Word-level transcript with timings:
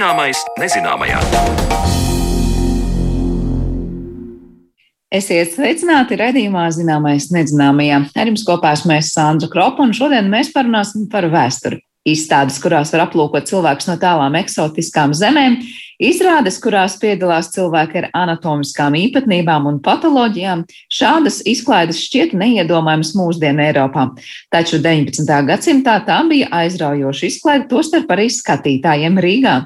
Zināmais 0.00 0.38
nezināmajā. 0.56 1.18
Esiet 5.12 5.50
sveicināti 5.52 6.16
redzījumā 6.16 6.62
zināmais 6.72 7.26
nezināmajā. 7.28 7.98
Ar 8.16 8.30
jums 8.30 8.46
kopā 8.48 8.70
esmu 8.78 8.94
es 8.94 9.10
Sandra 9.12 9.50
Kropa, 9.52 9.84
un 9.84 9.92
šodien 9.92 10.32
mēs 10.32 10.54
parunāsim 10.54 11.04
par 11.12 11.28
vēsturi. 11.28 11.82
Izstādes, 12.08 12.56
kurās 12.64 12.94
var 12.94 13.04
aplūkot 13.04 13.52
cilvēkus 13.52 13.90
no 13.90 13.98
tālām 14.00 14.40
eksotiskām 14.40 15.12
zemēm, 15.12 15.58
izrādes, 16.00 16.56
kurās 16.62 16.96
piedalās 17.00 17.50
cilvēki 17.54 18.00
ar 18.00 18.06
anatomiskām 18.22 18.96
īpatnībām 18.96 19.68
un 19.68 19.80
patoloģijām, 19.84 20.64
šādas 20.92 21.40
izklaides 21.48 22.00
šķiet 22.06 22.32
neiedomājamas 22.38 23.12
mūsdienu 23.18 23.64
Eiropā. 23.66 24.06
Taču 24.52 24.80
19. 24.80 25.28
gadsimtā 25.50 25.98
tā 26.06 26.20
bija 26.30 26.48
aizraujoša 26.62 27.26
izklaide, 27.28 27.68
tostarp 27.70 28.10
arī 28.16 28.28
skatītājiem 28.32 29.20
Rīgā. 29.20 29.56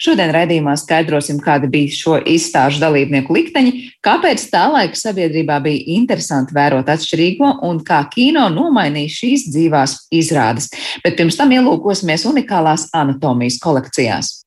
Šodien 0.00 0.30
raidījumā 0.36 0.76
skaidrosim, 0.78 1.42
kādi 1.42 1.70
bija 1.72 1.96
šo 1.96 2.20
izstāžu 2.22 2.82
dalībnieku 2.84 3.34
likteņi, 3.34 3.74
kāpēc 4.06 4.46
tā 4.52 4.66
laika 4.70 4.98
sabiedrībā 4.98 5.58
bija 5.64 5.96
interesanti 5.98 6.54
vērot 6.54 6.88
atšķirīgo 6.94 7.56
un 7.66 7.82
kā 7.86 8.04
kino 8.14 8.46
nomainīja 8.54 9.16
šīs 9.18 9.48
dzīvās 9.50 9.98
izrādes. 10.14 10.70
Bet 11.04 11.18
pirms 11.18 11.40
tam 11.40 11.50
ielūk 11.56 11.80
ielūkosimies 11.80 12.26
unikālās 12.28 12.88
anatomijas 12.92 13.58
kolekcijās. 13.62 14.40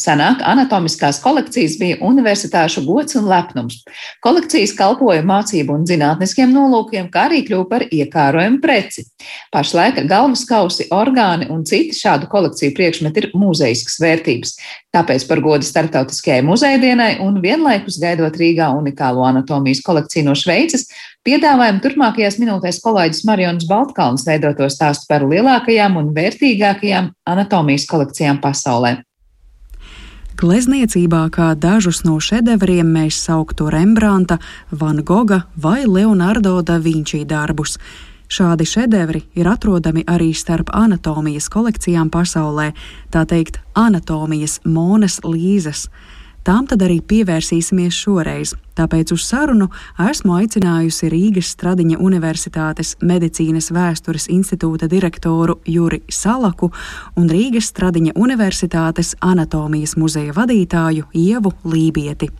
Senāk 0.00 0.40
anatomiskās 0.46 1.18
kolekcijas 1.20 1.76
bija 1.80 1.98
universitāšu 2.06 2.84
gods 2.86 3.16
un 3.18 3.26
lepnums. 3.28 3.80
Kolekcijas 4.24 4.72
kalpoja 4.78 5.24
mācību 5.26 5.74
un 5.76 5.86
zinātniskiem 5.88 6.52
nolūkiem, 6.54 7.10
kā 7.12 7.26
arī 7.28 7.42
kļuva 7.48 7.66
par 7.68 7.84
iekārojumu 7.86 8.60
preci. 8.62 9.04
Pašlaik 9.52 10.00
galvaskausi, 10.08 10.88
orgāni 10.94 11.50
un 11.52 11.66
citi 11.68 11.96
šādu 11.98 12.30
kolekciju 12.32 12.74
priekšmeti 12.78 13.24
ir 13.24 13.28
mūzeiskas 13.36 13.98
vērtības. 14.00 14.54
Tāpēc 14.96 15.26
par 15.28 15.42
godu 15.44 15.68
starptautiskajai 15.68 16.46
muzeja 16.46 16.80
dienai 16.82 17.12
un 17.22 17.36
vienlaikus 17.44 18.00
gaidot 18.02 18.40
Rīgā 18.40 18.70
unikālo 18.78 19.26
anatomijas 19.28 19.84
kolekciju 19.86 20.30
no 20.30 20.38
Šveices, 20.38 20.88
piedāvājam 21.28 21.82
turpmākajās 21.84 22.40
minūtēs 22.40 22.80
kolēģis 22.86 23.26
Marijonas 23.28 23.68
Baltkalns 23.68 24.26
veidoto 24.26 24.70
stāstu 24.72 25.10
par 25.10 25.28
lielākajām 25.28 26.00
un 26.00 26.10
vērtīgākajām 26.16 27.12
anatomijas 27.28 27.86
kolekcijām 27.90 28.42
pasaulē. 28.42 28.96
Glezniecībā 30.40 31.26
kā 31.28 31.50
dažus 31.52 31.98
no 32.06 32.14
šedevriem 32.16 32.88
mēs 32.88 33.18
sauktu 33.26 33.66
Rembrandta, 33.68 34.38
Van 34.72 35.02
Goga 35.04 35.42
vai 35.52 35.82
Leonardo 35.84 36.62
da 36.64 36.78
Vinci 36.80 37.26
darbus. 37.28 37.74
Šādi 38.24 38.64
šedevri 38.64 39.20
ir 39.36 39.50
atrodami 39.52 40.00
arī 40.08 40.30
starp 40.32 40.72
anatomijas 40.72 41.50
kolekcijām 41.52 42.08
pasaulē, 42.08 42.70
tā 43.12 43.26
teikt, 43.28 43.60
anatomijas 43.76 44.62
monas 44.64 45.18
līzes. 45.28 45.90
Tām 46.40 46.64
tad 46.64 46.80
arī 46.80 47.02
pievērsīsimies 47.04 47.96
šoreiz, 48.00 48.54
tāpēc 48.78 49.12
uz 49.12 49.26
sarunu 49.28 49.66
esmu 50.00 50.38
aicinājusi 50.38 51.10
Rīgas 51.12 51.52
Stradiņa 51.52 52.00
Universitātes 52.00 52.94
medicīnas 53.04 53.68
vēstures 53.76 54.30
institūta 54.32 54.88
direktoru 54.88 55.58
Juri 55.68 56.00
Salaku 56.08 56.70
un 57.20 57.28
Rīgas 57.28 57.68
Stradiņa 57.74 58.16
Universitātes 58.16 59.12
anatomijas 59.20 59.98
muzeja 60.00 60.32
vadītāju 60.36 61.10
Ievu 61.12 61.52
Lībieti. 61.68 62.30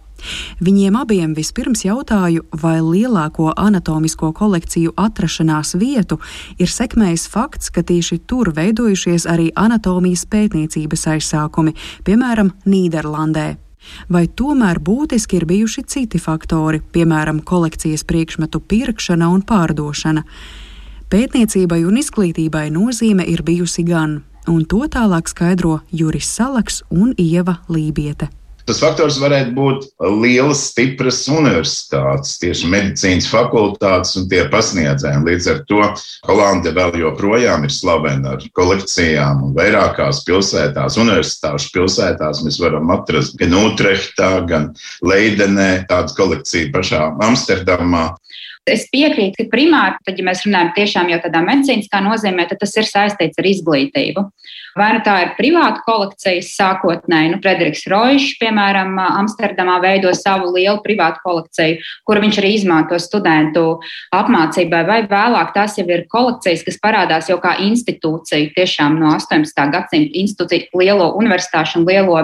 Viņiem 0.61 0.97
abiem 1.01 1.33
vispirms 1.37 1.84
jautāju, 1.84 2.45
vai 2.62 2.78
lielāko 2.84 3.53
anatomisko 3.56 4.33
kolekciju 4.37 4.93
atrašanās 4.97 5.77
vietu 5.81 6.21
ir 6.59 6.69
sekmējis 6.72 7.27
fakts, 7.33 7.72
ka 7.72 7.84
tieši 7.84 8.21
tur 8.28 8.53
veidojušies 8.56 9.28
arī 9.31 9.50
anatomijas 9.56 10.27
pētniecības 10.28 11.09
aizsākumi, 11.16 11.77
piemēram, 12.05 12.55
Nīderlandē. 12.69 13.69
Vai 14.08 14.26
tomēr 14.28 14.80
būtiski 14.80 15.41
ir 15.41 15.46
bijuši 15.50 15.84
citi 15.86 16.18
faktori, 16.18 16.80
piemēram, 16.80 17.41
kolekcijas 17.44 18.04
priekšmetu 18.04 18.60
pirkšana 18.60 19.28
un 19.32 19.44
pārdošana? 19.46 20.24
Pētniecībai 21.10 21.82
un 21.88 21.98
izglītībai 21.98 22.68
nozīme 22.70 23.26
ir 23.26 23.42
bijusi 23.42 23.82
gan, 23.88 24.20
un 24.46 24.64
to 24.64 24.84
tālāk 24.86 25.30
skaidro 25.32 25.80
Juris 25.91 26.30
Salaks 26.30 26.84
un 26.91 27.14
Ieva 27.18 27.58
Lībiete. 27.68 28.30
Tas 28.70 28.78
faktors 28.78 29.16
varētu 29.19 29.50
būt 29.50 29.86
lielas, 30.22 30.60
stipras 30.69 31.25
universitātes, 31.26 32.36
tieši 32.38 32.69
medicīnas 32.70 33.26
fakultātes 33.26 34.12
un 34.20 34.28
tie 34.31 34.44
pasniedzēji. 34.53 35.25
Līdz 35.26 35.48
ar 35.50 35.58
to 35.66 35.81
Holanda 36.28 36.70
vēl 36.76 37.00
joprojām 37.00 37.66
ir 37.66 37.75
slavena 37.75 38.36
ar 38.36 38.44
kolekcijām 38.54 39.42
un 39.48 39.56
vairākās 39.56 40.22
pilsētās, 40.28 41.00
universitāšu 41.03 41.72
pilsētās. 41.75 42.44
Mēs 42.47 42.60
varam 42.62 42.94
atrast 42.94 43.34
gan 43.42 43.59
Utrechtā, 43.59 44.30
gan 44.47 44.70
Leidenē 45.03 45.88
tādu 45.91 46.14
kolekciju 46.20 46.70
pašā 46.76 47.09
Amsterdamā. 47.26 48.04
Es 48.69 48.84
piekrītu, 48.93 49.38
ka 49.38 49.48
primāri, 49.48 49.97
tad, 50.04 50.19
ja 50.21 50.25
mēs 50.26 50.44
runājam 50.44 50.75
tiešām 50.76 51.09
jau 51.09 51.19
tādā 51.22 51.41
medicīniskā 51.47 52.03
nozīmē, 52.04 52.44
tad 52.50 52.60
tas 52.60 52.75
ir 52.76 52.88
saistīts 52.88 53.41
ar 53.41 53.47
izglītību. 53.48 54.26
Vai 54.78 54.91
nu 54.94 55.00
tā 55.03 55.15
ir 55.25 55.31
privāta 55.34 55.81
kolekcija 55.82 56.43
sākotnēji, 56.47 57.32
nu, 57.32 57.38
Frederiks 57.43 57.82
Roišs, 57.91 58.37
piemēram, 58.38 58.93
Amsterdamā 59.00 59.81
veido 59.82 60.12
savu 60.15 60.53
lielu 60.54 60.78
privātu 60.84 61.19
kolekciju, 61.25 61.81
kuru 62.06 62.22
viņš 62.22 62.38
arī 62.43 62.53
izmanto 62.54 62.98
studentu 63.03 63.65
apmācībai, 64.15 64.84
vai 64.87 65.00
vēlāk 65.10 65.50
tās 65.56 65.78
jau 65.81 65.87
ir 65.91 66.04
kolekcijas, 66.12 66.62
kas 66.69 66.78
parādās 66.84 67.32
jau 67.32 67.41
kā 67.42 67.56
institūcija, 67.65 68.53
tiešām 68.54 69.00
no 69.00 69.10
18. 69.16 69.65
gadsimta 69.75 70.22
institūcija, 70.22 70.71
lielo 70.78 71.10
universitāšu 71.19 71.81
un 71.81 71.88
lielo 71.88 72.21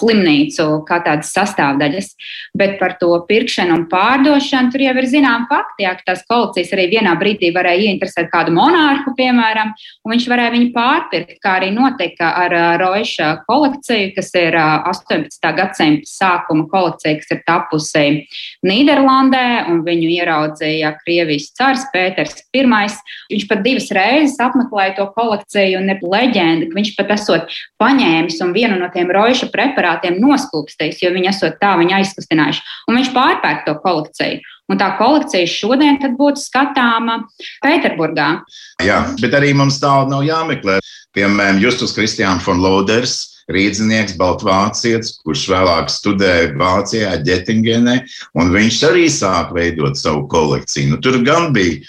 slimnīcu 0.00 0.66
kā 0.88 0.98
tādas 1.06 1.30
sastāvdaļas. 1.36 2.10
Bet 2.58 2.80
par 2.80 2.96
to 2.98 3.12
pirkšanu 3.28 3.78
un 3.78 3.86
pārdošanu 3.92 4.74
tur 4.74 4.82
jau 4.88 4.96
ir 4.98 5.10
zinām 5.10 5.46
fakti, 5.50 5.73
ka 5.78 6.10
tās 6.10 6.26
kolekcijas 6.26 6.74
arī 6.74 6.88
vienā 6.96 7.14
brīdī 7.20 7.52
varēja 7.54 7.88
ieinteresēt 7.88 8.32
kādu 8.34 8.54
monārhu, 8.56 9.14
piemēram, 9.18 9.74
un 10.04 10.16
viņš 10.16 10.28
varēja 10.30 10.54
viņu 10.58 10.70
pārpirkt, 10.74 11.38
kā 11.38 11.58
arī 11.60 11.70
no 11.74 11.84
notika 11.84 12.32
ar 12.38 12.54
Roiša 12.80 13.44
kolekciju, 13.46 14.12
kas 14.16 14.30
ir 14.38 14.56
18. 14.56 15.50
gadsimta 15.56 16.08
sākuma 16.08 16.66
kolekcija, 16.70 17.18
kas 17.20 17.34
ir 17.34 17.42
tapusi 17.46 18.04
Nīderlandē, 18.66 19.44
un 19.70 19.82
viņu 19.86 20.10
ieraudzīja 20.16 20.94
Krievijas 21.02 21.50
cars 21.58 21.86
Pēters 21.92 22.44
I. 22.54 22.64
Viņš 22.64 23.46
pat 23.50 23.62
divas 23.64 23.90
reizes 23.94 24.40
apmeklēja 24.42 24.96
to 24.98 25.08
kolekciju, 25.16 25.82
un 25.82 25.92
ir 25.92 26.02
leģenda, 26.02 26.70
ka 26.70 26.78
viņš 26.78 26.94
pat 26.98 27.14
esot 27.16 27.54
paņēmis 27.82 28.40
un 28.44 28.54
vienu 28.56 28.80
no 28.80 28.90
tiem 28.94 29.12
Roiša 29.14 29.50
preparātiem 29.52 30.18
noslūpstījis, 30.22 31.04
jo 31.04 31.12
viņi 31.14 31.32
esot 31.34 31.60
tā 31.60 31.74
viņu 31.80 31.98
aizkustinājuši, 32.00 32.66
un 32.88 33.00
viņš 33.00 33.14
pārpērk 33.14 33.64
to 33.68 33.78
kolekciju. 33.84 34.42
Un 34.72 34.80
tā 34.80 34.94
kolekcija 34.96 35.48
šodien 35.50 35.98
būtu 36.16 36.40
skatāma 36.40 37.20
Pēterburgā. 37.64 38.28
Jā, 38.84 39.02
bet 39.20 39.36
arī 39.36 39.52
mums 39.56 39.76
tālu 39.82 40.08
nav 40.08 40.24
jāmeklē. 40.24 40.78
Piemēram, 41.14 41.60
Justus 41.62 41.92
Kristiāns 41.94 42.46
von 42.48 42.62
Loders 42.64 43.33
rīznieks, 43.52 44.16
Baltvācietis, 44.20 45.18
kurš 45.24 45.46
vēlāk 45.52 45.90
studēja 45.92 46.52
Vācijā, 46.58 47.12
Ģetingenē, 47.24 47.96
un 48.40 48.52
viņš 48.54 48.80
arī 48.88 49.04
sāk 49.12 49.52
veidot 49.56 49.98
savu 50.00 50.24
kolekciju. 50.32 50.94
Nu, 50.94 51.00
tur 51.04 51.20
gan 51.26 51.52
bija 51.56 51.82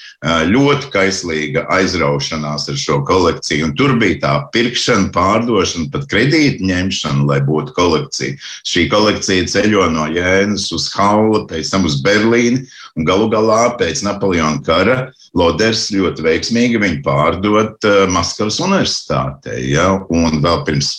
ļoti 0.49 0.89
kaislīga 0.93 1.65
aizraušanās 1.75 2.67
ar 2.71 2.79
šo 2.79 3.01
kolekciju, 3.07 3.69
un 3.69 3.75
tur 3.77 3.95
bija 4.01 4.19
tā 4.23 4.33
pirkšana, 4.55 5.11
pārdošana, 5.15 5.91
pat 5.93 6.07
kredīta 6.11 6.65
ņemšana, 6.65 7.27
lai 7.29 7.41
būtu 7.45 7.75
kolekcija. 7.77 8.39
Šī 8.67 8.87
kolekcija 8.91 9.47
ceļo 9.51 9.89
no 9.93 10.09
Jēnas 10.11 10.71
uz 10.75 10.89
Haulu, 10.95 11.45
pēc 11.49 11.71
tam 11.71 11.85
uz 11.87 11.99
Berlīni, 12.03 12.65
un 12.95 13.07
galu 13.07 13.29
galā 13.31 13.75
pēc 13.79 14.03
Napoleona 14.05 14.63
kara 14.65 14.97
Loders 15.35 15.89
ļoti 15.91 16.23
veiksmīgi 16.23 16.79
viņu 16.79 17.01
pārdot 17.03 17.85
Maskavas 18.11 18.61
universitātei. 18.63 19.65
Ja? 19.73 19.89
Un 20.07 20.39
vēl 20.43 20.61
pirms 20.67 20.93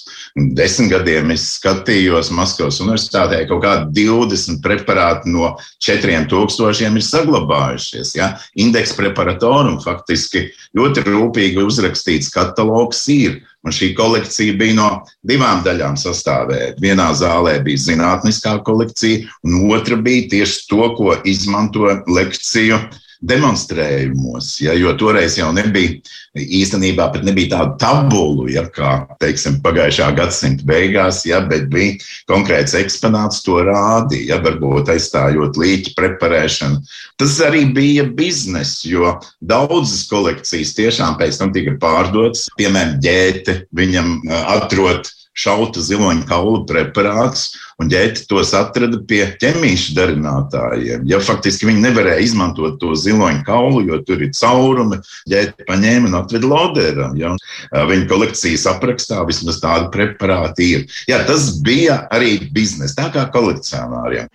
desmit 0.54 0.90
gadiem 0.93 1.32
es 1.34 1.44
skatījos 1.56 2.31
Maskavas 2.34 2.78
universitātē, 2.84 3.43
kaut 3.48 3.62
kādi 3.64 4.04
20 4.06 4.60
preparāti 4.64 5.32
no 5.32 5.54
4000 5.82 6.98
ir 7.00 7.04
saglabājušies. 7.06 8.14
Ja? 8.19 8.34
Indeks 8.60 8.94
preparatorum 8.98 9.81
faktiski 9.84 10.46
ļoti 10.76 11.06
rūpīgi 11.08 11.64
uzrakstīts 11.64 12.32
katalogs 12.34 13.02
ir. 13.12 13.40
Un 13.66 13.75
šī 13.75 13.88
kolekcija 13.98 14.54
bija 14.60 14.76
no 14.76 14.90
divām 15.26 15.64
daļām 15.66 15.96
sastāvēta. 15.98 16.78
Vienā 16.78 17.08
zālē 17.19 17.56
bija 17.66 17.82
zinātniskā 17.88 18.60
kolekcija, 18.66 19.26
un 19.43 19.72
otra 19.75 19.98
bija 19.98 20.28
tieši 20.37 20.69
to, 20.70 20.84
ko 20.94 21.16
izmanto 21.26 21.90
lekciju 22.06 22.78
demonstrējumos, 23.24 24.52
ja, 24.64 24.74
jo 24.76 24.92
toreiz 24.98 25.38
jau 25.38 25.48
nebija 25.56 26.00
īstenībā 26.36 27.08
nebija 27.24 27.54
tādu 27.54 27.76
tabulu, 27.80 28.46
ja, 28.52 28.66
kā 28.72 29.06
teiksim, 29.22 29.60
pagājušā 29.64 30.10
gadsimta 30.18 30.66
beigās, 30.68 31.22
ja, 31.28 31.40
bet 31.48 31.68
bija 31.72 31.96
konkrēts 32.30 32.76
eksponāts, 32.76 33.42
to 33.46 33.58
rādīja, 33.66 34.36
ja, 34.36 34.40
varbūt 34.44 34.92
aizstājot 34.92 35.56
līķi 35.60 35.94
preparēšanu. 35.96 36.82
Tas 37.20 37.38
arī 37.44 37.64
bija 37.76 38.06
bizness, 38.16 38.84
jo 38.86 39.16
daudzas 39.40 40.06
kolekcijas 40.10 40.74
tiešām 40.76 41.16
pēc 41.20 41.40
tam 41.40 41.54
tika 41.56 41.76
pārdotas. 41.80 42.46
Piemēram, 42.60 42.98
ģēte 43.04 43.62
viņam 43.76 44.19
atrod 44.58 45.08
šauta 45.36 45.82
ziloņa 45.84 46.24
kaula 46.28 46.62
preparāts, 46.69 47.50
un 47.82 47.90
ģēti 47.93 48.25
tos 48.31 48.52
atrada 48.56 48.99
pie 49.08 49.23
ķemīšu 49.40 49.94
darinātājiem. 49.96 51.05
Ja 51.08 51.20
faktiski 51.20 51.69
viņi 51.69 51.84
nevarēja 51.84 52.25
izmantot 52.25 52.78
to 52.81 52.94
ziloņa 52.96 53.43
kaulu, 53.46 53.82
jo 53.84 54.00
tur 54.06 54.23
ir 54.25 54.32
caurumi, 54.37 54.99
ģēti 55.28 55.67
paņēma 55.69 56.08
un 56.11 56.19
atveda 56.23 56.50
loderam. 56.50 57.17
Ja? 57.20 57.34
Viņa 57.73 58.08
kolekcijas 58.08 58.67
aprakstā 58.70 59.20
vismaz 59.28 59.61
tādi 59.61 59.90
preparāti 59.93 60.70
ir. 60.78 60.87
Jā, 61.11 61.20
tas 61.28 61.50
bija 61.64 62.02
arī 62.14 62.38
biznesa, 62.52 62.96
tā 63.02 63.11
kā 63.12 63.26
kolekcionāriem. 63.34 64.31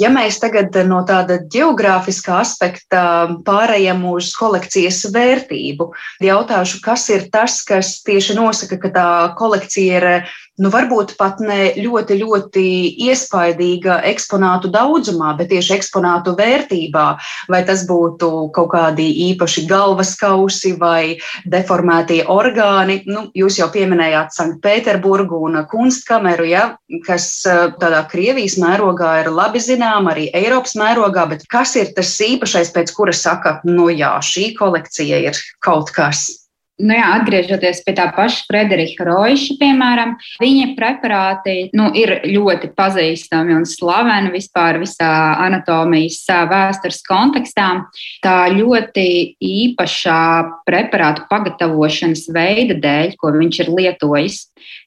Ja 0.00 0.12
mēs 0.14 0.40
tagad 0.40 0.76
no 0.88 1.02
tāda 1.08 1.42
geogrāfiskā 1.52 2.40
aspekta 2.40 3.02
pārējām 3.44 4.04
uz 4.14 4.32
kolekcijas 4.38 5.04
vērtību, 5.12 5.90
jautāšu, 6.24 6.80
kas 6.84 7.08
ir 7.12 7.28
tas, 7.32 7.60
kas 7.68 7.98
tieši 8.06 8.38
nosaka, 8.38 8.80
ka 8.80 8.92
tā 8.96 9.08
kolekcija 9.36 10.00
ir 10.00 10.08
nu, 10.60 10.70
varbūt 10.72 11.14
pat 11.16 11.40
ne 11.40 11.72
ļoti, 11.78 12.18
ļoti 12.20 12.64
iespaidīga 13.06 14.00
eksponātu 14.10 14.70
daudzumā, 14.72 15.32
bet 15.38 15.50
tieši 15.52 15.76
eksponātu 15.78 16.34
vērtībā. 16.38 17.06
Vai 17.52 17.62
tas 17.68 17.86
būtu 17.88 18.30
kaut 18.54 18.72
kādi 18.74 19.06
īpaši 19.30 19.64
galvas 19.70 20.14
kausi 20.20 20.74
vai 20.80 21.16
deformētie 21.48 22.22
orgāni. 22.32 23.00
Nu, 23.08 23.26
jūs 23.36 23.58
jau 23.60 23.70
pieminējāt 23.72 24.36
Sanktpēterburgu 24.36 25.40
un 25.48 25.62
kunstkameru, 25.70 26.46
ja, 26.50 26.66
kas 27.06 27.30
eh, 27.48 27.64
tādā 27.80 28.04
Krievijas 28.10 28.58
mērogā 28.60 29.14
ir 29.22 29.32
labi 29.32 29.62
zinām, 29.62 30.10
arī 30.12 30.28
Eiropas 30.36 30.76
mērogā, 30.78 31.26
bet 31.32 31.48
kas 31.50 31.76
ir 31.80 31.94
tas 31.96 32.12
īpašais, 32.22 32.74
pēc 32.76 32.92
kura 32.96 33.16
saka, 33.16 33.58
nu 33.68 33.88
jā, 33.92 34.14
šī 34.20 34.52
kolekcija 34.58 35.24
ir 35.30 35.42
kaut 35.64 35.94
kas? 35.96 36.41
Nu 36.82 36.96
jā, 36.96 37.04
atgriežoties 37.20 37.82
pie 37.86 37.94
tā 37.94 38.08
paša 38.16 38.42
Frederika 38.48 39.04
Roiša, 39.06 39.54
piemēram, 39.60 40.16
viņa 40.42 40.72
preparāti 40.74 41.54
nu, 41.78 41.86
ir 41.94 42.16
ļoti 42.26 42.72
pazīstami 42.74 43.54
un 43.54 43.66
slaveni 43.68 44.32
vispār 44.34 44.80
visā 44.82 45.12
anatomijas 45.44 46.24
vēstures 46.50 47.02
kontekstā. 47.06 47.68
Tā 48.24 48.36
ļoti 48.50 49.06
īpašā 49.38 50.22
preparātu 50.66 51.28
pagatavošanas 51.30 52.26
veida 52.34 52.78
dēļ, 52.82 53.14
ko 53.20 53.30
viņš 53.38 53.62
ir 53.62 53.74
lietojis. 53.78 54.40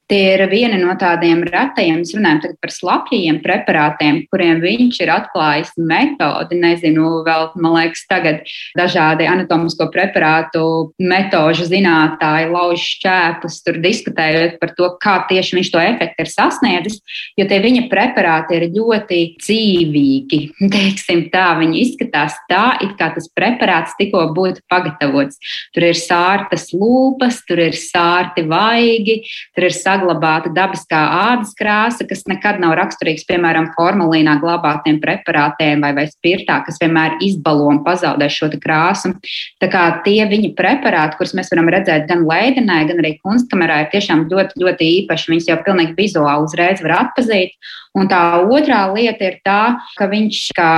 Tie 0.06 0.36
ir 0.36 0.44
vieni 0.52 0.78
no 0.78 0.94
tādiem 1.02 1.40
retajiem, 1.50 2.04
mēs 2.04 2.12
runājam 2.14 2.54
par 2.62 2.70
slapjiem 2.70 3.40
preparātiem, 3.42 4.20
kuriem 4.30 4.60
viņš 4.62 5.00
ir 5.02 5.10
atklājis 5.10 5.72
metodi. 5.82 6.60
Nezinu, 6.62 7.24
vēl, 7.26 7.48
man 7.58 7.74
liekas, 7.74 8.04
tagad 8.06 8.44
dažādi 8.78 9.26
anatomisko 9.26 9.88
preparātu 9.94 10.62
metožu 11.02 11.66
zinātāji 11.72 12.52
lauž 12.52 12.84
šķēpus, 12.86 13.58
tur 13.66 13.80
diskutējot 13.82 14.60
par 14.62 14.76
to, 14.78 14.92
kā 15.02 15.16
tieši 15.32 15.58
viņš 15.58 15.72
to 15.74 15.82
efektu 15.82 16.22
ir 16.22 16.30
sasniedzis, 16.30 17.02
jo 17.34 17.50
tie 17.50 17.60
viņa 17.66 17.88
preparāti 17.90 18.60
ir 18.60 18.68
ļoti 18.78 19.20
dzīvīgi. 19.42 20.42
Teiksim 20.76 21.26
tā, 21.34 21.48
viņi 21.64 21.82
izskatās 21.82 22.38
tā, 22.52 22.76
it 22.86 22.94
kā 23.02 23.10
tas 23.18 23.26
preparāts 23.34 23.98
tikko 23.98 24.28
būtu 24.38 24.62
pagatavots. 24.70 25.42
Tur 25.74 25.90
ir 25.90 25.98
sārtas 25.98 26.70
lūpas, 26.78 27.42
tur 27.50 27.66
ir 27.66 27.74
sārti 27.74 28.46
vaigi, 28.46 29.24
tur 29.58 29.66
ir 29.66 29.74
sārti 29.74 29.95
saglabāta 29.96 30.52
dabiskā 30.54 31.00
ādas 31.32 31.54
krāsa, 31.58 32.06
kas 32.08 32.26
nekad 32.30 32.60
nav 32.60 32.76
raksturīgs, 32.80 33.26
piemēram, 33.30 33.72
formalīnā 33.76 34.38
glabātiem 34.42 35.00
preparātiem 35.04 35.84
vai, 35.84 35.94
vai 35.96 36.06
spirtā, 36.10 36.62
kas 36.66 36.80
vienmēr 36.82 37.18
izbalo 37.24 37.70
un 37.72 37.82
pazaudē 37.86 38.28
šo 38.32 38.52
krāsu. 38.62 39.14
Tā 39.62 39.70
kā 39.72 39.86
tie 40.06 40.22
viņa 40.30 40.54
preparāti, 40.58 41.18
kurus 41.20 41.36
mēs 41.38 41.52
varam 41.54 41.72
redzēt 41.74 42.08
gan 42.10 42.26
Leidenē, 42.28 42.84
gan 42.90 43.02
arī 43.04 43.16
kunstkamerā, 43.24 43.84
ir 43.84 43.92
tiešām 43.96 44.28
ļoti, 44.32 44.62
ļoti 44.62 44.92
īpaši. 45.02 45.32
Viņus 45.32 45.50
jau 45.50 45.60
pilnīgi 45.66 45.98
vizuāli 45.98 46.48
uzreiz 46.48 46.84
var 46.84 47.00
atpazīt. 47.02 47.56
Un 47.96 48.10
tā 48.12 48.22
otrā 48.44 48.82
lieta 48.92 49.24
ir 49.24 49.38
tā, 49.46 49.78
ka 49.96 50.08
viņš 50.12 50.40
kā 50.58 50.72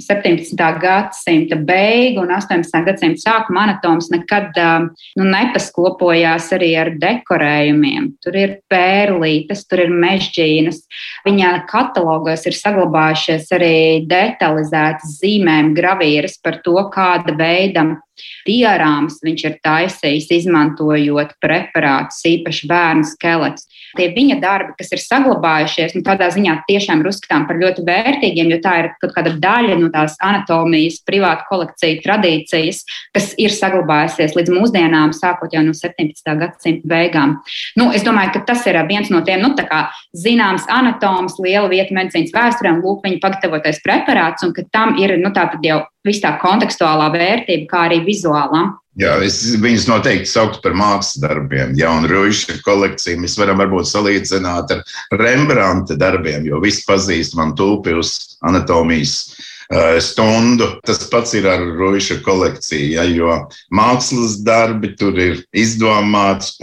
17. 0.00 0.56
gadsimta 0.80 1.58
beigu 1.60 2.22
un 2.24 2.32
18. 2.32 2.80
gadsimta 2.86 3.20
sākuma 3.20 3.66
anatoms 3.66 4.08
nekad 4.12 4.56
nu, 5.18 5.26
nepaskopojās 5.26 6.48
arī 6.56 6.72
ar 6.80 6.94
dekorējumiem. 7.02 8.14
Tur 8.24 8.40
ir 8.40 8.56
pērlītes, 8.72 9.66
tur 9.68 9.84
ir 9.84 9.92
mežģīnas. 9.92 10.82
Viņa 11.28 11.52
katalogos 11.70 12.46
ir 12.48 12.56
saglabājušies 12.56 13.52
arī 13.56 13.76
detalizētas 14.08 15.18
zīmējumi, 15.20 15.76
gravīras 15.76 16.38
par 16.42 16.62
to, 16.64 16.78
kāda 16.94 17.36
veida 17.38 17.86
diorāmas 18.46 19.20
viņš 19.24 19.44
ir 19.48 19.58
taisījis, 19.64 20.30
izmantojot 20.42 21.36
preparātus, 21.42 22.22
īpaši 22.28 22.68
bērnu 22.70 23.08
skeletus. 23.08 23.68
Tie 23.96 24.08
viņa 24.14 24.38
darbi, 24.40 24.72
kas 24.78 24.92
ir 24.94 25.02
saglabājušies, 25.02 25.92
nu, 25.98 26.02
tādā 26.06 26.30
ziņā 26.32 26.54
tiešām 26.68 27.02
ir 27.02 27.10
uzskatām 27.10 27.44
par 27.48 27.58
ļoti 27.60 27.84
vērtīgiem, 27.84 28.48
jo 28.54 28.58
tā 28.64 28.76
ir 28.80 28.88
kaut 29.02 29.12
kāda 29.16 29.34
daļa 29.42 29.76
no 29.82 29.90
tās 29.92 30.16
anatomijas, 30.24 31.02
privāta 31.04 31.44
kolekcija 31.50 32.00
tradīcijas, 32.04 32.82
kas 33.12 33.32
ir 33.36 33.52
saglabājusies 33.52 34.36
līdz 34.38 34.54
mūsdienām, 34.56 35.12
sākot 35.16 35.52
jau 35.52 35.64
no 35.66 35.76
17. 35.76 36.24
gadsimta 36.40 36.88
beigām. 36.88 37.36
Nu, 37.76 37.90
es 37.92 38.06
domāju, 38.06 38.32
ka 38.38 38.46
tas 38.52 38.64
ir 38.70 38.80
viens 38.88 39.12
no 39.12 39.20
tiem 39.26 39.44
nu, 39.44 39.52
zināms 40.16 40.64
anatoms, 40.72 41.36
liela 41.42 41.68
vieta 41.68 41.92
medicīnas 41.96 42.32
vēsturē, 42.32 42.76
un 42.76 42.84
lūk, 42.84 43.04
viņa 43.04 43.20
pagatavotais 43.20 43.82
preparāts, 43.84 44.46
un 44.46 44.56
ka 44.56 44.64
tam 44.72 44.96
ir 45.00 45.18
nu, 45.20 45.32
jau 45.62 45.82
viss 46.06 46.22
tā 46.22 46.36
kontekstuālā 46.42 47.10
vērtība, 47.14 47.68
kā 47.70 47.84
arī 47.88 48.02
vizuālā. 48.06 48.64
Jā, 49.00 49.14
es 49.24 49.38
viņus 49.56 49.86
noteikti 49.88 50.28
sauktu 50.28 50.60
par 50.64 50.74
mākslas 50.76 51.22
darbiem. 51.22 51.72
Ja 51.78 51.94
un 51.96 52.04
Ruīša 52.10 52.58
kolekciju 52.64 53.22
mēs 53.22 53.38
varam 53.40 53.62
varbūt 53.62 53.88
salīdzināt 53.88 54.74
ar 54.74 54.82
Rembrandta 55.16 55.96
darbiem, 55.96 56.44
jo 56.50 56.60
visi 56.60 56.84
pazīst 56.88 57.38
man 57.38 57.54
tulpjus 57.56 58.36
anatomijas 58.44 59.16
Eh, 59.32 59.51
stundu. 60.00 60.68
Tas 60.86 61.02
pats 61.10 61.34
ir 61.38 61.46
ar 61.48 61.62
Roīša 61.78 62.18
kolekciju, 62.24 62.88
ja, 62.96 63.04
jo 63.08 63.36
mākslas 63.74 64.38
darbi 64.44 64.92
tur 64.98 65.16
ir 65.20 65.40
izdomāts, 65.56 66.54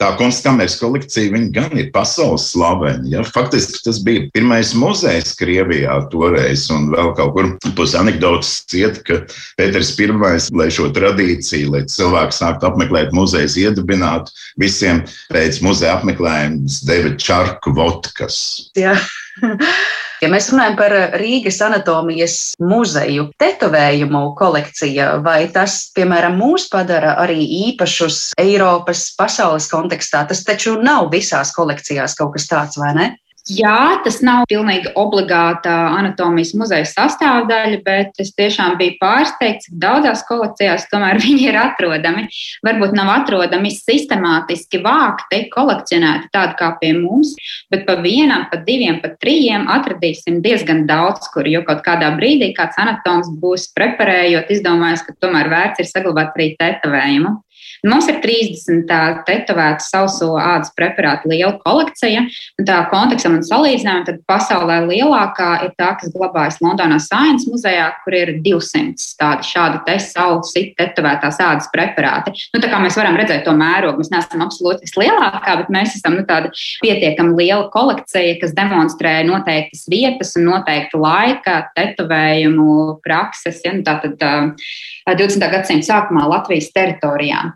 tā 0.00 0.10
kunstkameras 0.18 0.78
kolekcija 0.80 1.40
gan 1.54 1.76
ir 1.78 1.90
pasaules 1.94 2.50
slavena. 2.52 3.06
Ja. 3.10 3.24
Faktiski 3.24 3.82
tas 3.84 4.00
bija 4.04 4.26
pirmais 4.34 4.74
muzejs 4.76 5.34
Krievijā 5.38 5.96
toreiz, 6.12 6.66
un 6.74 6.90
vēl 6.92 7.14
kaut 7.18 7.34
kur 7.36 7.50
pus 7.78 7.96
anekdotas 7.98 8.60
ciet, 8.70 9.02
ka 9.06 9.22
Pēters 9.58 9.94
I, 10.00 10.10
lai 10.56 10.68
šo 10.72 10.90
tradīciju, 10.94 11.72
lai 11.74 11.84
cilvēki 11.90 12.36
sāktu 12.36 12.68
apmeklēt 12.68 13.14
muzejas, 13.16 13.56
iedibinātu, 13.60 14.32
visiem 14.60 15.04
pēc 15.32 15.60
muzeja 15.64 15.98
apmeklējuma 15.98 16.78
deva 16.88 17.16
čarku 17.20 17.74
vodkas. 17.76 18.70
Jā. 18.78 18.96
Ja 20.20 20.28
mēs 20.28 20.50
runājam 20.52 20.74
par 20.76 20.92
Rīgas 21.16 21.62
anatomijas 21.64 22.34
muzeju 22.60 23.30
tetovējumu 23.40 24.20
kolekciju, 24.36 25.06
vai 25.24 25.46
tas, 25.54 25.78
piemēram, 25.96 26.36
mūs 26.36 26.66
padara 26.72 27.14
arī 27.22 27.40
īpašus 27.70 28.34
Eiropas, 28.40 29.06
pasaules 29.16 29.70
kontekstā, 29.72 30.26
tas 30.28 30.44
taču 30.44 30.76
nav 30.84 31.08
visās 31.14 31.54
kolekcijās 31.56 32.18
kaut 32.18 32.34
kas 32.36 32.50
tāds, 32.52 32.76
vai 32.80 32.92
ne? 32.98 33.08
Jā, 33.48 34.02
tas 34.04 34.18
nav 34.20 34.42
pilnīgi 34.50 34.90
obligāta 35.00 35.72
anatomijas 35.96 36.50
muzeja 36.60 36.84
sastāvdaļa, 36.84 37.78
bet 37.86 38.20
es 38.20 38.34
tiešām 38.36 38.76
biju 38.76 38.98
pārsteigts, 39.00 39.66
cik 39.66 39.78
daudzās 39.80 40.22
kolekcijās 40.28 40.84
tomēr 40.92 41.18
viņi 41.24 41.46
ir 41.48 41.56
atrodami. 41.56 42.26
Varbūt 42.66 42.92
nav 42.98 43.08
atrodami 43.14 43.72
sistemātiski 43.72 44.82
vākti, 44.84 45.46
kolekcionēti 45.54 46.28
tādi 46.36 46.58
kā 46.60 46.70
pie 46.82 46.92
mums, 46.98 47.32
bet 47.72 47.86
pa 47.88 47.96
vienam, 48.04 48.44
pa 48.52 48.60
diviem, 48.66 49.00
pa 49.00 49.14
trījiem 49.16 49.66
atradīsim 49.72 50.42
diezgan 50.44 50.84
daudz, 50.90 51.32
kur 51.32 51.48
jau 51.48 51.64
kaut 51.66 51.80
kādā 51.86 52.12
brīdī 52.18 52.52
kāds 52.56 52.76
anatoms 52.82 53.32
būs 53.40 53.70
preparējot, 53.72 54.52
izdomājis, 54.52 55.06
ka 55.08 55.16
tomēr 55.24 55.48
vērts 55.48 55.80
ir 55.80 55.88
saglabāt 55.88 56.36
arī 56.36 56.52
tetovējumu. 56.60 57.38
Mums 57.86 58.08
ir 58.10 58.20
30 58.20 58.90
tetovēta 59.28 59.84
sauso 59.84 60.34
ādas 60.40 60.72
preparātu 60.76 61.30
liela 61.32 61.54
kolekcija. 61.62 62.26
Un 62.60 62.68
tā 62.68 62.80
kontekstam 62.92 63.38
un 63.38 63.44
salīdzinājumam, 63.46 64.06
tad 64.08 64.20
pasaulē 64.28 64.80
lielākā 64.88 65.50
ir 65.66 65.74
tā, 65.80 65.94
kas 66.00 66.12
glabājas 66.14 66.60
Londonā 66.64 67.00
Science 67.02 67.48
muzejā, 67.50 67.88
kur 68.04 68.16
ir 68.16 68.34
200 68.44 69.10
tādi 69.20 69.48
šādi 69.48 69.80
te 69.86 69.96
sausi 70.02 70.64
tetovētās 70.78 71.40
ādas 71.44 71.70
preparāti. 71.72 72.34
Nu, 72.54 72.60
tā 72.62 72.70
kā 72.72 72.80
mēs 72.82 72.98
varam 72.98 73.18
redzēt 73.18 73.44
to 73.46 73.54
mērogu, 73.56 74.02
mēs 74.02 74.12
neesam 74.12 74.44
absolūti 74.44 74.86
vislielākā, 74.86 75.56
bet 75.62 75.72
mēs 75.72 75.96
esam 75.98 76.16
nu, 76.18 76.26
tāda 76.28 76.52
pietiekami 76.84 77.36
liela 77.38 77.68
kolekcija, 77.72 78.38
kas 78.42 78.54
demonstrē 78.56 79.20
noteiktas 79.28 79.86
vietas 79.90 80.34
un 80.38 80.48
noteikta 80.50 81.00
laika 81.00 81.56
tetovējumu 81.76 83.00
prakses. 83.04 83.62
Ja, 83.64 83.74
nu, 83.76 83.84
tātad 83.86 84.20
20. 84.20 85.48
gadsimta 85.52 85.92
sākumā 85.92 86.26
Latvijas 86.30 86.70
teritorijā. 86.76 87.48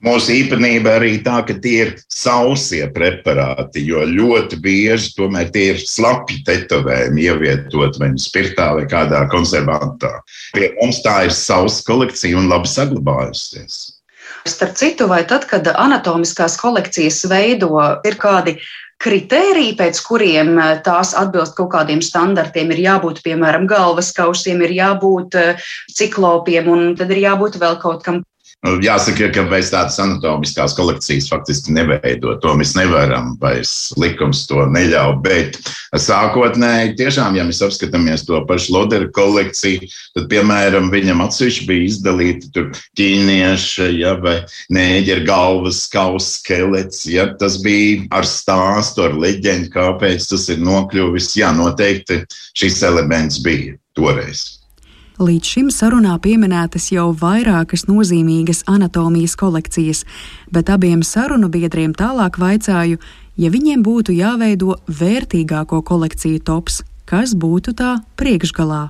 Mūsu 0.00 0.32
īpatnība 0.32 0.94
arī 0.96 1.18
tā, 1.20 1.42
ka 1.44 1.58
tie 1.60 1.74
ir 1.84 1.90
sausie 2.08 2.86
preparāti, 2.94 3.82
jo 3.84 4.00
ļoti 4.08 4.56
bieži 4.64 5.12
tomēr 5.18 5.50
tie 5.52 5.66
ir 5.74 5.82
slapji 5.84 6.40
tetovējumi, 6.46 7.26
ievietot 7.28 7.98
vai 8.00 8.08
nu 8.14 8.20
spirtā 8.20 8.70
vai 8.78 8.86
kādā 8.88 9.26
konservantā. 9.32 10.14
Pie 10.56 10.70
mums 10.78 11.02
tā 11.04 11.26
ir 11.28 11.34
sausa 11.36 11.84
kolekcija 11.84 12.40
un 12.40 12.48
labi 12.48 12.72
saglabājusies. 12.72 13.80
Starp 14.48 14.78
citu, 14.80 15.04
vai 15.10 15.20
tad, 15.28 15.44
kad 15.50 15.68
anatomiskās 15.68 16.56
kolekcijas 16.56 17.20
veido, 17.28 17.74
ir 18.08 18.16
kādi 18.16 18.56
kritēriji, 19.00 19.76
pēc 19.76 20.00
kuriem 20.04 20.56
tās 20.84 21.12
atbilst 21.16 21.58
kaut 21.58 21.74
kādiem 21.74 22.00
standartiem. 22.04 22.72
Ir 22.72 22.82
jābūt, 22.86 23.20
piemēram, 23.24 23.68
galvas 23.68 24.14
kausiem, 24.16 24.64
ir 24.64 24.72
jābūt 24.76 25.36
ciklopiem, 25.92 26.72
un 26.72 26.90
tad 26.96 27.12
ir 27.12 27.20
jābūt 27.26 27.60
vēl 27.60 27.76
kaut 27.84 28.04
kam, 28.06 28.22
jāsaka, 28.60 29.30
ka 29.32 29.44
mēs 29.48 29.70
tādas 29.72 29.96
anatomiskās 30.02 30.74
kolekcijas 30.76 31.30
faktiski 31.30 31.72
neveidojam. 31.72 32.40
To 32.42 32.54
mēs 32.58 32.74
nevaram, 32.76 33.32
vairs 33.40 33.92
likums 33.96 34.44
to 34.50 34.66
neļauj. 34.68 35.16
Bet 35.24 35.56
sākotnēji, 35.96 36.96
tiešām, 37.00 37.38
ja 37.38 37.46
mēs 37.48 37.62
apskatāmies 37.64 38.26
to 38.28 38.42
pašu 38.48 38.76
Lodera 38.76 39.08
kolekciju, 39.16 39.88
tad, 40.16 40.28
piemēram, 40.32 40.90
viņam 40.92 41.24
atsevišķi 41.24 41.66
bija 41.70 41.88
izdalīti 41.88 42.66
ķīnieši, 43.00 43.88
ja, 44.02 44.14
vai 44.20 44.40
nēģeru 44.76 45.26
galvas, 45.28 45.86
kausa 45.90 46.36
skelets. 46.36 47.06
Ja, 47.08 47.30
tas 47.40 47.58
bija 47.64 48.04
ar 48.12 48.28
stāstu, 48.28 49.08
ar 49.08 49.16
leģendu, 49.16 49.72
kāpēc 49.72 50.28
tas 50.34 50.48
ir 50.52 50.60
nokļuvis. 50.60 51.32
Jā, 51.40 51.54
noteikti 51.56 52.26
šis 52.52 52.82
elements 52.84 53.40
bija 53.44 53.78
toreiz. 53.96 54.59
Līdz 55.20 55.48
šim 55.52 55.66
sarunā 55.68 56.14
pieminētas 56.24 56.86
jau 56.94 57.10
vairākas 57.12 57.82
nozīmīgas 57.84 58.62
anatomijas 58.72 59.34
kolekcijas, 59.36 60.06
bet 60.48 60.70
abiem 60.72 61.02
sarunu 61.04 61.50
biedriem 61.52 61.92
tālāk 61.92 62.38
vaicāju, 62.40 62.96
ja 63.36 63.50
viņiem 63.52 63.82
būtu 63.84 64.14
jāveido 64.16 64.78
vērtīgāko 64.88 65.82
kolekciju 65.84 66.40
tops, 66.40 66.80
kas 67.04 67.36
būtu 67.36 67.76
tā 67.76 67.98
priekšgalā. 68.16 68.86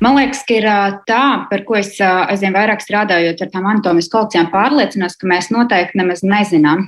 Man 0.00 0.16
liekas, 0.16 0.40
ka 0.48 0.54
ir 0.56 0.64
tā, 1.04 1.24
par 1.50 1.60
ko 1.68 1.76
es 1.76 1.90
aizvien 2.00 2.54
vairāk 2.56 2.80
strādājot 2.80 3.42
ar 3.44 3.50
tām 3.52 3.66
anatomijas 3.68 4.08
kolekcijām, 4.08 4.46
pārliecinos, 4.48 5.18
ka 5.20 5.28
mēs 5.28 5.50
noteikti 5.52 6.00
nemaz 6.00 6.22
nezinām 6.24 6.86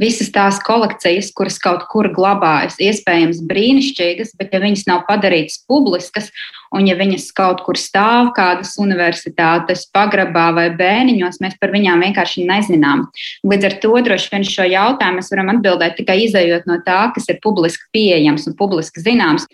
visas 0.00 0.30
tās 0.32 0.62
kolekcijas, 0.64 1.28
kuras 1.36 1.58
kaut 1.60 1.84
kur 1.92 2.08
glabājas. 2.16 2.78
Iespējams, 2.80 3.42
brīnišķīgas, 3.50 4.32
bet 4.40 4.56
ja 4.56 4.62
viņas 4.64 4.86
nav 4.88 5.04
padarītas 5.10 5.60
publiskas, 5.68 6.30
un 6.72 6.88
ja 6.88 6.96
viņas 6.96 7.28
kaut 7.36 7.60
kur 7.66 7.76
stāv 7.76 8.32
kādas 8.38 8.72
universitātes 8.80 9.84
pagrabā 9.92 10.48
vai 10.56 10.66
bēniņos, 10.78 11.42
mēs 11.44 11.60
par 11.60 11.74
viņām 11.76 12.00
vienkārši 12.08 12.46
nezinām. 12.48 13.04
Līdz 13.44 13.68
ar 13.68 13.78
to 13.84 13.92
droši 14.08 14.32
vien 14.32 14.48
šo 14.48 14.70
jautājumu 14.72 15.20
mēs 15.20 15.30
varam 15.36 15.52
atbildēt 15.52 16.00
tikai 16.00 16.22
izējot 16.24 16.64
no 16.70 16.80
tā, 16.88 17.10
kas 17.12 17.28
ir 17.28 17.42
publiski 17.44 17.92
pieejams 17.92 18.48
un 18.48 18.56
publiski 18.56 19.04
zināms. 19.04 19.44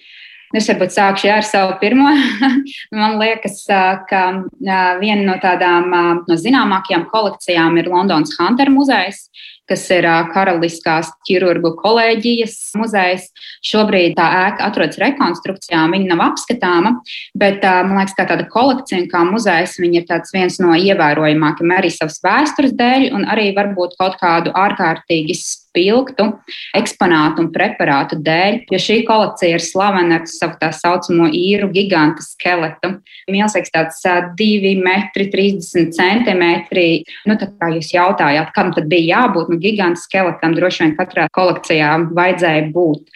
Es 0.50 0.66
varbūt 0.66 0.90
sākšu 0.90 1.28
jā, 1.28 1.36
ar 1.38 1.46
savu 1.46 1.76
pirmo. 1.78 2.10
Man 3.00 3.20
liekas, 3.20 3.62
ka 4.10 4.22
viena 4.98 5.22
no 5.22 5.36
tādām 5.42 5.92
no 6.26 6.38
zināmākajām 6.38 7.06
kolekcijām 7.12 7.78
ir 7.78 7.90
Londonas 7.92 8.34
Hunter 8.40 8.72
muzejs, 8.74 9.28
kas 9.70 9.84
ir 9.94 10.08
Karaliskās 10.32 11.12
ķirurgu 11.28 11.76
kolēģijas 11.78 12.56
muzejs. 12.80 13.28
Šobrīd 13.62 14.16
tā 14.18 14.26
ēka 14.48 14.66
atrodas 14.66 14.98
rekonstrukcijā, 14.98 15.84
viņa 15.94 16.10
nav 16.10 16.24
apskatāma, 16.32 16.96
bet 17.38 17.62
man 17.62 18.00
liekas, 18.00 18.18
ka 18.18 18.26
tāda 18.32 18.48
kolekcija 18.50 19.06
kā 19.12 19.22
muzejs 19.30 19.78
ir 19.78 19.86
viens 20.34 20.58
no 20.58 20.74
ievērojamākajiem 20.74 21.76
arī 21.78 21.94
savas 21.94 22.18
vēstures 22.26 22.74
dēļ 22.74 23.12
un 23.14 23.30
arī 23.30 23.52
varbūt 23.54 23.94
kaut 24.02 24.18
kādu 24.18 24.50
ārkārtīgi 24.58 25.38
spilgtu 25.70 26.26
eksponātu 26.76 27.44
un 27.44 27.50
preparātu 27.54 28.18
dēļ, 28.20 28.66
jo 28.72 28.80
šī 28.82 29.00
kolekcija 29.08 29.58
ir 29.58 29.64
slavena 29.64 30.20
ar 30.20 30.26
savu 30.30 30.58
tā 30.60 30.70
saucamo 30.74 31.30
īru 31.34 31.70
gigantu 31.74 32.24
skeletu. 32.26 32.96
Milzīgs 33.30 33.72
tāds 33.74 34.02
2 34.38 34.74
metri, 34.82 35.28
30 35.30 35.94
centimetri. 35.94 37.04
Nu, 37.28 37.38
tā 37.40 37.50
kā 37.54 37.70
jūs 37.76 37.92
jautājāt, 37.94 38.50
kam 38.56 38.74
tad 38.74 38.90
bija 38.90 39.22
jābūt, 39.22 39.52
nu, 39.52 39.60
gigantu 39.62 40.02
skeletam 40.02 40.56
droši 40.58 40.86
vien 40.86 40.96
katrā 40.98 41.28
kolekcijā 41.36 41.94
vajadzēja 42.10 42.66
būt. 42.74 43.06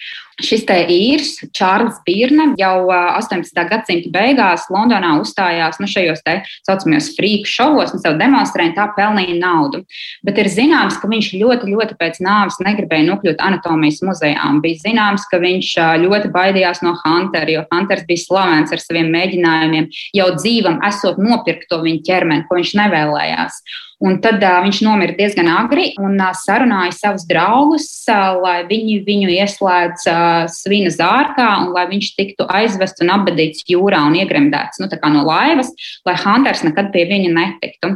Šis 0.43 0.65
te 0.67 0.75
īrs, 0.91 1.37
Čārlis 1.55 2.01
Birne, 2.07 2.49
jau 2.59 2.89
18. 2.91 3.61
gadsimta 3.71 4.11
beigās 4.11 4.65
Londonā 4.73 5.13
uzstājās 5.21 5.79
nu, 5.79 5.87
šajos 5.91 6.25
tā 6.27 6.41
saucamajos 6.67 7.13
frīku 7.15 7.51
šovos 7.51 7.95
un 7.95 8.03
sev 8.03 8.17
demonstrēja, 8.19 8.75
tā 8.75 8.89
pelnīja 8.97 9.37
naudu. 9.39 9.85
Bet 10.27 10.41
ir 10.43 10.51
zināms, 10.51 10.99
ka 10.99 11.11
viņš 11.11 11.31
ļoti, 11.39 11.71
ļoti 11.71 11.99
pēc 12.01 12.19
nāves 12.25 12.59
negribēja 12.67 13.07
nokļūt 13.13 13.47
anatomijas 13.47 14.03
muzejā. 14.07 14.51
Bija 14.65 14.83
zināms, 14.83 15.29
ka 15.31 15.39
viņš 15.43 15.71
ļoti 16.03 16.33
baidījās 16.35 16.83
no 16.83 16.97
Huntera, 17.05 17.55
jo 17.55 17.63
Hunters 17.71 18.07
bija 18.11 18.25
slavens 18.25 18.75
ar 18.75 18.83
saviem 18.83 19.15
mēģinājumiem 19.15 19.91
jau 20.19 20.31
dzīvam, 20.35 20.83
esot 20.91 21.23
nopirkt 21.23 21.71
to 21.71 21.79
viņa 21.87 22.07
ķermeni, 22.11 22.49
ko 22.49 22.59
viņš 22.59 22.75
nevēlējās. 22.83 23.63
Un 24.05 24.19
tad 24.21 24.43
uh, 24.45 24.59
viņš 24.65 24.83
nomira 24.85 25.15
diezgan 25.17 25.49
agri 25.49 25.87
un 26.03 26.19
uh, 26.21 26.33
sarunāja 26.37 26.93
savus 26.93 27.25
draugus, 27.29 27.87
uh, 28.13 28.37
lai 28.43 28.59
viņi 28.69 28.99
viņu 29.07 29.31
ieslēdz 29.33 30.07
uh, 30.11 30.45
svina 30.53 30.93
zārkā 30.93 31.47
un 31.63 31.73
lai 31.73 31.87
viņš 31.89 32.11
tiktu 32.19 32.49
aizvests 32.53 33.01
un 33.05 33.15
apbedīts 33.17 33.65
jūrā 33.71 34.03
un 34.05 34.19
iegremdēts 34.21 34.83
nu, 34.83 34.91
no 35.15 35.25
laivas, 35.25 35.73
lai 36.05 36.19
Hunters 36.21 36.65
nekad 36.67 36.93
pie 36.93 37.07
viņa 37.09 37.33
netiktu. 37.33 37.95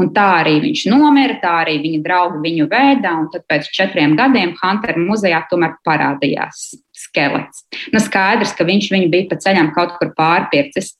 Un 0.00 0.12
tā 0.16 0.28
arī 0.40 0.58
viņš 0.64 0.86
nomira, 0.88 1.36
tā 1.42 1.58
arī 1.66 1.76
viņa 1.84 2.04
draugi 2.06 2.44
viņu 2.46 2.70
vēdā, 2.70 3.16
un 3.20 3.28
tad 3.34 3.44
pēc 3.50 3.68
četriem 3.76 4.16
gadiem 4.16 4.56
Huntera 4.62 4.96
muzejā 4.96 5.44
tomēr 5.52 5.76
parādījās 5.84 6.70
skelets. 7.06 7.64
Nu, 7.94 8.02
skaidrs, 8.02 8.54
ka 8.56 8.68
viņš 8.68 8.92
viņu 8.94 9.10
bija 9.12 9.30
pa 9.30 9.40
ceļam 9.40 9.72
kaut 9.76 9.96
kur 9.98 10.14
pārpircis. 10.18 10.94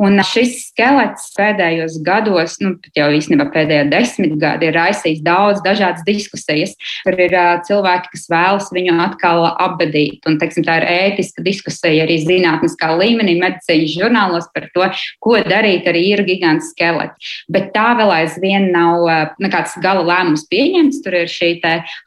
Un 0.00 0.16
šis 0.24 0.54
skelets 0.70 1.28
pēdējos 1.36 1.98
gados, 2.06 2.56
nu, 2.62 2.72
jau 2.96 3.08
īstenībā 3.12 3.44
pēdējā 3.52 3.84
desmitgadē, 3.92 4.70
ir 4.70 4.76
raisījis 4.78 5.20
daudz 5.24 5.60
dažādas 5.66 6.04
diskusijas. 6.06 6.72
Tur 7.04 7.18
ir 7.20 7.34
uh, 7.36 7.58
cilvēki, 7.66 8.08
kas 8.14 8.24
vēlas 8.32 8.70
viņu 8.72 8.96
atkal 9.04 9.44
apbedīt. 9.50 10.24
Un, 10.28 10.38
teiksim, 10.40 10.64
tā 10.66 10.78
ir 10.80 10.88
ētiska 10.88 11.44
diskusija 11.44 12.06
arī 12.06 12.16
zinātniskā 12.24 12.88
līmenī, 12.96 13.36
medicīnas 13.42 13.96
žurnālos 13.98 14.48
par 14.54 14.70
to, 14.72 14.88
ko 15.22 15.36
darīt 15.44 15.86
ar 15.90 15.98
īru 15.98 16.24
gigantu 16.26 16.70
skeletu. 16.70 17.32
Bet 17.52 17.70
tā 17.76 17.92
vēl 18.00 18.14
aizvien 18.22 18.70
nav 18.72 19.04
uh, 19.04 19.36
nekāds 19.44 19.76
gala 19.84 20.06
lēmums 20.08 20.48
pieņemts. 20.48 21.02
Tur 21.04 21.20
ir 21.20 21.30
šī 21.30 21.52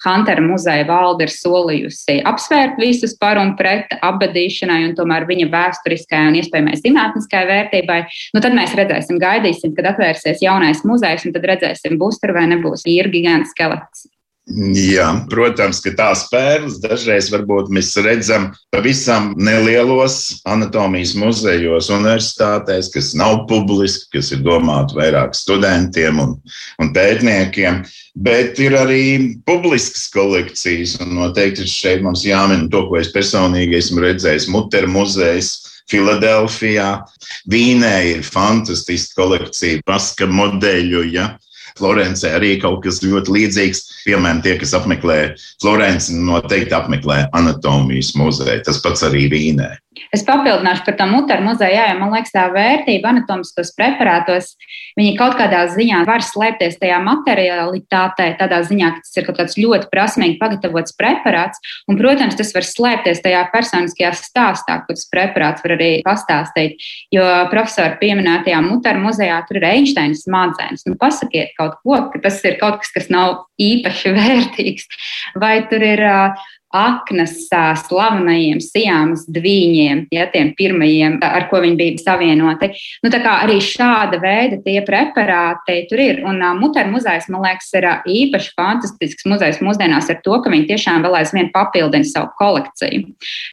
Huntera 0.03 0.41
muzeja 0.41 0.87
valde 0.89 1.27
ir 1.27 1.31
solījusi 1.31 2.17
apsvērt 2.27 2.79
visus 2.81 3.13
par 3.19 3.34
un 3.41 3.53
pret 3.59 3.93
apbedīšanai 4.05 4.81
un 4.89 4.95
tomēr 4.97 5.27
viņa 5.29 5.49
vēsturiskajai 5.53 6.31
un 6.31 6.39
iespējamai 6.41 6.79
zinātniskajai 6.81 7.51
vērtībai 7.51 7.99
nu 8.35 8.43
tad 8.43 8.57
mēs 8.57 8.75
redzēsim, 8.77 9.19
gaidīsim, 9.21 9.75
kad 9.77 9.91
atvērsies 9.93 10.43
jaunais 10.45 10.83
muzejs, 10.87 11.27
un 11.27 11.35
tad 11.35 11.47
redzēsim, 11.51 11.99
būs 12.01 12.21
tur 12.21 12.35
vai 12.37 12.47
nebūs 12.51 12.85
īra 12.89 13.11
gigants 13.13 13.55
skelets. 13.55 14.07
Jā, 14.45 15.07
protams, 15.25 15.79
ka 15.81 15.89
tās 15.97 16.27
pērles 16.29 16.75
dažreiz 16.77 17.31
mēs 17.73 17.87
redzam 17.97 18.51
pavisam 18.69 19.31
nelielos 19.41 20.37
anatomijas 20.45 21.15
muzejos, 21.17 21.89
universitātēs, 21.89 22.91
kas 22.93 23.15
nav 23.17 23.47
publiski, 23.49 24.05
kas 24.13 24.29
ir 24.35 24.43
domāti 24.45 24.99
vairāk 24.99 25.33
studentiem 25.33 26.21
un, 26.21 26.35
un 26.77 26.93
pētniekiem. 26.93 27.81
Bet 28.13 28.61
ir 28.61 28.77
arī 28.77 29.33
publiskas 29.49 30.05
kolekcijas, 30.13 30.99
un 31.01 31.17
noteikti 31.17 31.65
šeit 31.65 32.05
mums 32.05 32.21
jāmin 32.23 32.69
to, 32.69 32.85
ko 32.85 33.01
es 33.01 33.09
personīgi 33.17 33.81
esmu 33.81 34.05
redzējis. 34.05 34.45
Muteru 34.53 34.93
muzejs 34.93 35.55
Filadelfijā. 35.89 36.91
Vīnē 37.49 37.95
ir 38.13 38.21
fantastiska 38.25 39.23
kolekcija 39.23 39.81
paska 39.89 40.29
modeļu. 40.29 41.01
Ja? 41.17 41.31
Florencē 41.79 42.31
arī 42.37 42.55
kaut 42.63 42.83
kas 42.85 43.01
ļoti 43.03 43.33
līdzīgs. 43.35 43.81
Piemēram, 44.05 44.41
tie, 44.45 44.55
kas 44.61 44.75
apmeklē 44.77 45.19
Florenci, 45.63 46.15
noteikti 46.15 46.75
apmeklē 46.77 47.25
anatomijas 47.35 48.13
muzeju. 48.19 48.61
Tas 48.67 48.79
pats 48.83 49.03
arī 49.07 49.27
Vīnē. 49.31 49.73
Es 50.15 50.23
papildināšu 50.27 50.85
par 50.87 50.97
to 50.99 51.07
muteru 51.09 51.45
muzeju, 51.45 51.81
jo 51.89 51.99
man 51.99 52.13
liekas, 52.13 52.33
tā 52.35 52.45
vērtība 52.53 53.11
anatomiskos 53.11 53.73
preparātos, 53.77 54.53
viņi 54.99 55.15
kaut 55.19 55.37
kādā 55.39 55.63
ziņā 55.71 56.03
var 56.07 56.23
slēpties 56.25 56.79
tajā 56.81 56.99
materialitātē, 57.03 58.29
tādā 58.39 58.61
ziņā, 58.67 58.91
ka 58.95 59.03
tas 59.03 59.19
ir 59.19 59.27
kaut 59.27 59.39
kāds 59.41 59.57
ļoti 59.59 59.89
prasmīgi 59.91 60.39
pagatavots 60.41 60.95
preparāts, 60.99 61.61
un, 61.89 61.99
protams, 61.99 62.37
tas 62.39 62.53
var 62.55 62.67
slēpties 62.67 63.23
tajā 63.25 63.43
personiskajā 63.53 64.13
stāstā, 64.19 64.79
ko 64.85 64.95
tas 64.95 65.07
preparāts 65.11 65.65
var 65.65 65.75
arī 65.77 65.91
pastāstīt, 66.05 66.79
jo 67.15 67.25
profesori 67.53 67.99
pieminētajā 68.01 68.61
muteru 68.65 69.03
muzejā 69.07 69.41
tur 69.49 69.61
ir 69.61 69.69
Einsteina 69.71 70.17
smadzenes. 70.17 70.85
Nu, 70.89 70.97
pasakiet 70.99 71.55
kaut 71.59 71.79
ko, 71.83 71.99
ka 72.13 72.23
tas 72.27 72.41
ir 72.47 72.59
kaut 72.61 72.81
kas, 72.83 72.93
kas 72.95 73.11
nav 73.13 73.45
īpaši 73.61 74.13
vērtīgs, 74.19 74.89
vai 75.39 75.57
tur 75.69 75.83
ir 75.85 76.03
aknas 76.75 77.33
slavenajiem 77.85 78.59
sijāmas 78.63 79.25
dviņiem, 79.31 80.05
ja, 80.13 80.27
tiem 80.33 80.51
pirmajiem, 80.57 81.17
ar 81.23 81.47
ko 81.51 81.61
viņi 81.63 81.77
bija 81.79 82.03
savienoti. 82.03 82.71
Nu, 83.05 83.11
tā 83.13 83.21
kā 83.23 83.37
arī 83.45 83.57
šāda 83.63 84.19
veida 84.23 84.59
tie 84.65 84.77
preparāti 84.85 85.81
tur 85.89 86.03
ir. 86.03 86.21
Un 86.27 86.41
uh, 86.43 86.55
Muteru 86.59 86.93
muzejs, 86.95 87.29
man 87.31 87.45
liekas, 87.45 87.71
ir 87.77 87.87
uh, 87.89 88.05
īpaši 88.05 88.53
fantastisks 88.59 89.27
muzejs 89.29 89.61
mūsdienās 89.65 90.09
ar 90.11 90.21
to, 90.25 90.39
ka 90.43 90.53
viņi 90.53 90.69
tiešām 90.73 91.05
vēl 91.05 91.19
aizvien 91.21 91.51
papildina 91.55 92.07
savu 92.07 92.31
kolekciju. 92.39 93.05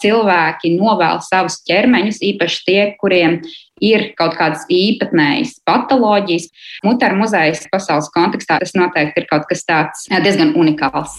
Cilvēki 0.05 0.75
novēl 0.79 1.23
savus 1.27 1.61
ķermeņus, 1.69 2.23
īpaši 2.33 2.65
tie, 2.67 2.81
kuriem 3.01 3.41
ir 3.83 4.11
kaut 4.19 4.37
kādas 4.39 4.65
īpatnējas 4.71 5.59
patoloģijas. 5.69 6.49
Muteru 6.87 7.23
muzejs 7.23 7.67
pasaules 7.73 8.11
kontekstā 8.15 8.61
tas 8.63 8.77
noteikti 8.79 9.25
ir 9.25 9.31
kaut 9.31 9.49
kas 9.51 9.67
tāds 9.69 10.09
diezgan 10.13 10.55
unikāls. 10.59 11.19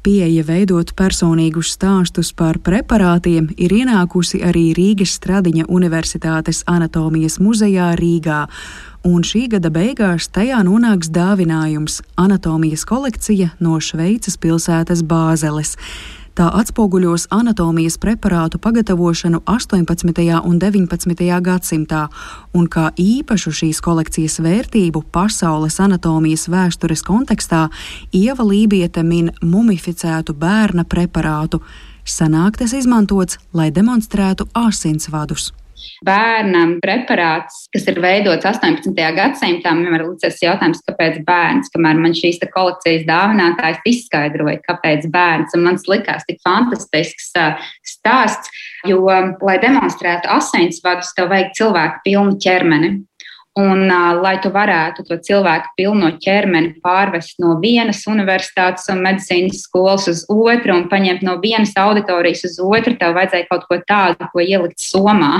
Pieeja 0.00 0.40
veidot 0.48 0.94
personīgus 0.96 1.74
stāstus 1.74 2.30
par 2.32 2.56
preparātiem 2.64 3.50
ir 3.60 3.74
ienākusi 3.82 4.38
arī 4.48 4.70
Rīgas 4.72 5.12
Stradiņa 5.18 5.66
Universitātes 5.68 6.62
anatomijas 6.64 7.36
muzejā 7.36 7.90
Rīgā, 8.00 8.38
un 9.04 9.20
šī 9.20 9.42
gada 9.52 9.68
beigās 9.68 10.30
tajā 10.32 10.62
nonāks 10.64 11.12
dāvinājums- 11.12 12.00
anatomijas 12.24 12.86
kolekcija 12.88 13.50
no 13.60 13.76
Šveices 13.76 14.40
pilsētas 14.40 15.04
Bāzeles. 15.04 15.76
Tā 16.38 16.46
atspoguļos 16.54 17.26
anatomijas 17.34 17.96
preparātu 17.98 18.60
pagatavošanu 18.62 19.42
18. 19.50 20.22
un 20.46 20.58
19. 20.62 21.26
gadsimtā, 21.42 22.06
un 22.54 22.68
kā 22.70 22.90
īpašu 22.94 23.52
šīs 23.60 23.82
kolekcijas 23.82 24.38
vērtību 24.44 25.02
pasaules 25.12 25.80
anatomijas 25.82 26.46
vēstures 26.48 27.02
kontekstā 27.06 27.66
Ieva 28.14 28.46
Lībieta 28.46 29.02
min 29.02 29.32
mumificētu 29.42 30.34
bērna 30.38 30.86
preparātu. 30.86 31.60
Sanāk 32.06 32.62
tas 32.62 32.72
izmantots, 32.78 33.38
lai 33.52 33.70
demonstrētu 33.74 34.48
asinsvadus 34.54 35.50
bērnam 36.06 36.78
preparāts, 36.84 37.66
kas 37.74 37.86
ir 37.90 38.00
veidots 38.02 38.46
18. 38.48 38.94
gadsimtā. 39.16 39.74
Vienmēr 39.80 40.06
licies 40.06 40.40
jautājums, 40.44 40.82
kāpēc 40.86 41.20
bērns, 41.26 41.72
kamēr 41.74 42.00
man 42.00 42.16
šīs 42.16 42.40
kolekcijas 42.54 43.06
dāvinātājs 43.08 43.82
izskaidroja, 43.88 44.60
kāpēc 44.66 45.06
bērns. 45.12 45.54
Un 45.56 45.66
man 45.68 45.80
likās 45.90 46.26
tik 46.28 46.40
fantastisks 46.46 47.32
stāsts, 47.86 48.50
jo, 48.88 49.02
lai 49.06 49.58
demonstrētu 49.62 50.30
asinsvadus, 50.30 51.14
tev 51.16 51.32
vajag 51.34 51.54
cilvēku 51.58 52.04
pilnu 52.06 52.40
ķermeni. 52.42 52.98
Un, 53.58 53.88
lai 54.22 54.36
tu 54.38 54.46
varētu 54.54 55.02
to 55.08 55.16
cilvēku 55.26 55.72
pilno 55.74 56.12
ķermeni 56.22 56.76
pārvest 56.84 57.40
no 57.42 57.56
vienas 57.58 58.04
universitātes 58.06 58.86
un 58.92 59.00
medicīnas 59.02 59.64
skolas 59.64 60.06
uz 60.06 60.20
otru 60.30 60.76
un 60.76 60.84
paņemt 60.86 61.24
no 61.26 61.34
vienas 61.42 61.72
auditorijas 61.74 62.44
uz 62.46 62.60
otru, 62.62 62.94
tev 63.00 63.16
vajadzēja 63.16 63.48
kaut 63.48 63.64
ko 63.66 63.80
tādu, 63.88 64.28
ko 64.30 64.44
ielikt 64.44 64.78
somā. 64.78 65.32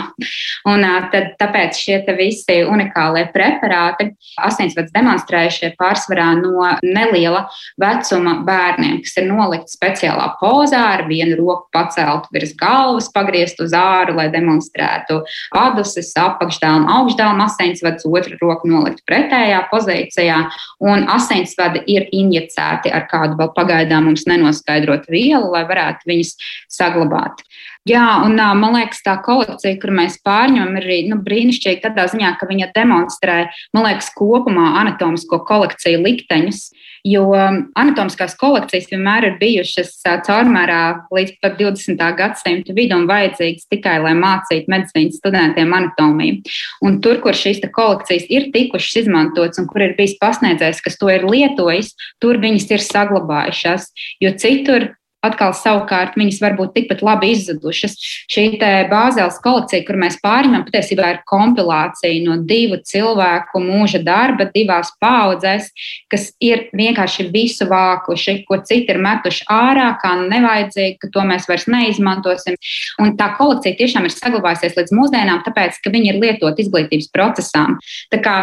Un, 0.67 0.83
tad, 1.13 1.37
tāpēc 1.39 1.79
šie 1.79 2.01
visi 2.19 2.57
unikālie 2.67 3.29
preparāti 3.31 4.09
asinsvads 4.43 4.91
demonstrējušie 4.97 5.71
pārsvarā 5.79 6.33
no 6.41 6.67
neliela 6.83 7.45
vecuma 7.79 8.41
bērniem, 8.43 9.05
kas 9.07 9.23
ir 9.23 9.31
nolikti 9.31 9.77
speciālā 9.77 10.33
pozā 10.43 10.83
ar 10.97 11.07
vienu 11.07 11.39
roku 11.39 11.71
paceltu 11.71 12.35
virs 12.35 12.57
galvas, 12.59 13.07
pagriezt 13.15 13.63
uz 13.63 13.71
āru, 13.71 14.19
lai 14.19 14.27
demonstrētu 14.35 15.23
aduses, 15.63 16.11
apakšdēlu, 16.19 16.91
augšdēlu 16.99 17.47
asinsvadu 17.47 18.00
redz 18.01 18.07
otru 18.07 18.37
roku 18.41 18.69
nolikt 18.69 19.05
pretējā 19.07 19.69
pozīcijā, 19.71 20.51
un 20.81 21.09
asinsvadi 21.09 21.83
ir 21.87 22.09
injicēti 22.13 22.91
ar 22.93 23.07
kādu 23.11 23.37
vēl 23.39 23.53
pagaidām 23.55 24.05
mums 24.05 24.27
nenoskaidrotu 24.27 25.11
vielu, 25.11 25.51
lai 25.51 25.65
varētu 25.69 26.07
viņus 26.07 26.37
saglabāt. 26.69 27.43
Jā, 27.89 28.21
un 28.27 28.37
man 28.37 28.75
liekas, 28.77 28.99
tā 29.01 29.15
kolekcija, 29.25 29.79
kur 29.81 29.95
mēs 29.97 30.19
pārņemam, 30.27 30.75
ir 30.77 30.85
arī 30.85 30.99
nu, 31.09 31.17
brīnišķīga 31.25 31.87
tādā 31.87 32.05
ziņā, 32.13 32.35
ka 32.37 32.49
viņa 32.51 32.69
demonstrē, 32.77 33.37
man 33.73 33.87
liekas, 33.87 34.11
kopumā 34.19 34.75
anatomisko 34.83 35.41
kolekciju 35.49 36.03
likteņus. 36.05 36.67
Jo 37.09 37.23
anatomiskās 37.33 38.35
kolekcijas 38.37 38.91
vienmēr 38.91 39.31
ir 39.31 39.39
bijušas 39.41 39.95
caurmērā 40.27 40.83
līdz 41.09 41.39
pat 41.41 41.57
20. 41.57 42.05
gadsimta 42.19 42.77
vidum 42.77 43.07
vajadzīgas 43.09 43.71
tikai, 43.73 43.97
lai 44.05 44.13
mācītu 44.19 44.69
medicīnas 44.69 45.17
studentiem 45.17 45.73
anatomiju. 45.73 46.43
Un 46.85 47.01
tur, 47.01 47.23
kur 47.25 47.33
šīs 47.33 47.65
kolekcijas 47.73 48.29
ir 48.29 48.51
tikušas 48.53 49.07
izmantotas 49.07 49.65
un 49.65 49.73
kur 49.73 49.89
ir 49.89 49.97
bijis 49.97 50.19
pasniedzējs, 50.21 50.85
kas 50.85 51.01
to 51.01 51.09
ir 51.09 51.25
lietojis, 51.25 51.95
tur 52.21 52.37
viņas 52.45 52.69
ir 52.77 52.85
saglabājušās. 52.85 53.89
Jo 54.21 54.37
citur 54.37 54.91
atkal 55.27 55.53
savukārt 55.57 56.17
viņas 56.19 56.41
var 56.43 56.57
būt 56.59 56.75
tikpat 56.77 57.03
labi 57.05 57.33
izzudušas. 57.35 57.97
Šī 58.31 58.45
bāzēlas 58.91 59.41
kolekcija, 59.45 59.85
kur 59.87 59.99
mēs 60.01 60.19
pārņemam, 60.25 60.65
patiesībā 60.67 61.11
ir 61.15 61.21
kompilācija 61.29 62.25
no 62.25 62.39
divu 62.49 62.81
cilvēku 62.87 63.63
mūža 63.65 64.03
darba 64.07 64.49
divās 64.55 64.93
paudzēs, 65.03 65.71
kas 66.13 66.31
ir 66.43 66.69
vienkārši 66.77 67.29
visu 67.33 67.69
vākuši, 67.71 68.41
ko 68.49 68.61
citi 68.65 68.95
ir 68.95 69.01
metuši 69.03 69.47
ārā, 69.53 69.93
kā 70.01 70.15
nevajadzīgi, 70.23 70.99
ka 71.03 71.13
to 71.15 71.27
mēs 71.29 71.49
vairs 71.51 71.69
neizmantosim. 71.71 72.59
Un 73.03 73.15
tā 73.21 73.33
kolekcija 73.39 73.79
tiešām 73.79 74.09
ir 74.09 74.17
saglabājusies 74.17 74.77
līdz 74.79 74.97
mūsdienām, 74.97 75.45
tāpēc, 75.47 75.81
ka 75.85 75.93
viņi 75.93 76.15
ir 76.15 76.21
lietot 76.23 76.61
izglītības 76.61 77.11
procesām. 77.15 77.79
Tā 78.13 78.21
kā 78.25 78.37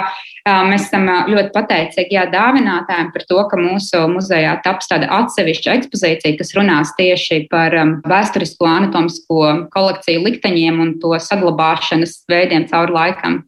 Mēs 0.47 0.85
esam 0.87 1.07
ļoti 1.27 1.51
pateicīgi 1.55 2.15
jā, 2.15 2.23
dāvinātājiem 2.31 3.09
par 3.11 3.25
to, 3.27 3.39
ka 3.51 3.59
mūsu 3.59 4.03
muzejā 4.11 4.53
taps 4.63 4.87
tāda 4.91 5.09
atsevišķa 5.19 5.75
ekspozīcija, 5.79 6.37
kas 6.39 6.53
runās 6.55 6.93
tieši 6.99 7.43
par 7.51 7.75
vēsturisko 8.07 8.69
anatomisko 8.69 9.43
kolekciju 9.73 10.23
likteņiem 10.29 10.79
un 10.83 10.95
to 11.01 11.11
saglabāšanas 11.19 12.21
veidiem 12.31 12.67
cauri 12.71 12.95
laikam. 12.95 13.41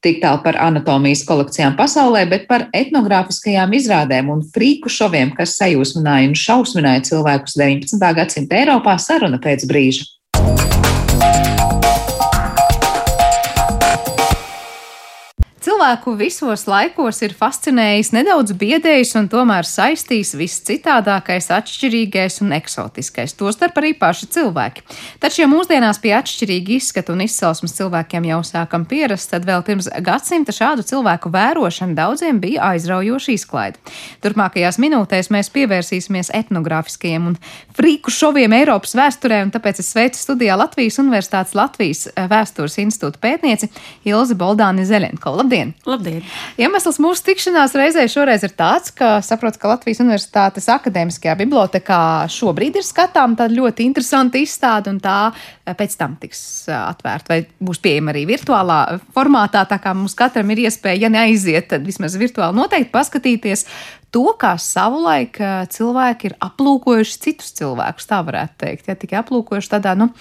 Tik 0.00 0.22
tālu 0.22 0.40
par 0.40 0.56
anatomijas 0.56 1.26
kolekcijām 1.28 1.74
pasaulē, 1.76 2.22
bet 2.28 2.46
par 2.48 2.70
etnogrāfiskajām 2.76 3.74
izrādēm 3.76 4.30
un 4.32 4.40
frīku 4.54 4.88
šoviem, 4.92 5.34
kas 5.36 5.58
sajūsmināja 5.60 6.30
un 6.30 6.38
šausmināja 6.40 7.04
cilvēkus 7.10 7.58
19. 7.60 8.08
gadsimta 8.16 8.62
Eiropā, 8.62 8.96
saruna 8.96 9.40
pēc 9.44 9.68
brīža. 9.68 10.08
Cilvēku 15.60 16.14
visos 16.16 16.62
laikos 16.64 17.18
ir 17.20 17.34
fascinējis, 17.36 18.14
nedaudz 18.16 18.54
biedējis 18.56 19.10
un 19.20 19.26
tomēr 19.28 19.66
saistījis 19.68 20.30
viss 20.40 20.62
citādākais, 20.64 21.50
atšķirīgais 21.52 22.38
un 22.40 22.54
eksotiskais, 22.56 23.34
tostarp 23.36 23.76
arī 23.76 23.90
paši 24.00 24.30
cilvēki. 24.32 24.80
Taču, 25.20 25.42
ja 25.42 25.48
mūsdienās 25.52 26.00
pie 26.00 26.14
atšķirīga 26.16 26.72
izskata 26.78 27.12
un 27.12 27.20
izcelsmes 27.26 27.76
cilvēkiem 27.76 28.28
jau 28.30 28.38
sākam 28.48 28.86
pierast, 28.88 29.28
tad 29.34 29.44
vēl 29.44 29.60
pirms 29.66 29.90
gadsimta 30.00 30.54
šādu 30.56 30.86
cilvēku 30.94 31.28
vērošana 31.34 31.92
daudziem 31.98 32.40
bija 32.40 32.70
aizraujoša 32.70 33.36
izklaide. 33.36 33.76
Turpmākajās 34.24 34.80
minūtēs 34.80 35.28
mēs 35.28 35.52
pievērsīsimies 35.52 36.32
etnogrāfiskajiem 36.40 37.28
un 37.34 37.38
frīku 37.76 38.08
šoviem 38.08 38.56
Eiropas 38.62 38.96
vēsturē, 38.96 39.42
un 39.44 39.52
tāpēc 39.52 39.84
es 39.84 39.92
sveicu 39.92 40.24
studijā 40.24 40.56
Latvijas 40.56 40.96
Universitātes 41.04 41.52
Latvijas 41.52 42.08
vēstures 42.16 42.80
institūta 42.80 43.20
pētnieci 43.28 43.68
Ilzi 44.08 44.40
Boldāni 44.40 44.88
Zelenko. 44.88 45.36
Labdien! 45.50 45.72
Labdien! 45.82 46.20
Iemesls 46.62 47.00
mūsu 47.02 47.24
tikšanās 47.26 47.72
reizē 47.74 48.04
šoreiz 48.06 48.44
ir 48.46 48.52
tāds, 48.54 48.92
ka 48.94 49.16
saprotu, 49.18 49.58
ka 49.58 49.72
Latvijas 49.72 49.98
Universitātes 49.98 50.68
akadēmiskajā 50.70 51.34
bibliotekā 51.40 51.98
šobrīd 52.30 52.78
ir 52.78 52.86
skatām 52.86 53.34
tāda 53.34 53.56
ļoti 53.56 53.82
interesanta 53.82 54.38
izstāde, 54.38 54.92
un 54.94 55.00
tā 55.02 55.32
eh, 55.34 55.74
pēc 55.74 55.98
tam 55.98 56.14
tiks 56.22 56.44
eh, 56.70 56.78
atvērta 56.78 57.34
vai 57.34 57.40
būs 57.66 57.82
pieejama 57.82 58.14
arī 58.14 58.28
virtuālā 58.30 58.78
formātā. 59.10 59.64
Tā 59.66 59.82
kā 59.82 59.90
mums 59.90 60.14
katram 60.14 60.54
ir 60.54 60.62
iespēja, 60.68 61.08
ja 61.08 61.12
neaiziet, 61.18 61.72
tad 61.74 61.82
vismaz 61.82 62.14
virtuāli 62.20 62.54
noteikti 62.54 62.94
paskatīties 62.94 63.66
to, 64.14 64.28
kā 64.38 64.54
savulaik 64.54 65.42
eh, 65.42 65.60
cilvēki 65.74 66.30
ir 66.30 66.40
aplūkojuši 66.46 67.22
citus 67.26 67.56
cilvēkus. 67.58 68.06
Tā 68.06 68.22
varētu 68.22 68.60
teikt, 68.68 68.86
ja 68.86 68.94
tikai 68.94 69.24
aplūkojuši 69.24 69.74
tādā, 69.80 69.98
nu, 69.98 70.12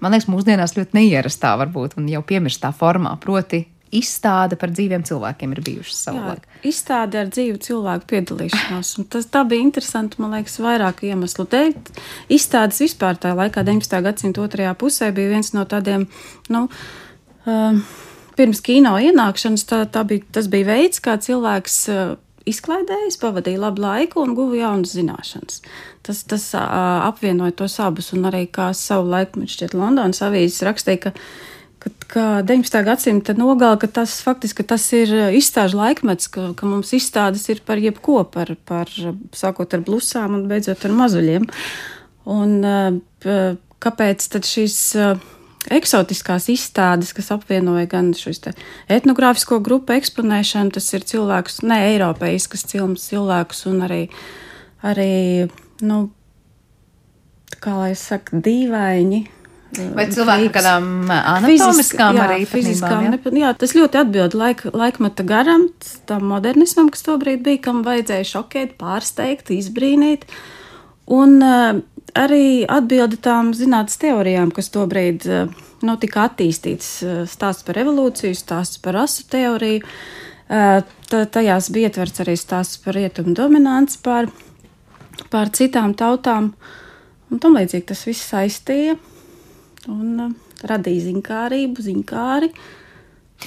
man 0.00 0.16
liekas, 0.16 0.32
mūsdienās 0.32 0.80
ļoti 0.80 0.96
neierastā 0.96 1.58
varbūt 1.60 2.00
un 2.00 2.08
jau 2.08 2.24
piemirstā 2.24 2.72
formā, 2.72 3.18
proti 3.20 3.66
izstāde 3.94 4.58
par 4.60 4.72
dzīviem 4.74 5.04
cilvēkiem 5.06 5.54
ir 5.54 5.60
bijušas 5.64 6.02
savulaik. 6.08 6.44
Izstāde 6.66 7.20
ar 7.22 7.30
dzīvu 7.32 7.60
cilvēku 7.64 8.08
piedalīšanos. 8.12 8.92
Tas, 9.12 9.28
tā 9.32 9.44
bija 9.48 9.64
interesanti, 9.64 10.20
man 10.22 10.36
liekas, 10.36 10.58
vairāku 10.62 11.08
iemeslu 11.08 11.46
dēļ. 11.50 11.74
Izstādes 12.34 12.82
vispār 12.84 13.18
tajā 13.20 13.38
laikā, 13.38 13.64
19. 13.66 13.98
gadsimta 14.04 14.44
otrajā 14.44 14.76
pusē, 14.78 15.10
bija 15.16 15.32
viens 15.34 15.52
no 15.56 15.64
tādiem, 15.68 16.06
nu, 16.52 16.66
um, 17.48 17.82
pirms 18.38 18.62
kino 18.64 18.94
ienākšanas, 19.00 19.66
tā, 19.68 19.82
tā 19.92 20.04
bija, 20.08 20.26
tas 20.38 20.50
bija 20.52 20.70
veids, 20.72 21.02
kā 21.04 21.18
cilvēks 21.24 21.82
uh, 21.92 22.16
izklaidējis, 22.48 23.20
pavadīja 23.20 23.64
labu 23.66 23.84
laiku 23.84 24.24
un 24.24 24.32
guva 24.36 24.62
jaunas 24.62 24.94
zināšanas. 24.96 25.60
Tas, 26.06 26.24
tas 26.28 26.48
uh, 26.56 26.64
apvienoja 27.08 27.56
tos 27.58 27.76
abus, 27.84 28.14
un 28.16 28.28
arī 28.30 28.46
kā 28.52 28.70
savu 28.76 29.10
laiku, 29.12 29.42
man 29.42 29.52
šķiet, 29.52 29.76
Londonas 29.76 30.24
avīzes 30.24 30.64
rakstīja, 30.68 31.08
ka 31.08 31.16
ka, 31.18 31.22
ka 32.08 32.40
19. 32.42 32.82
gadsimta 32.86 33.34
nogala, 33.36 33.76
ka 33.80 33.86
tas 34.00 34.18
faktiski 34.24 34.64
tas 34.66 34.84
ir 34.96 35.12
izstāžu 35.36 35.78
laikmets, 35.78 36.30
ka, 36.32 36.50
ka 36.56 36.68
mums 36.68 36.92
izstādes 36.96 37.44
ir 37.52 37.60
par 37.66 37.80
jebko, 37.82 38.22
par, 38.32 38.54
par 38.68 38.92
sākot 39.36 39.76
ar 39.76 39.84
blusām 39.84 40.38
un 40.38 40.46
beidzot 40.50 40.86
ar 40.88 40.96
mazuļiem. 41.02 41.48
Un, 42.28 42.56
kāpēc 43.84 44.28
tad 44.32 44.48
šīs 44.48 44.78
eksotiskās 45.74 46.48
izstādes, 46.52 47.12
kas 47.16 47.30
apvienoja 47.34 47.88
gan 47.90 48.12
šos 48.16 48.40
etnogrāfisko 48.88 49.60
grupu 49.64 49.96
eksponēšanu, 49.98 50.72
tas 50.76 50.88
ir 50.96 51.04
cilvēkus, 51.08 51.62
ne 51.68 51.80
eiropeiskas 51.92 52.64
cilvēkus 52.72 53.66
un 53.70 53.82
arī, 53.88 54.02
arī 54.86 55.48
nu, 55.84 56.06
kā 57.60 57.74
lai 57.78 57.92
saka, 57.98 58.38
dīvaini. 58.44 59.26
Vai 59.68 60.06
cilvēki 60.08 60.48
ar 60.48 60.52
kādām 60.54 60.84
anatomiskām 61.12 62.16
jā, 62.16 62.24
arī 62.24 62.44
fiziskām? 62.48 63.02
jā? 63.04 63.10
Ne, 63.12 63.40
jā, 63.42 63.50
tas 63.60 63.74
ļoti 63.76 63.98
atbild 64.00 64.36
laik, 64.38 64.62
laikmeta 64.72 65.26
garam, 65.28 65.66
tam 66.08 66.24
modernismam, 66.30 66.88
kas 66.94 67.04
tobrīd 67.04 67.42
bija, 67.44 67.60
kam 67.66 67.82
vajadzēja 67.84 68.30
šokēt, 68.30 68.78
pārsteigt, 68.80 69.52
izbrīnīt. 69.52 70.24
Un 71.12 71.36
uh, 71.44 71.82
arī 72.16 72.64
atbildi 72.64 73.20
tām 73.24 73.52
zinātnes 73.56 74.00
teorijām, 74.00 74.54
kas 74.56 74.72
tobrīd 74.72 75.28
nu, 75.28 75.98
tika 76.00 76.24
attīstītas. 76.30 76.88
Stāsts 77.28 77.66
par 77.68 77.82
evolūciju, 77.84 78.38
stāsts 78.40 78.80
par 78.82 78.96
rasu 79.02 79.26
teoriju. 79.28 79.84
Tā, 80.48 81.20
tajās 81.28 81.68
bija 81.74 81.90
ietverts 81.90 82.24
arī 82.24 82.38
stāsts 82.40 82.80
par 82.80 82.96
rietumu 82.96 83.36
dominants, 83.36 84.00
pār, 84.00 84.30
pār 85.28 85.52
citām 85.52 85.92
tautām. 85.92 86.54
Un 87.28 87.44
tam 87.44 87.60
līdzīgi 87.60 87.90
tas 87.92 88.06
viss 88.08 88.32
saistīja 88.32 88.96
un 89.92 90.34
radīja 90.68 91.08
zinkārību, 91.08 91.84
zinkāri. 91.84 92.52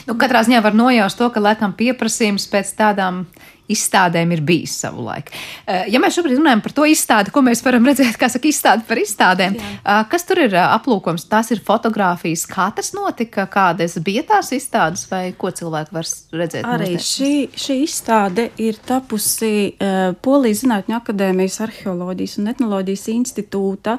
Nu, 0.08 0.16
katrā 0.16 0.44
ziņā 0.48 0.62
var 0.64 0.76
nojaust 0.78 1.20
to, 1.20 1.28
ka 1.34 1.44
laikam 1.44 1.74
pieprasījums 1.78 2.48
pēc 2.52 2.72
tādām 2.80 3.26
izstādēm 3.72 4.34
ir 4.36 4.44
bijis 4.46 4.76
savulaik. 4.84 5.32
Eh, 5.66 5.88
ja 5.94 6.02
mēs 6.02 6.18
šobrīd 6.18 6.40
runājam 6.40 6.64
par 6.66 6.76
to 6.78 6.88
izstādi, 6.90 7.34
ko 7.34 7.44
mēs 7.46 7.64
varam 7.66 7.88
redzēt, 7.90 8.18
kā 8.20 8.30
saka, 8.32 8.50
izstāde 8.50 8.86
par 8.88 9.02
izstādēm, 9.02 9.58
Jā. 9.60 9.72
Eh, 9.82 10.02
kas 10.12 10.28
tur 10.28 10.44
ir 10.44 10.56
eh, 10.56 10.66
aplūkojums? 10.78 11.28
Tās 11.32 11.52
ir 11.56 11.64
fotografijas, 11.66 12.46
kā 12.50 12.70
tas 12.76 12.94
notika, 12.98 13.48
kādas 13.52 13.98
bija 14.04 14.26
tās 14.34 14.52
izstādes, 14.56 15.08
vai 15.12 15.24
ko 15.38 15.52
cilvēki 15.56 15.96
var 15.96 16.10
redzēt? 16.42 16.68
Arī 16.68 16.94
šī, 17.02 17.34
šī 17.56 17.80
izstāde 17.86 18.50
ir 18.62 18.80
tapusi 18.86 19.54
uh, 19.72 20.12
Polijas 20.22 20.64
Zinātņu 20.64 20.98
akadēmijas 20.98 21.62
arheoloģijas 21.66 22.38
un 22.42 22.52
etnoloģijas 22.52 23.08
institūta 23.14 23.98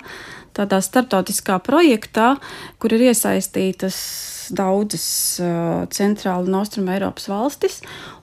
tādā 0.57 0.83
starptautiskā 0.85 1.57
projektā, 1.65 2.35
kur 2.81 2.95
ir 2.95 3.09
iesaistītas 3.09 3.99
daudzas 4.53 5.07
uh, 5.41 5.85
centrāla 5.93 6.45
un 6.49 6.61
austruma 6.61 6.97
Eiropas 6.97 7.29
valstis. 7.31 7.81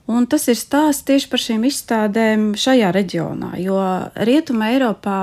Un 0.10 0.26
tas 0.26 0.48
ir 0.50 0.58
stāsts 0.58 1.06
tieši 1.06 1.28
par 1.30 1.42
šīm 1.44 1.68
izstādēm 1.70 2.46
šajā 2.58 2.90
reģionā, 2.96 3.52
jo 3.62 3.78
Rietumē 4.26 4.72
Eiropā 4.74 5.20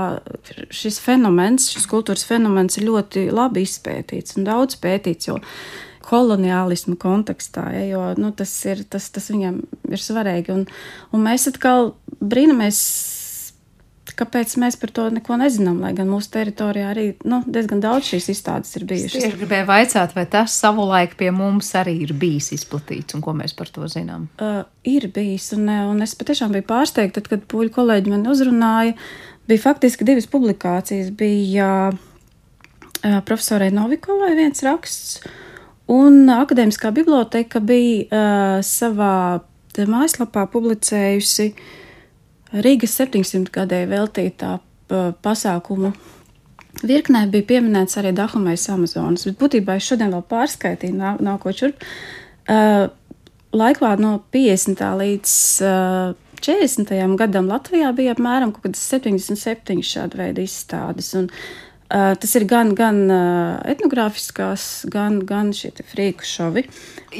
šis 0.70 1.00
fenomens, 1.02 1.72
šis 1.74 1.88
kultūras 1.90 2.22
fenomens 2.28 2.78
ir 2.78 2.86
ļoti 2.86 3.24
labi 3.34 3.64
izpētīts 3.66 4.38
un 4.38 4.46
daudz 4.46 4.78
pētīts, 4.78 5.32
koloniālismu 6.06 6.94
kontekstā, 7.02 7.64
ja, 7.74 7.82
jo 7.90 8.04
nu, 8.20 8.30
tas, 8.36 8.52
ir, 8.70 8.84
tas, 8.86 9.08
tas 9.10 9.26
viņam 9.32 9.58
ir 9.90 10.02
svarīgi. 10.02 10.54
Un, 10.54 10.62
un 11.10 11.24
mēs 11.24 11.48
atkal 11.50 11.96
brīnamies 12.22 12.78
kāpēc 14.16 14.54
mēs 14.60 14.78
par 14.80 14.92
to 14.96 15.06
neko 15.12 15.36
nezinām, 15.40 15.82
lai 15.84 15.92
gan 15.96 16.08
mūsu 16.08 16.30
teritorijā 16.32 16.88
arī 16.94 17.06
nu, 17.28 17.42
diezgan 17.52 17.82
daudz 17.84 18.08
šīs 18.10 18.30
izstādes 18.32 18.72
ir 18.78 18.86
bijušas. 18.88 19.26
Es 19.28 19.36
gribēju 19.36 19.68
vaicāt, 19.68 20.14
vai 20.16 20.24
tas 20.32 20.56
savulaik 20.56 21.16
pie 21.20 21.28
mums 21.36 21.68
arī 21.76 21.98
ir 22.06 22.14
bijis 22.16 22.50
izplatīts 22.56 23.16
un 23.16 23.24
ko 23.24 23.36
mēs 23.36 23.56
par 23.56 23.70
to 23.72 23.88
zinām? 23.92 24.28
Uh, 24.40 24.62
ir 24.88 25.08
bijis, 25.12 25.50
un, 25.56 25.68
un 25.92 26.04
es 26.04 26.16
patiešām 26.18 26.56
biju 26.56 26.68
pārsteigta, 26.70 27.20
tad, 27.20 27.30
kad 27.34 27.46
poļu 27.52 27.74
kolēģi 27.76 28.14
man 28.14 28.28
uzrunāja. 28.32 28.96
Bija 29.46 29.62
faktiski 29.62 30.06
divas 30.08 30.26
publikācijas. 30.32 31.12
Bija 31.14 31.70
uh, 31.92 33.18
profesorai 33.28 33.68
Novikovai 33.74 34.32
viens 34.38 34.64
raksts, 34.64 35.20
un 35.92 36.24
Akademiskā 36.32 36.90
biblioteka 36.96 37.60
bija 37.60 38.08
uh, 38.08 38.64
savā 38.64 39.42
mājaslapā 39.76 40.46
publicējusi 40.48 41.52
uh, 41.52 41.66
Rīgas 42.64 42.96
700 42.98 43.52
gadē 43.52 43.82
veltītā 43.90 44.56
pasākumu 45.24 45.92
virknē 46.86 47.24
bija 47.32 47.46
pieminēts 47.50 47.98
arī 48.00 48.12
Dahomais 48.16 48.68
Amazonas, 48.72 49.26
bet 49.28 49.38
būtībā 49.40 49.78
es 49.78 49.88
šodien 49.88 50.12
vēl 50.14 50.24
pārskaitīju, 50.30 50.96
nav, 50.98 51.20
nav 51.24 51.40
ko 51.42 51.52
čurp. 51.56 51.82
Uh, 52.46 52.86
laikā 53.56 53.94
no 54.00 54.18
50. 54.34 54.82
līdz 55.00 55.36
uh, 55.66 56.16
40. 56.44 56.92
gadam 57.18 57.48
Latvijā 57.50 57.90
bija 57.96 58.14
apmēram 58.14 58.52
77 58.52 59.82
šāda 59.82 60.20
veida 60.20 60.44
izstādes. 60.44 61.14
Un, 61.18 61.30
uh, 61.32 61.65
tas 61.88 62.34
ir 62.38 62.46
gan, 62.50 62.72
gan 62.76 62.98
uh, 63.06 63.58
etnogrāfiskās, 63.70 64.86
gan, 64.90 65.20
gan 65.26 65.52
šie 65.54 65.70
frīku 65.86 66.26
šovi. 66.26 66.64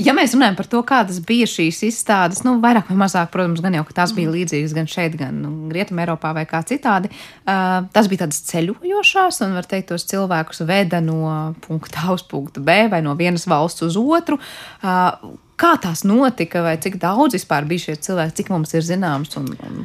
Ja 0.03 0.15
mēs 0.17 0.35
runājam 0.35 0.59
par 0.59 0.69
to, 0.73 0.83
kādas 0.87 1.21
bija 1.25 1.47
šīs 1.51 1.85
izstādes, 1.87 2.43
nu, 2.47 2.57
vairāk 2.63 2.91
vai 2.91 2.99
mazāk, 3.05 3.31
protams, 3.35 3.63
gan 3.65 3.79
jau 3.79 3.85
tās 3.95 4.13
bija 4.17 4.33
līdzīgas 4.35 4.75
gan 4.77 4.91
šeit, 4.91 5.17
gan 5.21 5.39
nu, 5.45 5.55
Rietumē, 5.73 6.05
Eiropā 6.05 6.35
vai 6.37 6.45
kā 6.51 6.61
citādi, 6.67 7.13
uh, 7.13 7.87
tas 7.95 8.11
bija 8.11 8.25
tādas 8.27 8.43
ceļojošās, 8.51 9.41
un 9.47 9.57
var 9.57 9.71
teikt, 9.71 9.93
tos 9.93 10.07
cilvēkus 10.11 10.65
veda 10.67 11.01
no 11.05 11.55
punkta 11.67 12.07
A 12.07 12.15
uz 12.15 12.27
punktu 12.27 12.61
B 12.63 12.85
vai 12.93 13.01
no 13.03 13.15
vienas 13.19 13.47
valsts 13.51 13.87
uz 13.87 13.97
otru. 13.99 14.39
Uh, 14.83 15.37
kā 15.61 15.75
tās 15.81 16.05
notika, 16.07 16.63
vai 16.67 16.77
cik 16.83 16.99
daudz 17.03 17.37
vispār 17.39 17.67
bija 17.69 17.89
šie 17.89 17.99
cilvēki, 18.09 18.41
cik 18.41 18.53
mums 18.53 18.75
ir 18.77 18.85
zināms? 18.87 19.37
Un, 19.41 19.53
un, 19.67 19.85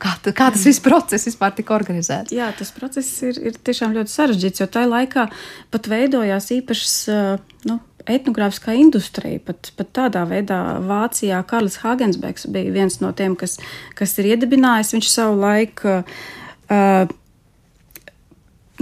Kā, 0.00 0.14
kā 0.26 0.50
tas 0.54 0.64
viss 0.68 0.82
process 0.84 1.28
vispār 1.28 1.54
tika 1.56 1.74
organizēts? 1.76 2.34
Jā, 2.34 2.50
tas 2.58 2.72
process 2.76 3.10
ir, 3.26 3.38
ir 3.50 3.58
tiešām 3.66 3.96
ļoti 3.96 4.12
sarežģīts, 4.12 4.62
jo 4.62 4.70
tajā 4.70 4.90
laikā 4.90 5.26
pat 5.74 5.90
veidojās 5.90 6.50
īpašas 6.56 6.96
nu, 7.70 7.78
etnogrāfiskā 8.06 8.76
industrija. 8.78 9.42
Pat, 9.46 9.70
pat 9.78 9.92
tādā 9.96 10.24
veidā 10.28 10.60
Vācijā 10.86 11.42
Karls 11.48 11.80
Hagensbeks 11.82 12.48
bija 12.54 12.74
viens 12.74 13.00
no 13.02 13.12
tiem, 13.16 13.36
kas, 13.38 13.58
kas 13.98 14.16
ir 14.20 14.32
iedibinājis. 14.34 14.94
Viņš 14.96 15.12
savu 15.12 15.40
laiku 15.42 16.00
uh, 16.00 17.14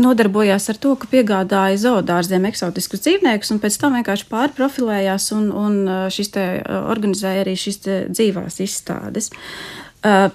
nodarbojās 0.00 0.68
ar 0.72 0.80
to, 0.82 0.94
ka 0.98 1.08
piegādāja 1.10 1.78
zoodārziem 1.84 2.48
eksotiskus 2.50 3.04
dzīvniekus, 3.04 3.52
un 3.54 3.62
pēc 3.62 3.78
tam 3.80 3.94
vienkārši 3.98 4.28
pārprofilējās 4.32 5.30
un, 5.36 5.48
un 5.54 5.78
šis 6.12 6.34
te 6.34 6.48
organizēja 6.66 7.44
arī 7.44 7.54
šīs 7.60 7.80
dzīvās 8.10 8.60
izstādes. 8.64 9.30
Uh, 10.04 10.28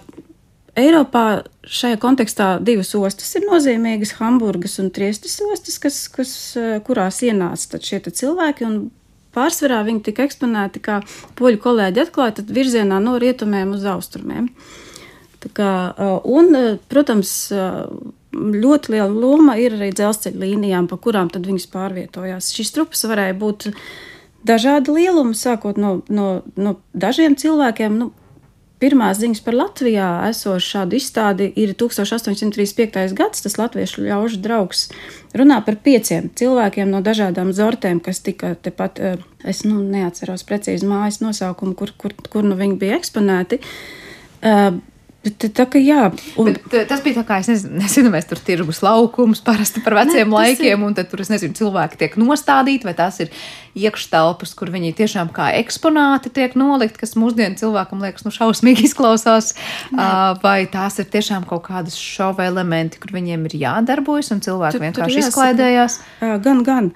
Eiropā 0.80 1.26
šajā 1.68 1.98
kontekstā 2.02 2.50
divas 2.64 2.94
ostas 2.98 3.32
ir 3.38 3.46
nozīmīgas- 3.48 4.16
Hamburgas 4.20 4.80
un 4.82 4.90
Triestas 4.96 5.40
ostas, 5.52 5.78
kas, 5.80 6.08
kas, 6.08 6.32
eh, 6.58 6.80
kurās 6.86 7.22
ienāca 7.26 7.80
šie 7.82 8.00
cilvēki. 8.02 8.90
Pārsvarā 9.36 9.84
viņi 9.86 10.04
tika 10.04 10.26
eksponēti, 10.26 10.82
kā 10.82 11.02
poļu 11.36 11.60
kolēģi 11.66 12.06
atklāja, 12.06 12.46
virzienā 12.46 13.02
no 13.02 13.18
rietumiem 13.20 13.74
uz 13.74 13.84
austrumiem. 13.84 14.50
Kā, 15.54 15.94
eh, 15.98 16.20
un, 16.26 16.56
eh, 16.56 16.78
protams, 16.90 17.52
ļoti 18.34 18.90
liela 18.90 19.14
loma 19.14 19.58
ir 19.58 19.72
arī 19.72 19.92
dzelzceļa 19.94 20.38
līnijām, 20.38 20.88
pa 20.88 20.98
kurām 20.98 21.30
viņas 21.30 21.68
pārvietojās. 21.68 22.54
Šīs 22.54 22.72
trupas 22.72 23.04
varēja 23.04 23.38
būt 23.38 23.74
dažādi 24.46 24.94
lielumi, 24.94 25.36
sākot 25.36 25.78
no, 25.78 26.02
no, 26.10 26.44
no 26.56 26.78
dažiem 26.96 27.36
cilvēkiem. 27.36 27.98
Nu, 27.98 28.12
Pirmās 28.80 29.18
ziņas 29.20 29.42
par 29.44 29.58
Latvijā 29.60 30.08
esošu 30.30 30.72
šādu 30.74 30.96
izstādi 30.96 31.50
ir 31.60 31.74
1835. 31.76 33.12
gads. 33.18 33.44
Tas 33.44 33.58
latviešu 33.60 34.06
ļaužu 34.06 34.40
draugs 34.40 34.86
runā 35.36 35.58
par 35.66 35.76
pieciem 35.84 36.30
cilvēkiem 36.40 36.88
no 36.94 37.02
dažādām 37.04 37.52
zortēm, 37.56 38.00
kas 38.04 38.24
tika 38.24 38.54
tepat, 38.56 39.02
eh, 39.04 39.26
es 39.44 39.66
nu, 39.68 39.82
neatceros 39.84 40.48
precīzi 40.48 40.88
mājas 40.88 41.20
nosaukumu, 41.20 41.76
kur, 41.76 41.92
kur, 41.98 42.16
kur 42.30 42.48
nu 42.48 42.56
viņi 42.56 42.80
bija 42.80 43.02
eksponēti. 43.02 43.60
Bet, 45.20 45.44
tā, 45.52 45.66
jā, 45.84 46.06
un... 46.40 46.48
Bet, 46.48 46.76
tas 46.88 47.02
bija 47.04 47.18
tā 47.18 47.26
kā, 47.28 47.42
es 47.44 47.50
nezinu, 47.52 47.76
nezinu 47.84 48.12
vai 48.14 48.22
tur 48.24 48.40
tirgus 48.40 48.80
laukums 48.86 49.42
parasti 49.44 49.82
par 49.84 49.98
veciem 49.98 50.30
ne, 50.32 50.36
laikiem, 50.38 50.78
ir... 50.80 50.86
un 50.88 50.96
tad 50.96 51.10
tur, 51.12 51.20
es 51.26 51.32
nezinu, 51.32 51.58
cilvēki 51.58 52.00
tiek 52.00 52.16
nostādīti, 52.22 52.88
vai 52.88 52.94
tās 52.96 53.20
ir 53.26 53.34
iekštelpas, 53.76 54.56
kur 54.56 54.72
viņi 54.72 54.94
tiešām 54.96 55.34
kā 55.36 55.50
eksponāti 55.60 56.32
tiek 56.40 56.56
nolikt, 56.60 56.96
kas 57.02 57.18
mūsdienu 57.20 57.60
cilvēkam 57.60 58.06
liekas, 58.06 58.24
nu, 58.24 58.32
šausmīgi 58.32 58.86
izklausās, 58.88 59.52
ne. 59.92 60.08
vai 60.40 60.64
tās 60.72 61.02
ir 61.04 61.12
tiešām 61.12 61.44
kaut 61.50 61.66
kādas 61.68 62.00
šova 62.00 62.48
elementi, 62.48 63.04
kur 63.04 63.12
viņiem 63.20 63.44
ir 63.52 63.60
jādarbojas, 63.66 64.32
un 64.32 64.44
cilvēki 64.46 64.80
tur, 64.80 64.88
vienkārši 64.88 65.20
tur 65.20 65.28
izklaidējās. 65.28 66.02
Gan, 66.48 66.64
gan. 66.64 66.94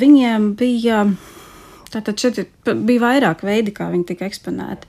Viņiem 0.00 0.54
bija, 0.56 1.04
tātad 1.92 2.24
šeit 2.24 2.46
bija 2.64 3.04
vairāk 3.04 3.44
veidi, 3.44 3.76
kā 3.76 3.92
viņi 3.92 4.14
tika 4.14 4.32
eksponēti. 4.32 4.88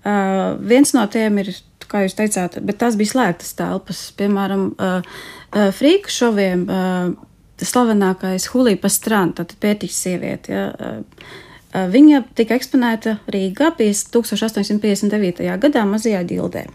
Uh, 0.00 0.56
viens 0.64 0.94
no 0.96 1.02
tiem 1.12 1.42
ir 1.42 1.50
kā 1.90 2.04
jūs 2.04 2.16
teicāt, 2.18 2.58
bet 2.64 2.80
tās 2.80 2.96
bija 2.98 3.14
slēgtas 3.14 3.54
telpas. 3.58 4.02
Piemēram, 4.18 4.70
uh, 4.76 5.00
uh, 5.02 5.68
frīku 5.76 6.12
šoviem 6.12 6.64
uh, 6.70 7.12
slavenākais 7.60 8.48
Hulīpa 8.52 8.90
Stranda, 8.92 9.44
tad 9.44 9.58
pētīs 9.62 9.98
sieviete. 10.04 10.52
Ja, 10.54 10.66
uh, 10.70 11.32
uh, 11.74 11.88
viņa 11.92 12.24
tika 12.38 12.58
eksponēta 12.58 13.18
Rīgā 13.30 13.72
1859. 13.78 15.42
gadā 15.64 15.86
mazajā 15.88 16.22
ģildē. 16.30 16.68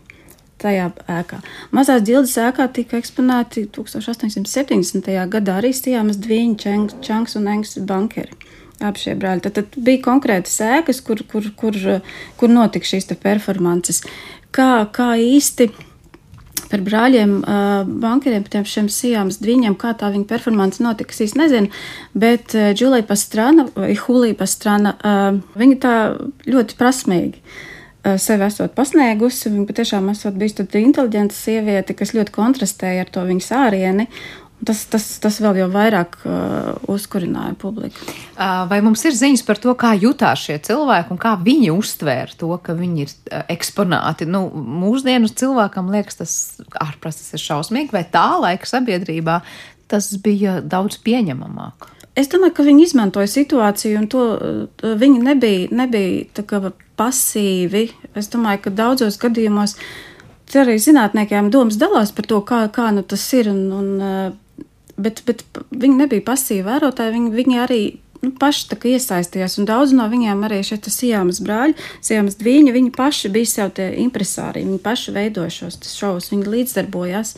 Tajā 0.61 0.87
ēkā. 1.11 1.41
Mazās 1.75 2.05
ģildes 2.07 2.37
ēkā 2.39 2.69
tika 2.73 2.95
eksponēti 3.01 3.65
1870. 3.75 5.09
gadā 5.33 5.57
arī 5.59 5.73
Stijāmas 5.75 6.21
Dviņa, 6.23 6.77
Čangs 7.03 7.35
un 7.35 7.49
Engs 7.51 7.75
bankeri 7.83 8.31
abi 8.83 8.99
šie 8.99 9.15
brāļi. 9.19 9.43
Tad, 9.45 9.57
tad 9.59 9.77
bija 9.85 10.01
konkrētas 10.03 10.55
ēkas, 10.65 11.01
kur, 11.05 11.21
kur, 11.29 11.47
kur, 11.57 11.77
kur 12.39 12.51
notika 12.51 12.87
šīs 12.89 13.07
performances 13.21 14.03
kā, 14.55 14.71
kā 14.95 15.11
īsti 15.21 15.69
par 16.69 16.81
brāļiem, 16.85 17.35
uh, 17.43 17.85
bankeriem, 18.01 18.45
par 18.49 18.65
šiem 18.69 18.87
sijām, 18.91 19.29
dviņiem, 19.29 19.75
kā 19.79 19.93
tā 19.99 20.09
viņa 20.13 20.27
performance 20.29 20.83
notika, 20.83 21.13
es 21.23 21.35
nezinu, 21.37 21.69
bet 22.17 22.55
uh, 22.57 22.71
Džulija 22.75 23.05
Pastrana 23.07 23.67
vai 23.75 23.93
Hulija 23.99 24.37
Pastrana, 24.39 24.95
uh, 24.97 25.39
viņa 25.59 25.77
tā 25.83 25.95
ļoti 26.49 26.77
prasmīgi 26.79 27.43
uh, 27.43 28.15
sevi 28.21 28.47
esot 28.47 28.73
pasniegusi. 28.77 29.51
Viņa 29.51 29.67
patiešām 29.69 30.09
esot 30.13 30.39
bijusi 30.39 30.61
tāda 30.63 30.81
inteliģenta 30.81 31.37
sieviete, 31.37 31.97
kas 31.97 32.15
ļoti 32.17 32.33
kontrastēja 32.35 33.05
ar 33.05 33.13
to 33.13 33.25
viņas 33.29 33.51
ārieni. 33.61 34.09
Tas, 34.63 34.85
tas, 34.87 35.03
tas 35.19 35.35
vēl 35.43 35.57
jau 35.59 35.65
vairāk 35.69 36.13
uh, 36.23 36.69
uzkurināja 36.89 37.57
publiku. 37.59 37.99
Uh, 38.37 38.63
vai 38.69 38.79
mums 38.85 39.03
ir 39.05 39.15
ziņas 39.17 39.43
par 39.43 39.59
to, 39.59 39.73
kā 39.75 39.91
jutās 39.99 40.45
šie 40.47 40.55
cilvēki 40.63 41.11
un 41.11 41.19
kā 41.19 41.33
viņi 41.43 41.73
uztvēra 41.73 42.37
to, 42.39 42.53
ka 42.63 42.73
viņi 42.77 43.03
ir 43.03 43.11
uh, 43.11 43.43
eksponēti? 43.51 44.29
Nu, 44.31 44.47
mūsdienu 44.55 45.27
cilvēkam 45.27 45.91
liekas, 45.91 46.21
tas 46.21 46.37
ārprāts 46.71 47.19
tas 47.19 47.35
ir 47.35 47.43
šausmīgi, 47.43 47.91
vai 47.93 48.05
tā 48.07 48.23
laika 48.39 48.69
sabiedrībā 48.69 49.41
tas 49.91 50.07
bija 50.23 50.61
daudz 50.63 51.01
pieņemamāk? 51.03 51.91
Es 52.15 52.31
domāju, 52.31 52.55
ka 52.55 52.65
viņi 52.65 52.87
izmantoja 52.87 53.27
situāciju, 53.27 53.99
un 53.99 54.07
to 54.09 54.23
uh, 54.39 54.95
viņi 55.03 55.19
nebija, 55.27 55.67
nebija 55.75 56.71
pasīvi. 56.95 57.89
Es 58.15 58.31
domāju, 58.31 58.63
ka 58.63 58.75
daudzos 58.79 59.19
gadījumos 59.19 59.75
arī 60.55 60.79
zinātniekiem 60.79 61.51
domas 61.51 61.75
dalās 61.75 62.15
par 62.15 62.31
to, 62.31 62.39
kā, 62.47 62.63
kā 62.71 62.87
nu 62.95 63.03
tas 63.03 63.27
ir. 63.35 63.51
Un, 63.51 63.67
un, 63.75 64.41
bet, 64.97 65.21
bet 65.27 65.43
viņi 65.71 66.01
nebija 66.03 66.25
pasīvi 66.25 66.65
vērotāji, 66.67 67.15
viņi, 67.17 67.31
viņi 67.35 67.61
arī 67.65 67.81
nu, 68.25 68.31
paši 68.39 68.79
iesaistījās. 68.95 69.59
Un 69.59 69.69
daudz 69.69 69.93
no 69.95 70.07
viņiem 70.11 70.43
arī 70.47 70.61
šeit 70.65 70.89
sijāmas 70.91 71.41
brāļi, 71.45 71.77
sijāmas 72.05 72.39
dviņi, 72.41 72.73
viņi 72.75 72.91
paši 72.95 73.31
bija 73.33 73.51
sev 73.51 73.71
tie 73.77 73.91
impresāri, 74.05 74.65
viņi 74.65 74.83
paši 74.83 75.15
veidoja 75.15 75.53
šos 75.61 75.79
šovus, 75.91 76.31
viņi 76.33 76.51
līdzdarbojās. 76.57 77.35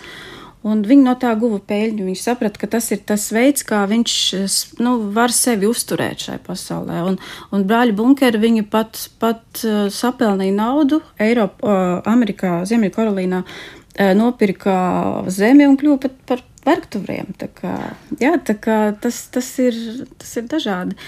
Un 0.68 0.82
viņi 0.84 1.06
no 1.06 1.14
tā 1.16 1.30
guva 1.40 1.62
peļņu. 1.64 2.08
Viņš 2.10 2.22
saprata, 2.26 2.60
ka 2.60 2.68
tas 2.74 2.90
ir 2.92 3.04
tas 3.08 3.28
veids, 3.32 3.64
kā 3.64 3.84
viņš 3.88 4.16
nu, 4.84 4.96
var 5.16 5.32
sevi 5.32 5.70
uzturēt 5.70 6.26
šajā 6.26 6.42
pasaulē. 6.44 6.98
Un, 7.08 7.20
un 7.56 7.64
brāļi 7.70 7.96
bunkeri 7.96 8.42
viņi 8.42 8.66
pat, 8.68 9.00
pat 9.22 9.62
uh, 9.64 9.86
sapelnīja 9.94 10.58
naudu 10.58 11.00
Eiropā, 11.24 11.62
uh, 11.62 12.10
Amerikā, 12.10 12.58
Ziemeļkarolīnā, 12.68 13.44
uh, 13.46 14.12
nopirka 14.18 14.76
zemi 15.32 15.70
un 15.70 15.78
kļuva 15.80 16.02
par, 16.04 16.18
par 16.34 16.44
vergtuviem. 16.68 17.32
Tā 17.40 17.50
kā, 17.56 17.74
jā, 18.22 18.36
tā 18.44 18.58
kā 18.60 18.78
tas, 19.02 19.24
tas, 19.34 19.50
ir, 19.64 19.80
tas 20.20 20.36
ir 20.40 20.48
dažādi. 20.52 21.00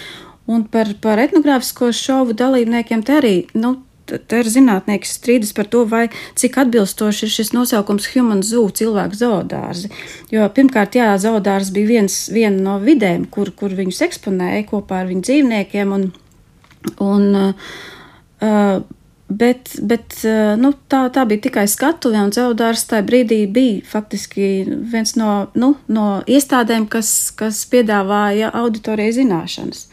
Un 0.50 0.65
par, 0.72 0.89
par 1.04 1.22
etnogrāfisko 1.22 1.91
šovu 1.93 2.34
dalībniekiem 2.38 3.06
te 3.06 3.19
arī. 3.19 3.36
Nu, 3.54 3.78
Te 4.10 4.39
ir 4.41 4.48
zinātnieki 4.50 5.06
strīdas 5.06 5.52
par 5.54 5.67
to, 5.69 5.84
vai 5.86 6.08
cik 6.39 6.56
atbilstoši 6.63 7.28
ir 7.28 7.30
šis 7.30 7.52
nosaukums 7.54 8.08
human 8.15 8.41
zoo, 8.41 8.63
cilvēku 8.74 9.19
zoodārzi. 9.19 9.91
Jo 10.34 10.48
pirmkārt, 10.56 10.98
jā, 10.98 11.12
zoodārs 11.22 11.69
bija 11.76 11.91
viens, 11.91 12.15
viena 12.34 12.58
no 12.58 12.80
vidēm, 12.82 13.28
kur, 13.30 13.52
kur 13.54 13.76
viņus 13.78 14.02
eksponēja 14.08 14.65
kopā 14.72 15.04
ar 15.04 15.12
viņu 15.12 15.22
dzīvniekiem. 15.28 15.93
Un, 15.93 16.08
un, 17.06 17.30
uh, 18.41 18.82
Bet, 19.30 19.76
bet 19.86 20.15
eh, 20.26 20.56
nu, 20.58 20.72
tā, 20.89 21.04
tā 21.13 21.22
bija 21.30 21.44
tikai 21.44 21.68
skatuve, 21.70 22.18
un 22.18 22.32
Zeudārs 22.34 22.88
tajā 22.89 23.06
brīdī 23.06 23.44
bija 23.54 23.84
faktiski 23.86 24.48
viens 24.89 25.13
no, 25.22 25.52
nu, 25.54 25.76
no 25.86 26.06
iestādēm, 26.26 26.88
kas, 26.89 27.12
kas 27.38 27.62
piedāvāja 27.70 28.50
auditorijai 28.58 29.13
zināšanas. 29.20 29.84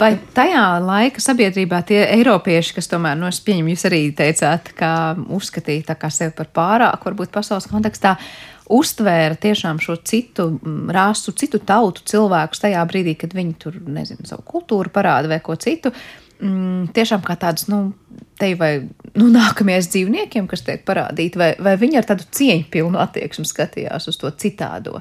Vai 0.00 0.14
tajā 0.34 0.62
laika 0.80 1.20
sabiedrībā 1.20 1.82
tie 1.84 2.00
eiropieši, 2.16 2.72
kas 2.78 2.88
tomēr, 2.88 3.20
nu, 3.20 3.28
es 3.28 3.42
pieņemu, 3.44 3.74
jūs 3.74 3.84
arī 3.90 4.00
teicāt, 4.16 4.72
ka 4.80 4.90
uzskatīja 5.36 5.90
tā 5.92 5.98
kā 6.00 6.08
sevi 6.08 6.32
par 6.40 6.48
pārāku, 6.56 7.10
varbūt 7.10 7.36
pasaules 7.36 7.68
kontekstā, 7.68 8.16
uztvēra 8.72 9.36
tiešām 9.44 9.76
šo 9.84 10.00
citu 10.08 10.54
mm, 10.56 10.88
rasu, 10.96 11.36
citu 11.36 11.60
tautu 11.60 12.00
cilvēkus 12.08 12.64
tajā 12.64 12.88
brīdī, 12.88 13.12
kad 13.20 13.36
viņi 13.36 13.56
tur, 13.60 13.76
nezinu, 13.84 14.24
savu 14.24 14.48
kultūru 14.56 14.88
parāda 14.88 15.28
vai 15.28 15.42
ko 15.44 15.60
citu. 15.60 15.92
Uh, 15.92 16.23
mm, 16.44 16.90
tiešām 16.96 17.24
kā 17.24 17.36
tādus, 17.40 17.68
nu, 17.72 17.80
te 18.40 18.52
vai 18.58 18.72
nu, 19.14 19.28
nākamajiem 19.32 19.86
dzīvniekiem, 19.86 20.50
kas 20.50 20.64
tiek 20.66 20.84
parādīti, 20.86 21.40
vai, 21.40 21.52
vai 21.62 21.76
viņi 21.80 22.00
ar 22.00 22.10
tādu 22.10 22.26
cieņpilnu 22.38 23.00
attieksmi 23.00 23.46
skatījās 23.48 24.10
uz 24.10 24.20
to 24.20 24.30
citādo. 24.40 25.00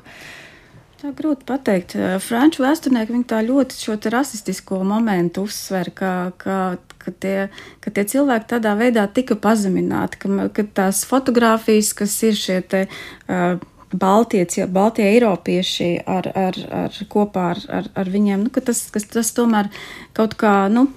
Tā 1.03 1.11
grūti 1.11 1.43
pateikt. 1.43 1.97
Franču 2.23 2.63
vēsturnieki 2.63 3.25
tā 3.27 3.41
ļoti 3.43 3.75
šo 3.75 3.97
rasistisko 4.13 4.79
momentu 4.87 5.43
uzsver, 5.43 5.91
ka, 5.91 6.31
ka, 6.39 6.59
ka, 7.01 7.11
tie, 7.19 7.49
ka 7.83 7.91
tie 7.91 8.05
cilvēki 8.13 8.47
tādā 8.53 8.71
veidā 8.79 9.03
tika 9.11 9.35
pazemināti, 9.35 10.21
ka, 10.21 10.47
ka 10.55 10.63
tās 10.79 11.03
fotogrāfijas, 11.09 11.91
kas 11.99 12.17
ir 12.23 12.39
šie 12.39 12.59
te. 12.63 12.87
Uh, 13.27 13.59
Baltie, 13.93 14.41
Baltie 14.73 15.03
Eiropieši 15.05 15.99
ar, 16.09 16.25
ar, 16.33 16.55
ar, 16.73 16.95
kopā 17.13 17.43
ar, 17.51 17.59
ar, 17.69 17.89
ar 17.93 18.09
viņiem, 18.09 18.47
nu, 18.47 18.49
ka 18.49 18.63
tas, 18.65 18.87
kas, 18.89 19.05
tas 19.05 19.29
tomēr 19.37 19.69
kaut 20.17 20.33
kā, 20.39 20.65
nu, 20.73 20.87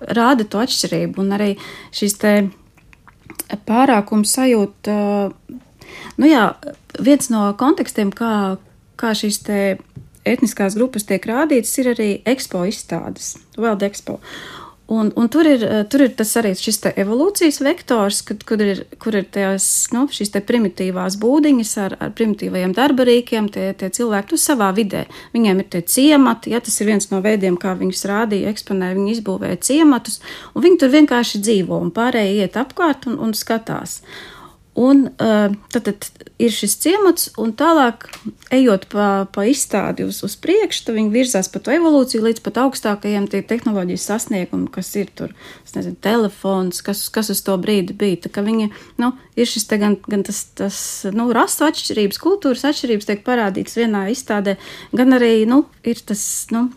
rāda 0.00 0.46
to 0.48 0.60
atšķirību 0.62 1.22
un 1.22 1.34
arī 1.36 1.50
šīs 1.94 2.18
te 2.20 2.34
pārākums 3.68 4.34
sajūta. 4.36 4.96
Nu 6.16 6.28
jā, 6.28 6.44
viens 7.00 7.30
no 7.32 7.48
kontekstiem, 7.58 8.12
kā, 8.14 8.56
kā 9.00 9.12
šīs 9.16 9.40
te 9.46 9.60
etniskās 10.26 10.76
grupas 10.78 11.06
tiek 11.06 11.26
rādītas, 11.28 11.74
ir 11.80 11.92
arī 11.94 12.10
ekspo 12.26 12.64
izstādes, 12.68 13.36
World 13.58 13.84
Expo. 13.86 14.18
Un, 14.88 15.12
un 15.16 15.28
tur, 15.28 15.46
ir, 15.50 15.62
eh, 15.66 15.82
tur 15.90 16.04
ir 16.04 16.12
tas 16.14 16.30
arī 16.38 16.52
šis 16.54 16.78
evolūcijas 16.92 17.56
vektors, 17.58 18.20
kad, 18.22 18.44
kur 18.46 18.60
ir, 18.62 18.84
kur 19.02 19.16
ir 19.18 19.24
tās, 19.34 19.64
nu, 19.90 20.04
šīs 20.06 20.30
primitīvās 20.46 21.16
būdiņas 21.18 21.72
ar, 21.82 21.96
ar 21.98 22.12
primitīvajiem 22.14 22.74
darbarīkiem, 22.76 23.48
tie, 23.50 23.72
tie 23.74 23.90
cilvēki 23.90 24.36
nu, 24.36 24.38
savā 24.38 24.70
vidē. 24.76 25.02
Viņiem 25.34 25.64
ir 25.64 25.68
tie 25.74 25.82
ciemati, 25.82 26.54
ja 26.54 26.62
tas 26.62 26.78
ir 26.78 26.92
viens 26.92 27.10
no 27.10 27.18
veidiem, 27.24 27.58
kā 27.58 27.74
viņus 27.74 28.06
rādīja, 28.06 28.54
eksponēja, 28.54 28.94
viņi 29.00 29.16
izbūvēja 29.16 29.58
ciematus, 29.58 30.20
un 30.54 30.62
viņi 30.62 30.78
tur 30.78 30.94
vienkārši 30.94 31.42
dzīvo, 31.42 31.82
un 31.82 31.90
pārējie 31.90 32.46
iet 32.46 32.54
apkārt 32.62 33.10
un, 33.10 33.18
un 33.18 33.34
skatās. 33.34 34.04
Un 34.76 35.06
uh, 35.08 35.54
tad, 35.72 35.86
tad 35.88 36.26
ir 36.36 36.52
šis 36.52 36.74
ciemats, 36.84 37.30
un 37.40 37.54
tālāk, 37.56 38.04
ejot 38.52 38.84
pa, 38.92 39.06
pa 39.32 39.46
izstādi 39.48 40.04
uz, 40.04 40.18
uz 40.26 40.34
priekšu, 40.36 40.92
viņi 40.92 41.12
virzās 41.14 41.48
pa 41.48 41.62
to 41.64 41.72
evolūciju 41.72 42.20
līdz 42.26 42.42
pat 42.44 42.60
augstākajiem 42.66 43.30
tehnoloģijas 43.32 44.04
sasniegumiem, 44.10 44.68
kas 44.72 44.92
ir 45.00 45.08
tur, 45.16 45.32
nezinu, 45.72 45.96
telefons, 46.04 46.82
kas, 46.84 47.06
kas 47.12 47.32
uz 47.32 47.40
to 47.46 47.56
brīdi 47.60 47.96
bija. 47.96 48.20
Tā 48.26 48.34
kā 48.36 48.44
viņi, 48.44 48.68
nu, 49.00 49.14
ir 49.40 49.48
šis 49.48 49.64
te 49.70 49.80
gan, 49.80 49.96
gan 50.04 50.26
tas, 50.28 50.44
tas, 50.60 50.78
nu, 51.16 51.30
rasu 51.32 51.64
atšķirības, 51.70 52.20
kultūras 52.20 52.68
atšķirības 52.68 53.08
tiek 53.08 53.24
parādīts 53.24 53.80
vienā 53.80 54.10
izstādē, 54.12 54.58
gan 54.92 55.16
arī, 55.16 55.38
nu, 55.48 55.64
ir 55.88 56.04
tas, 56.04 56.20
nu, 56.52 56.68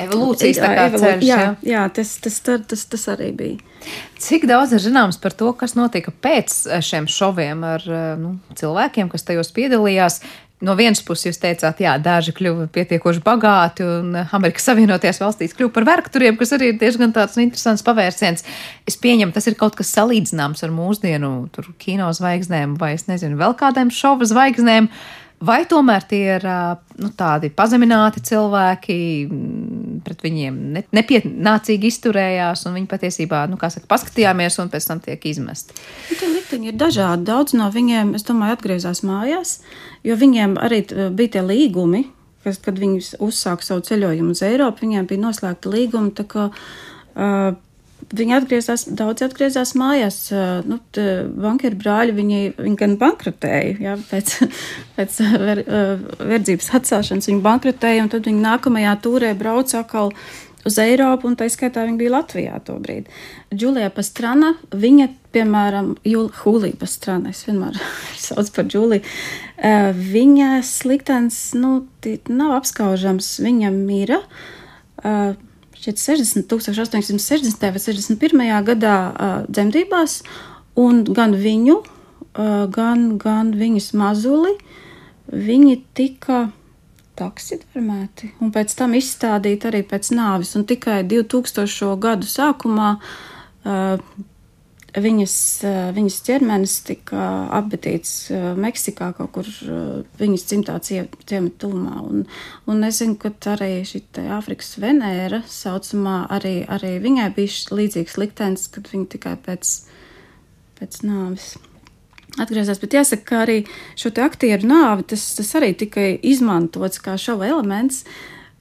Evolūcijas 0.00 0.58
jā, 0.58 0.88
ceļš, 0.98 1.24
jā, 1.28 1.40
jā. 1.66 1.84
tas, 1.94 2.16
tas, 2.22 2.40
tas, 2.42 2.86
tas, 2.90 3.06
arī 3.12 3.30
bija. 3.36 3.74
Cik 4.18 4.46
daudz 4.48 4.72
ir 4.72 4.80
zināms 4.80 5.20
par 5.20 5.34
to, 5.36 5.50
kas 5.58 5.76
notika 5.76 6.12
pēc 6.24 6.54
šiem 6.82 7.06
šoviem 7.10 7.62
ar 7.68 7.84
nu, 8.18 8.38
cilvēkiem, 8.56 9.10
kas 9.12 9.26
tajos 9.28 9.52
piedalījās? 9.54 10.22
no 10.64 10.74
vienas 10.78 11.02
puses 11.04 11.28
jūs 11.28 11.40
teicāt, 11.42 11.80
jā, 11.82 11.94
daži 12.02 12.34
kļuva 12.36 12.68
pietiekoši 12.74 13.22
bagāti, 13.24 13.86
un 13.86 14.14
Amerikas 14.22 14.68
Savienotajās 14.68 15.20
valstīs 15.22 15.56
kļuva 15.56 15.72
par 15.74 15.88
vergturiem, 15.88 16.38
kas 16.40 16.54
arī 16.56 16.72
ir 16.72 16.78
diezgan 16.80 17.12
tāds 17.16 17.38
interesants 17.42 17.84
pavērsiens. 17.86 18.46
Es 18.88 18.98
pieņemu, 19.00 19.34
tas 19.34 19.48
ir 19.50 19.58
kaut 19.60 19.76
kas 19.78 19.92
salīdzināms 19.96 20.64
ar 20.64 20.72
mūsdienu 20.74 21.34
kino 21.82 22.10
zvaigznēm 22.16 22.78
vai, 22.80 22.94
es 22.98 23.08
nezinu, 23.10 23.38
vēl 23.40 23.56
kādiem 23.60 23.92
šova 23.94 24.28
zvaigznēm. 24.30 24.90
Vai 25.44 25.64
tomēr 25.68 26.04
tie 26.08 26.22
ir 26.36 26.44
nu, 27.02 27.10
tādi 27.18 27.50
pazemināti 27.52 28.22
cilvēki, 28.24 28.96
pret 30.06 30.24
viņiem 30.24 30.58
nepienācīgi 30.94 31.90
izturējās, 31.90 32.64
un 32.68 32.78
viņi 32.78 32.88
patiesībā, 32.90 33.44
nu, 33.50 33.58
kā 33.60 33.70
saka, 33.72 33.88
paskatījāmies, 33.90 34.58
un 34.62 34.72
pēc 34.72 34.88
tam 34.88 35.02
tiek 35.04 35.26
izmesti? 35.28 35.76
Nu, 36.08 36.18
tie 36.20 36.30
likteņi 36.32 36.70
ir 36.70 36.78
dažādi. 36.80 37.26
Daudz 37.28 37.56
no 37.58 37.68
viņiem, 37.74 38.14
es 38.18 38.26
domāju, 38.28 38.58
atgriezās 38.58 39.04
mājās, 39.06 39.58
jo 40.06 40.16
viņiem 40.20 40.56
arī 40.62 40.84
bija 41.16 41.36
tie 41.36 41.44
līgumi, 41.44 42.06
kas, 42.44 42.60
kad 42.64 42.78
viņi 42.80 43.18
uzsāka 43.24 43.66
savu 43.66 43.84
ceļojumu 43.88 44.34
uz 44.36 44.42
Eiropu, 44.46 44.84
viņiem 44.86 45.08
bija 45.10 45.24
noslēgta 45.26 45.72
līguma. 45.72 46.26
Kā, 46.28 46.50
uh, 46.52 47.56
Viņi 48.14 48.34
atgriezās, 48.36 48.86
daudz 48.98 49.24
atgriezās 49.24 49.74
mājās. 49.78 50.18
Nu, 50.68 50.78
bankieri 51.44 51.78
brāļi, 51.80 52.14
viņi, 52.16 52.40
viņi 52.58 52.78
gan 52.80 52.96
bankrotēja, 53.00 53.76
jā, 53.80 53.94
pēc, 54.10 54.34
pēc 54.96 55.20
ver, 55.42 55.62
verdzības 56.20 56.72
atcelšanas 56.80 57.30
viņi 57.30 57.44
bankrotēja, 57.44 58.04
un 58.04 58.10
tad 58.12 58.26
viņi 58.28 58.44
nākamajā 58.44 58.96
tūrē 59.04 59.34
brauca 59.38 59.80
atkal 59.82 60.12
uz 60.64 60.78
Eiropu, 60.80 61.28
un 61.28 61.36
tā 61.38 61.48
skaitā 61.52 61.84
viņa 61.84 62.00
bija 62.00 62.12
Latvijā 62.14 62.58
to 62.64 62.76
brīdi. 62.82 63.12
Džulija 63.54 63.90
Pastrana, 63.94 64.54
viņa, 64.72 65.08
piemēram, 65.34 65.94
Julija 66.08 66.78
Pastrana, 66.80 67.34
es 67.34 67.44
vienmēr 67.48 67.78
saucu 68.26 68.56
par 68.58 68.68
Džuliju, 68.70 69.16
viņa 70.14 70.52
liktenis, 70.88 71.40
nu, 71.60 71.76
nav 72.32 72.58
apskaužams, 72.60 73.36
viņa 73.44 73.74
mira 73.74 74.22
šķiet 75.84 76.00
60, 76.00 76.48
1860. 76.48 77.60
vai 77.60 77.82
61. 77.82 78.42
gadā 78.64 78.96
uh, 79.12 79.36
dzemdībās, 79.52 80.22
un 80.80 81.04
gan 81.04 81.36
viņu, 81.36 81.76
uh, 81.84 82.64
gan, 82.72 83.14
gan 83.20 83.52
viņas 83.52 83.92
mazuli, 84.00 84.56
viņi 85.28 85.76
tika 85.96 86.46
taksidermēti 87.14 88.32
un 88.42 88.50
pēc 88.54 88.72
tam 88.74 88.96
izstādīti 88.98 89.68
arī 89.70 89.84
pēc 89.86 90.10
nāvis, 90.16 90.54
un 90.58 90.64
tikai 90.66 91.02
2000. 91.06 91.92
gadu 92.00 92.26
sākumā 92.26 92.94
uh, 92.96 94.00
Viņas, 94.94 95.36
eh, 95.66 95.88
viņas 95.90 96.16
ķermenis 96.22 96.74
tika 96.86 97.22
apbetīts 97.56 98.30
eh, 98.30 98.44
Meksikā, 98.54 99.08
kaut 99.16 99.32
kur 99.34 99.48
eh, 99.48 100.04
viņas 100.20 100.46
dzimtā 100.46 100.76
ciemata 100.86 101.56
tuvumā. 101.64 101.96
Un, 102.06 102.22
un 102.70 102.86
es 102.86 103.00
zinu, 103.02 103.16
ka 103.18 103.32
arī 103.56 103.82
šī 103.82 104.04
Āfrikas 104.36 104.76
Venēra 104.78 105.42
saucamā, 105.50 106.28
arī, 106.36 106.60
arī 106.70 107.00
viņai 107.02 107.26
bija 107.34 107.74
līdzīgs 107.74 108.18
liktenis, 108.22 108.68
kad 108.70 108.86
viņa 108.92 109.10
tikai 109.16 109.34
pēc, 109.42 109.74
pēc 110.78 111.02
nāves 111.02 111.56
atgriezās. 112.38 112.78
Bet 112.78 112.94
jāsaka, 112.94 113.26
ka 113.26 113.42
arī 113.48 113.60
šo 113.98 114.14
aktieru 114.22 114.70
nāvi 114.70 115.08
tas, 115.10 115.26
tas 115.34 115.50
arī 115.58 115.74
tika 115.74 116.06
izmantots 116.22 117.02
kā 117.02 117.18
šova 117.18 117.50
elements. 117.50 118.04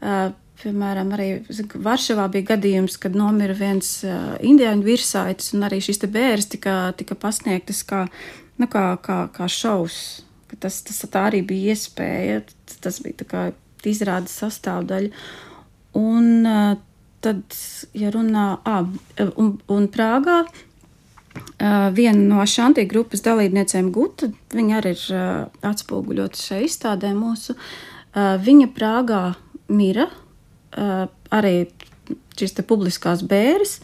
Uh, 0.04 0.34
Piemēram, 0.63 1.10
arī 1.12 1.28
Varšavā 1.84 2.30
bija 2.32 2.54
gadījums, 2.54 2.95
kad 3.02 3.17
nomira 3.19 3.56
viens 3.58 3.97
indiāņu 4.04 4.86
virsaitis, 4.86 5.52
un 5.58 5.65
arī 5.67 5.82
šis 5.84 5.99
bērns 6.08 6.47
tika, 6.54 6.93
tika 6.95 7.17
pasniegtas 7.19 7.82
kā, 7.88 8.06
nu, 8.62 8.69
kā, 8.71 8.86
kā, 9.04 9.17
kā 9.36 9.49
šovs. 9.52 9.97
Tas, 10.62 10.78
tas 10.86 11.02
tā 11.12 11.26
arī 11.32 11.41
bija 11.43 11.73
iespēja, 11.73 12.43
tas 12.80 13.02
bija 13.04 13.28
kā 13.28 13.43
izrādes 13.89 14.38
sastāvdaļa. 14.39 15.12
Un 15.99 16.47
tad, 17.23 17.60
ja 17.97 18.13
runā, 18.15 18.47
ah, 18.63 18.88
un, 19.36 19.54
un 19.67 19.91
Prāgā, 19.91 20.45
viena 21.97 22.23
no 22.23 22.47
šantī 22.47 22.88
grupas 22.88 23.26
dalībniecēm 23.26 23.91
Guta, 23.91 24.32
viņa 24.54 24.80
arī 24.80 24.95
ir 24.95 25.06
atspoguļota 25.73 26.39
šajā 26.39 26.67
izstādē 26.69 27.12
mūsu, 27.17 27.58
viņa 28.15 28.71
Prāgā 28.78 29.23
mira 29.73 30.08
arī 30.75 31.55
šīs 32.39 32.57
publiskās 32.67 33.23
bēres. 33.27 33.79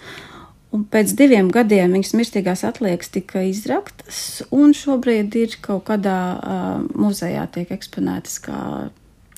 Un 0.70 0.84
pēc 0.86 1.16
diviem 1.18 1.48
gadiem 1.50 1.96
viņas 1.96 2.14
mirstīgās 2.14 2.62
atliekas 2.68 3.10
tika 3.10 3.42
izraktas, 3.42 4.44
un 4.54 4.76
šobrīd 4.78 5.34
ir 5.40 5.56
kaut 5.66 5.88
kādā 5.88 6.20
uh, 6.38 6.84
muzejā 6.94 7.48
tiek 7.56 7.72
eksponētas 7.74 8.36
kā 8.46 8.60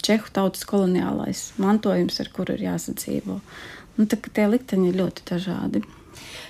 čehu 0.04 0.28
tautas 0.36 0.66
koloniālais 0.68 1.54
mantojums, 1.62 2.20
ar 2.20 2.32
kuru 2.36 2.58
ir 2.58 2.66
jāsadzīvo. 2.66 3.40
Un 3.96 4.12
tā, 4.12 4.20
tie 4.20 4.50
likteņi 4.52 4.92
ir 4.92 5.00
ļoti 5.00 5.28
dažādi. 5.32 5.86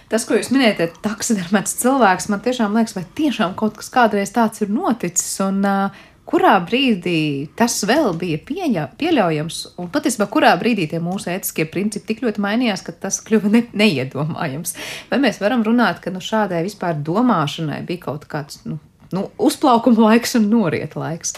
Tas, 0.09 0.25
ko 0.27 0.35
jūs 0.35 0.49
minējat, 0.51 0.81
ir 0.81 0.97
taksidermēts 1.05 1.77
cilvēks, 1.83 2.31
man 2.33 2.41
tiešām 2.43 2.73
liekas, 2.75 2.97
vai 2.97 3.05
tiešām 3.15 3.53
kaut 3.59 3.77
kas 3.79 3.93
kādreiz 3.93 4.33
tāds 4.33 4.65
ir 4.65 4.73
noticis. 4.73 5.37
Un, 5.45 5.61
uh, 5.61 6.09
kurā 6.29 6.53
brīdī 6.63 7.49
tas 7.59 7.75
vēl 7.87 8.13
bija 8.19 8.39
pieņa, 8.47 8.85
pieļaujams, 8.99 9.61
un 9.81 9.89
patiesībā 9.93 10.27
kurā 10.31 10.51
brīdī 10.59 10.87
tie 10.91 11.01
mūsu 11.03 11.31
ētiskie 11.33 11.65
principi 11.71 12.11
tik 12.11 12.23
ļoti 12.25 12.43
mainījās, 12.43 12.83
ka 12.85 12.95
tas 13.07 13.19
kļuva 13.25 13.51
ne, 13.51 13.63
neiedomājams. 13.81 14.75
Vai 15.11 15.21
mēs 15.23 15.41
varam 15.43 15.65
runāt, 15.67 16.01
ka 16.03 16.13
nu, 16.13 16.21
šādai 16.23 16.63
vispār 16.67 16.99
domāšanai 17.01 17.81
bija 17.87 18.05
kaut 18.07 18.27
kāds 18.31 18.61
nu, 18.67 18.77
nu, 19.15 19.27
uzplaukuma 19.41 20.11
laiks 20.11 20.37
un 20.39 20.47
norieta 20.51 21.01
laiks? 21.01 21.35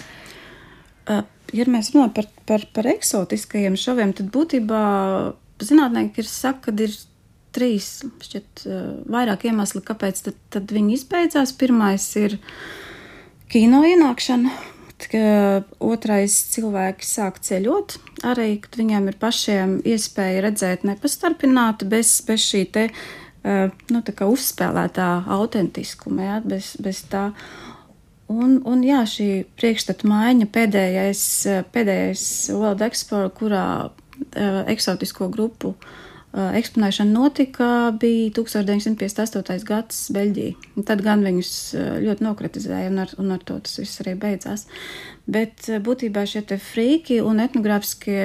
Ja 1.53 1.65
mēs 1.69 1.91
runājam 1.93 2.13
par, 2.15 2.27
par, 2.49 2.67
par 2.73 2.87
eksotiskajiem 2.89 3.75
šoviem, 3.77 4.13
tad 4.17 4.31
būtībā 4.33 4.83
zinātnieki 5.61 6.23
ir 6.23 6.29
saka, 6.29 6.71
ka 6.71 6.85
ir 6.87 6.95
trīs, 7.53 7.89
šķiet, 8.25 8.63
vairāk 9.13 9.45
iemesli, 9.49 9.83
kāpēc 9.85 10.23
tad, 10.25 10.39
tad 10.55 10.73
viņi 10.73 10.97
izbeidzās. 10.97 11.53
Pirmais 11.59 12.07
ir 12.17 12.39
kino 13.53 13.83
ienākšana, 13.85 14.53
otrais 15.11 16.35
cilvēki 16.53 17.07
sāk 17.07 17.39
ceļot, 17.43 17.97
arī 18.29 18.57
kad 18.63 18.77
viņiem 18.79 19.09
ir 19.11 19.17
pašiem 19.21 19.75
iespēja 19.87 20.45
redzēt 20.47 20.85
nepastarpināti 20.87 21.87
bez, 21.89 22.15
bez 22.27 22.45
šī 22.45 22.63
te, 22.73 22.85
nu, 23.43 24.01
tā 24.05 24.29
uzspēlētā 24.29 25.09
autentiskuma, 25.37 26.29
ja, 26.29 26.37
bez, 26.45 26.75
bez 26.83 27.03
tā. 27.11 27.31
Un, 28.31 28.61
un 28.65 28.85
jā, 28.85 29.03
šī 29.09 29.27
priekšstata 29.59 30.07
maiņa 30.09 30.47
pēdējais, 30.53 31.25
pēdējais 31.75 32.23
World 32.55 32.81
Expo, 32.85 33.19
kurā 33.35 33.65
uh, 33.89 34.63
eksotisko 34.71 35.27
grupu 35.29 35.73
uh, 35.75 35.99
eksponēšana 36.33 37.13
notika, 37.13 37.67
bija 38.01 38.31
1958. 38.33 39.65
gads 39.67 39.99
Beļģija. 40.15 40.83
Tad 40.87 41.03
gan 41.05 41.21
viņus 41.25 41.53
ļoti 42.03 42.25
nokritizēja, 42.25 42.89
un 42.89 43.03
ar, 43.05 43.13
un 43.21 43.35
ar 43.35 43.45
to 43.45 43.59
tas 43.63 43.77
viss 43.81 44.01
arī 44.01 44.15
beidzās. 44.19 44.65
Bet 45.29 45.69
būtībā 45.85 46.25
šie 46.29 46.43
frīki 46.57 47.21
un 47.23 47.43
etnogrāfiskie 47.43 48.23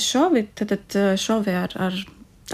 šovi, 0.00 0.46
tad, 0.56 0.74
tad 0.74 1.20
šovi 1.20 1.54
ar, 1.60 1.76
ar 1.76 2.00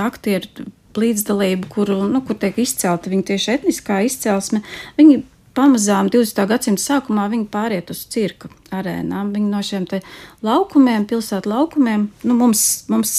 aktieru 0.00 0.68
līdzdalību, 0.98 1.68
kuru, 1.70 2.00
nu, 2.10 2.22
kur 2.26 2.38
tiek 2.40 2.58
izcelta 2.58 3.10
viņa 3.12 3.28
tieši 3.30 3.52
etniskā 3.54 4.00
izcelsme, 4.06 4.64
viņi 4.98 5.20
pamazām 5.60 6.08
20. 6.08 6.46
gadsimta 6.48 6.82
sākumā 6.82 7.26
viņi 7.32 7.46
pāriet 7.52 7.90
uz 7.92 8.06
cirka 8.08 8.48
arēnām. 8.72 9.34
Viņi 9.34 9.50
no 9.52 9.60
šiem 9.64 9.86
laukumiem, 10.46 11.04
pilsētu 11.10 11.50
laukumiem, 11.52 12.08
nu, 12.24 12.36
mums, 12.38 12.64
mums 12.88 13.12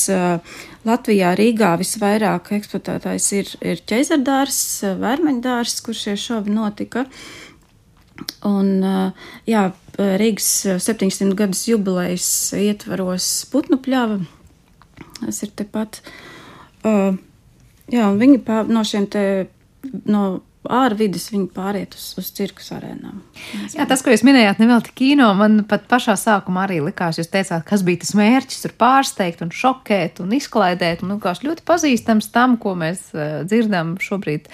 Latvijā, 0.88 1.36
Rīgā 1.38 1.76
visvairāk 1.82 2.50
eksploatētājs 2.58 3.30
ir, 3.38 3.54
ir 3.62 3.86
ķeizardārs, 3.86 4.60
vērmeņdārs, 5.02 5.78
kur 5.86 5.98
šie 5.98 6.18
šovi 6.18 6.56
notika. 6.56 7.06
Un, 8.46 8.82
jā, 9.50 9.64
Rīgas 10.02 10.50
700 10.82 11.38
gadus 11.38 11.68
jubilejas 11.70 12.30
ietvaros 12.58 13.30
Putnu 13.54 13.78
pļava, 13.82 14.22
tas 15.20 15.42
ir 15.46 15.54
tepat. 15.62 16.02
Jā, 17.92 18.08
un 18.08 18.22
viņi 18.22 18.42
no 18.72 18.86
šiem 18.88 19.10
te, 19.12 19.26
no 20.10 20.24
ārvidas 20.70 21.24
viņi 21.34 21.48
pāriet 21.56 21.96
uz, 21.98 22.04
uz 22.22 22.28
cirkus 22.38 22.68
arēnām. 22.76 23.22
Jā, 23.74 23.88
tas, 23.90 24.04
ko 24.06 24.14
jūs 24.14 24.22
minējāt, 24.28 24.60
nevelti 24.62 24.94
kino, 24.94 25.32
man 25.38 25.64
pat 25.70 25.88
pašā 25.90 26.14
sākumā 26.20 26.68
arī 26.68 26.78
likās, 26.86 27.18
jūs 27.18 27.32
teicāt, 27.34 27.66
kas 27.66 27.82
bija 27.88 28.04
tas 28.04 28.14
mērķis, 28.18 28.62
tur 28.66 28.76
pārsteigt 28.84 29.42
un 29.42 29.50
šokēt 29.56 30.22
un 30.22 30.36
izklaidēt, 30.38 31.02
un 31.02 31.16
likās 31.16 31.42
ļoti 31.46 31.66
pazīstams 31.66 32.30
tam, 32.36 32.60
ko 32.62 32.76
mēs 32.78 33.08
uh, 33.16 33.42
dzirdam 33.48 33.96
šobrīd 34.02 34.52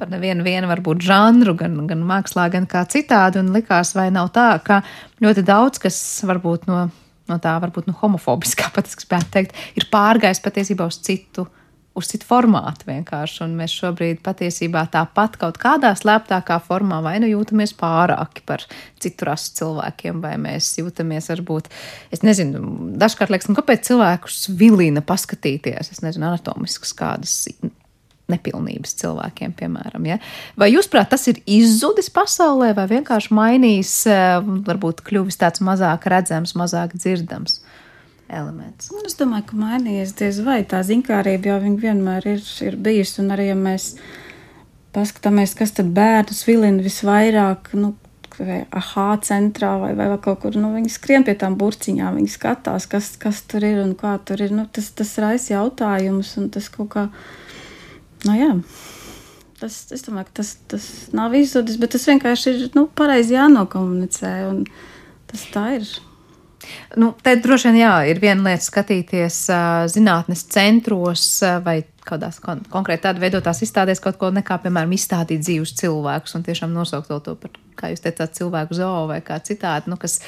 par 0.00 0.08
nevienu 0.08 0.46
vienu 0.46 0.70
varbūt 0.70 1.04
žanru, 1.04 1.52
gan, 1.60 1.76
gan 1.90 2.08
mākslā, 2.08 2.48
gan 2.54 2.64
kā 2.70 2.86
citādi, 2.88 3.42
un 3.42 3.52
likās, 3.52 3.92
vai 3.98 4.08
nav 4.14 4.32
tā, 4.32 4.54
ka 4.64 4.80
ļoti 5.20 5.44
daudz, 5.44 5.82
kas 5.84 6.00
varbūt 6.24 6.64
no, 6.70 6.86
no 7.28 7.40
tā, 7.42 7.58
varbūt 7.60 7.90
no 7.90 7.98
homofobiskā, 8.00 8.72
pat 8.76 8.88
es 8.88 8.96
gribētu 8.96 9.34
teikt, 9.36 9.64
ir 9.76 9.90
pārgājis 9.92 10.40
patiesībā 10.46 10.88
uz 10.88 11.02
citu 11.04 11.50
uz 11.98 12.10
citu 12.10 12.26
formātu 12.28 12.88
vienkārši. 12.88 13.42
Un 13.46 13.56
mēs 13.58 13.74
šobrīd 13.80 14.22
patiesībā 14.24 14.84
tāpat 14.92 15.36
kaut 15.40 15.58
kādā 15.60 15.92
slēptākā 15.98 16.60
formā 16.66 17.00
vai 17.04 17.16
nu 17.22 17.30
jūtamies 17.30 17.74
pārāki 17.78 18.44
par 18.46 18.64
citu 19.02 19.28
rasu 19.28 19.54
cilvēkiem, 19.60 20.22
vai 20.24 20.36
mēs 20.40 20.72
jūtamies 20.80 21.30
varbūt, 21.32 21.70
es 22.14 22.24
nezinu, 22.26 22.62
dažkārt 23.00 23.32
liekas, 23.34 23.50
nu, 23.50 23.58
kāpēc 23.58 23.90
cilvēkus 23.90 24.48
vilina 24.60 25.02
paskatīties, 25.04 25.92
es 25.94 26.02
nezinu, 26.04 26.30
anatomiskas 26.30 26.94
kādas 26.96 27.42
nepilnības 28.30 28.94
cilvēkiem, 29.00 29.54
piemēram. 29.58 30.06
Ja? 30.06 30.20
Vai 30.60 30.70
jūs, 30.72 30.88
prāt, 30.90 31.10
tas 31.10 31.26
ir 31.30 31.40
izzudis 31.50 32.10
pasaulē, 32.14 32.72
vai 32.78 32.86
vienkārši 32.90 33.34
mainījis, 33.34 33.94
eh, 34.10 34.50
varbūt 34.68 35.02
kļuvis 35.06 35.40
tāds 35.40 35.64
mazāk 35.66 36.06
redzams, 36.10 36.54
mazāk 36.58 36.94
dzirdams? 36.94 37.60
Elements. 38.30 38.90
Es 39.06 39.16
domāju, 39.18 39.48
ka 39.50 39.60
mainījies 39.60 40.14
diez 40.18 40.38
vai 40.46 40.60
tā 40.68 40.82
zinkārība 40.86 41.52
jau 41.52 41.58
vienmēr 41.82 42.28
ir, 42.36 42.44
ir 42.66 42.78
bijusi. 42.78 43.18
Un 43.24 43.34
arī, 43.34 43.50
ja 43.50 43.58
mēs 43.58 43.94
paskatāmies, 44.94 45.56
kas 45.58 45.74
tad 45.76 45.90
bērnus 45.96 46.44
vilina 46.46 46.84
visvairāk, 46.84 47.72
nu, 47.78 47.92
vai 48.38 48.62
aha 48.70 49.08
centrā 49.26 49.74
vai, 49.82 49.92
vai 49.98 50.08
kaut 50.22 50.44
kur. 50.44 50.56
Nu, 50.56 50.72
viņi 50.76 50.94
skrien 50.94 51.26
pie 51.26 51.34
tām 51.38 51.58
burciņām, 51.60 52.20
viņi 52.20 52.32
skatās, 52.32 52.86
kas, 52.90 53.12
kas 53.20 53.42
tur 53.50 53.66
ir 53.66 53.82
un 53.82 53.96
kā 53.98 54.14
tur 54.24 54.42
ir. 54.42 54.54
Nu, 54.54 54.68
tas, 54.70 54.92
tas 54.96 55.12
raisa 55.22 55.56
jautājumus 55.56 56.36
un 56.40 56.50
tas 56.54 56.70
kaut 56.72 56.92
kā 56.94 57.08
Nu, 58.26 58.34
jā. 58.36 58.50
Tas, 59.60 59.76
es 59.92 60.04
domāju, 60.04 60.28
ka 60.28 60.40
tas, 60.40 60.54
tas 60.68 60.86
nav 61.16 61.34
izzudis, 61.36 61.78
bet 61.80 61.94
tas 61.94 62.06
vienkārši 62.08 62.52
ir 62.52 62.62
nu, 62.76 62.86
pareizi 62.96 63.36
jānokomunicē. 63.36 64.32
Tas 65.30 65.44
tā 65.54 65.66
ir. 65.78 65.90
Nu, 67.00 67.12
te 67.22 67.36
droši 67.38 67.70
vien 67.70 67.80
jā, 67.84 67.94
ir 68.10 68.20
viena 68.22 68.50
lieta 68.50 68.66
skatīties 68.66 69.44
zinātnes 69.94 70.46
centros 70.50 71.26
vai 71.64 71.80
kādās 72.06 72.40
kon 72.42 72.62
konkrēti 72.70 73.04
tādu 73.06 73.22
veidotās 73.22 73.62
izstādēs 73.64 74.00
kaut 74.02 74.18
ko 74.20 74.30
nekā, 74.34 74.60
piemēram, 74.62 74.92
izstādīt 74.96 75.42
dzīvus 75.44 75.74
cilvēkus 75.80 76.36
un 76.36 76.46
tiešām 76.46 76.72
nosaukt 76.74 77.10
to 77.10 77.34
par, 77.38 77.52
kā 77.78 77.90
jūs 77.92 78.02
teicāt, 78.04 78.34
cilvēku 78.36 78.76
zoo 78.76 79.06
vai 79.08 79.20
kā 79.24 79.38
citādi, 79.44 79.90
nu, 79.92 79.98
kas, 80.00 80.18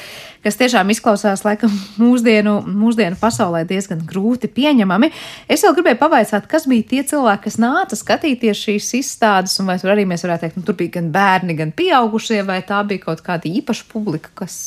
kas 0.44 0.58
tiešām 0.60 0.92
izklausās 0.94 1.44
laikam 1.46 1.72
mūsdienu, 2.00 2.58
mūsdienu 2.68 3.18
pasaulē 3.20 3.64
diezgan 3.68 4.04
grūti 4.08 4.50
pieņemami. 4.52 5.10
Es 5.52 5.64
vēl 5.64 5.76
gribēju 5.78 6.00
pavaicāt, 6.00 6.48
kas 6.50 6.68
bija 6.70 6.88
tie 6.94 7.02
cilvēki, 7.12 7.46
kas 7.48 7.58
nāca 7.62 7.98
skatīties 7.98 8.64
šīs 8.66 8.92
izstādes, 9.02 9.58
un 9.60 9.72
vai 9.72 9.78
tur 9.82 9.94
arī 9.94 10.06
mēs 10.08 10.24
varētu 10.26 10.46
teikt, 10.46 10.60
nu, 10.60 10.66
tur 10.68 10.78
bija 10.80 10.98
gan 10.98 11.12
bērni, 11.14 11.58
gan 11.58 11.74
pieaugušie, 11.76 12.42
vai 12.48 12.62
tā 12.68 12.80
bija 12.88 13.08
kaut 13.08 13.24
kāda 13.26 13.50
īpaša 13.52 13.88
publika, 13.92 14.32
kas 14.44 14.58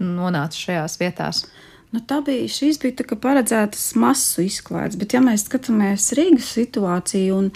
nonāca 0.00 0.64
šajās 0.66 0.98
vietās. 1.00 1.44
Nu, 1.90 2.02
tā 2.06 2.20
bija, 2.22 2.46
šīs 2.50 2.78
bija 2.82 3.16
paredzētas 3.18 3.92
masu 3.98 4.44
izklaides, 4.46 4.98
bet 5.00 5.16
ja 5.16 5.22
mēs 5.24 5.48
skatāmies 5.48 6.12
Rīgas 6.14 6.52
situāciju 6.54 7.38
un, 7.38 7.48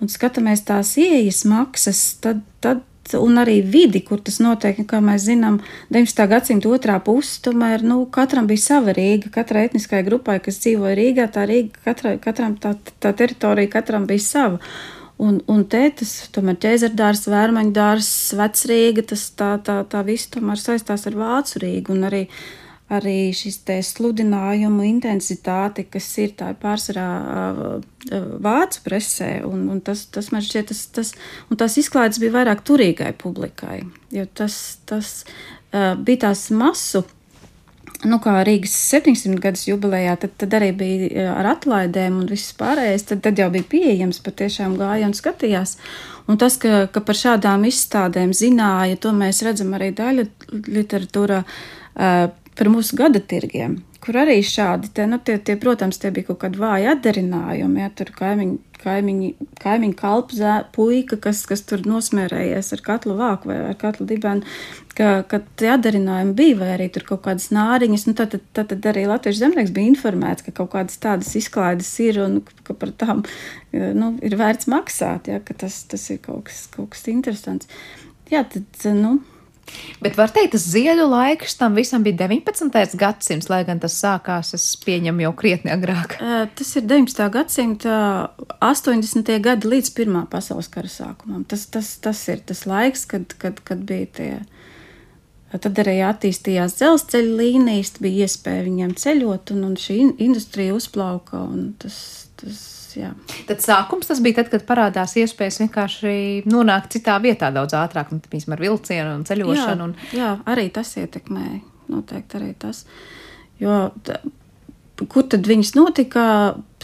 un 0.00 0.12
skatāmies 0.12 0.62
tās 0.68 0.94
ieejas 1.02 1.42
maksas, 1.50 2.02
tad, 2.22 2.44
tad 2.62 2.84
un 3.14 3.38
arī 3.38 3.60
vidi, 3.62 4.00
kur 4.06 4.20
tas 4.24 4.38
notiek, 4.42 4.78
kā 4.88 5.00
mēs 5.04 5.26
zinām, 5.28 5.60
19. 5.94 6.26
gadsimta 6.30 6.70
otrā 6.72 6.98
puse, 7.04 7.38
tomēr 7.44 7.84
nu, 7.86 8.00
katram 8.10 8.48
bija 8.50 8.64
sava 8.64 8.94
Rīga, 8.96 9.30
katrai 9.34 9.66
etniskai 9.68 10.02
grupai, 10.06 10.38
kas 10.42 10.60
dzīvoja 10.62 10.96
Rīgā, 10.98 11.28
tā 11.34 11.46
Rīga, 11.50 11.82
katrai, 11.86 12.16
katram 12.22 12.56
tā, 12.62 12.74
tā 13.02 13.14
teritorija 13.16 13.70
katram 13.78 14.06
bija 14.10 14.24
sava. 14.24 14.62
Un, 15.22 15.40
un 15.48 15.62
te 15.64 15.80
tas, 15.96 16.12
tomēr 16.34 16.58
ķēzardārs, 16.60 17.24
vērmaņdārs, 17.32 18.12
vecrīga, 18.36 19.06
tas 19.14 19.30
tā, 19.32 19.54
tā, 19.64 19.80
tā 19.88 20.02
viss 20.04 20.28
tomēr 20.34 20.60
saistās 20.60 21.06
ar 21.08 21.16
Vācu 21.16 21.62
Rīgu 21.62 21.94
un 21.94 22.04
arī 22.10 22.26
arī 22.86 23.32
šis 23.34 23.58
sludinājumu 23.88 24.84
intensitāte, 24.86 25.86
kas 25.90 26.06
ir 26.22 26.36
tā 26.38 26.52
pārsvarā 26.54 27.80
vācu 28.42 28.82
presē, 28.84 29.30
un, 29.46 29.66
un 29.72 29.80
tas, 29.82 30.04
tas 30.06 30.30
man 30.30 30.44
šķiet, 30.44 30.70
tas, 30.70 30.84
tas, 30.94 31.12
un 31.50 31.58
tās 31.58 31.76
izklaides 31.82 32.20
bija 32.22 32.36
vairāk 32.38 32.62
turīgai 32.66 33.12
publikai, 33.18 33.80
jo 34.14 34.26
tas, 34.38 34.78
tas 34.86 35.24
bija 35.72 36.28
tās 36.28 36.48
masu. 36.54 37.02
Nu, 38.04 38.18
kā 38.20 38.42
Rīgas 38.44 38.74
700 38.90 39.38
gadus 39.40 39.62
jubilejā, 39.70 40.18
tad, 40.20 40.34
tad 40.36 40.52
arī 40.58 40.68
bija 40.76 41.30
ar 41.32 41.48
atlaidēm 41.54 42.18
un 42.20 42.26
viss 42.28 42.52
pārējais. 42.58 43.06
Tad, 43.08 43.22
tad 43.24 43.40
jau 43.40 43.48
bija 43.54 43.64
pieejams, 43.72 44.20
patiešām 44.26 44.76
gāja 44.76 45.08
un 45.08 45.16
skatījās. 45.16 45.78
Un 46.28 46.36
tas, 46.42 46.58
ka, 46.60 46.84
ka 46.92 47.00
par 47.06 47.16
šādām 47.16 47.64
izstādēm 47.70 48.34
zināja, 48.36 48.98
to 49.00 49.14
mēs 49.16 49.40
redzam 49.46 49.72
arī 49.78 49.94
daļa 49.96 50.26
literatūrā. 50.52 51.44
Uh, 51.96 52.26
par 52.56 52.70
mūsu 52.72 52.96
gada 52.98 53.20
tirgiem, 53.20 53.78
kur 54.06 54.20
arī 54.22 54.38
šādi, 54.46 54.92
te, 54.94 55.04
nu, 55.10 55.18
tie, 55.18 55.34
tie, 55.42 55.56
protams, 55.58 55.98
tie 55.98 56.12
bija 56.14 56.28
kaut 56.28 56.38
kādi 56.44 56.60
vāji 56.62 56.86
atdarinājumi, 56.92 57.80
ja 57.82 57.90
tur 57.98 58.12
kaimiņi, 58.14 58.56
kaimiņi, 58.84 59.30
kaimiņi 59.62 59.96
kalpzē, 59.98 60.52
puika, 60.76 61.18
kas, 61.24 61.42
kas 61.50 61.64
tur 61.66 61.82
nosmērējies 61.88 62.70
ar 62.76 62.84
katlu 62.86 63.16
vāku 63.18 63.50
vai 63.50 63.58
ar 63.72 63.76
katlu 63.80 64.06
dibenu, 64.06 64.46
ka, 64.94 65.10
ka 65.26 65.42
tie 65.58 65.72
atdarinājumi 65.74 66.36
bija, 66.38 66.58
vai 66.62 66.70
arī 66.76 66.88
tur 66.94 67.06
kaut 67.08 67.24
kādas 67.26 67.50
nāriņas, 67.56 68.06
nu, 68.06 68.16
tad, 68.22 68.38
tad, 68.54 68.70
tad 68.70 68.90
arī 68.92 69.08
Latviešu 69.10 69.42
zemnieks 69.42 69.74
bija 69.74 69.90
informēts, 69.96 70.46
ka 70.46 70.54
kaut 70.54 70.70
kādas 70.76 71.02
tādas 71.02 71.34
izklaides 71.38 71.90
ir 72.06 72.22
un 72.22 72.40
ka 72.62 72.78
par 72.78 72.94
tām, 72.94 73.26
nu, 73.74 74.14
ir 74.22 74.38
vērts 74.38 74.70
maksāt, 74.70 75.32
ja, 75.32 75.42
ka 75.42 75.58
tas, 75.66 75.82
tas 75.90 76.06
ir 76.14 76.22
kaut 76.22 76.46
kas, 76.50 76.68
kaut 76.70 76.94
kas 76.94 77.08
interesants. 77.10 77.70
Jā, 78.30 78.46
tad, 78.54 78.70
nu, 78.94 79.18
Bet 80.00 80.16
var 80.18 80.30
teikt, 80.32 80.52
tas 80.54 80.66
ziedu 80.70 81.06
laiks 81.10 81.56
tam 81.58 81.76
visam 81.78 82.04
bija 82.04 82.26
19. 82.26 82.96
gadsimts, 83.00 83.48
lai 83.50 83.62
gan 83.66 83.80
tas 83.82 83.96
sākās, 83.98 84.52
es 84.56 84.66
pieņemu, 84.84 85.24
jau 85.26 85.32
krietni 85.38 85.72
agrāk. 85.74 86.18
Tas 86.58 86.72
ir 86.78 86.86
19. 86.86 87.22
gadsimta 87.34 87.96
80. 88.60 89.32
gadi 89.42 89.72
līdz 89.72 89.92
Pirmā 89.96 90.26
pasaules 90.30 90.70
kara 90.72 90.90
sākumam. 90.92 91.44
Tas, 91.48 91.66
tas, 91.72 91.96
tas 92.02 92.22
ir 92.32 92.44
tas 92.46 92.66
laiks, 92.68 93.06
kad, 93.10 93.34
kad, 93.40 93.62
kad 93.66 93.82
bija 93.88 94.12
tie. 94.20 94.30
Tad 95.56 95.78
arī 95.78 96.00
attīstījās 96.04 96.74
dzelzceļa 96.76 97.36
līnijas, 97.38 97.94
bija 98.02 98.26
iespēja 98.26 98.64
viņiem 98.66 98.96
ceļot, 98.98 99.54
un, 99.54 99.68
un 99.70 99.76
šī 99.80 100.00
industrija 100.20 100.74
uzplauka. 100.76 101.46
Tas, 101.80 101.98
tas 102.36 102.64
jā. 102.96 103.12
Tad 103.48 103.62
sākums 103.64 104.10
tas 104.10 104.20
bija 104.24 104.40
tad, 104.40 104.50
kad 104.52 104.66
parādās 104.68 105.16
iespējas 105.20 105.60
vienkārši 105.64 106.16
nonākt 106.48 106.96
citā 106.96 107.16
vietā 107.22 107.52
daudz 107.54 107.76
ātrāk, 107.78 108.12
un, 108.14 108.22
piemēram, 108.24 108.56
ar 108.56 108.64
vilcienu 108.64 109.14
un 109.14 109.26
ceļošanu. 109.28 109.86
Jā, 109.86 109.86
un... 109.86 109.94
jā 110.16 110.32
arī 110.54 110.68
tas 110.74 110.94
ietekmēja. 111.00 111.60
Noteikti 111.92 112.40
arī 112.40 112.52
tas. 112.58 112.82
Jo, 113.62 113.86
tā, 114.06 114.18
kur 115.06 115.28
tad 115.30 115.46
viņas 115.46 115.76
notika? 115.78 116.24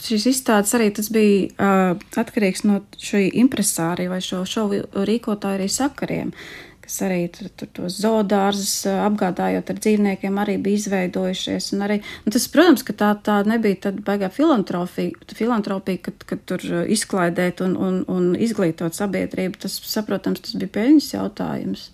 Šīs 0.02 0.28
izstādes 0.32 0.72
arī 0.74 0.88
tas 0.94 1.08
bija 1.14 1.48
uh, 1.52 2.04
atkarīgs 2.18 2.64
no 2.66 2.80
šī 2.98 3.28
impresārija 3.42 4.10
vai 4.10 4.18
šo 4.24 4.40
šovu 4.48 4.80
rīkotāju 5.06 5.60
arī 5.60 5.68
sakariem. 5.70 6.32
Uh, 6.32 6.71
kas 6.92 7.00
arī 7.06 7.22
tur, 7.32 7.48
tur 7.56 7.68
tos 7.72 7.96
zoodārzus 8.02 8.84
apgādājot 8.90 9.70
ar 9.72 9.78
dzīvniekiem, 9.80 10.36
arī 10.42 10.58
bija 10.60 10.80
izveidojušies. 10.82 11.70
Arī, 11.80 12.02
tas, 12.28 12.44
protams, 12.52 12.84
ka 12.84 12.92
tā, 12.92 13.10
tā 13.24 13.38
nebija 13.48 13.86
tāda 13.88 14.04
baigā 14.04 14.28
filantropija, 14.32 15.32
filantropija 15.32 16.02
kad, 16.04 16.26
kad 16.28 16.42
tur 16.50 16.66
izklaidēt 16.92 17.64
un, 17.64 17.78
un, 17.80 18.02
un 18.12 18.34
izglītot 18.36 18.92
sabiedrību. 18.98 19.62
Tas, 19.64 19.78
saprotams, 19.88 20.44
tas 20.44 20.58
bija 20.60 20.74
peļņas 20.76 21.08
jautājums. 21.14 21.88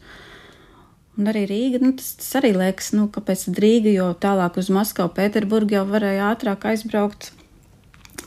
Un 1.18 1.30
arī 1.30 1.46
Rīga, 1.50 1.82
nu, 1.82 1.94
tas, 1.98 2.16
tas 2.18 2.34
arī 2.42 2.52
liekas, 2.58 2.90
nu, 2.98 3.06
kāpēc 3.14 3.48
Rīga, 3.54 3.94
jo 3.94 4.10
tālāk 4.18 4.58
uz 4.58 4.70
Maskavu, 4.74 5.14
Pēterburgu 5.14 5.78
jau 5.78 5.86
varēja 5.86 6.32
ātrāk 6.32 6.66
aizbraukt 6.72 7.32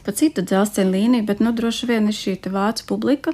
pa 0.05 0.13
citu 0.17 0.45
dzelzceļa 0.45 0.93
līniju, 0.95 1.27
bet 1.27 1.43
nu, 1.43 1.53
droši 1.57 1.89
vien 1.89 2.09
ir 2.11 2.17
šī 2.17 2.37
vācu 2.53 2.87
publika, 2.89 3.33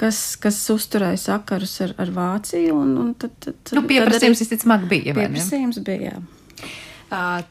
kas, 0.00 0.20
kas 0.40 0.60
uzturēja 0.72 1.20
sakarus 1.28 1.78
ar, 1.84 1.96
ar 2.02 2.14
Vāciju. 2.14 2.76
Un, 2.76 2.94
un 3.02 3.12
tad, 3.18 3.34
tad, 3.44 3.74
nu, 3.76 3.84
pieprasījums 3.88 4.44
visticamāk 4.44 4.88
bija. 4.90 5.16
Pieprasījums 5.16 5.82
bija, 5.86 6.16
jā. 6.16 6.72
Uh, 7.06 7.44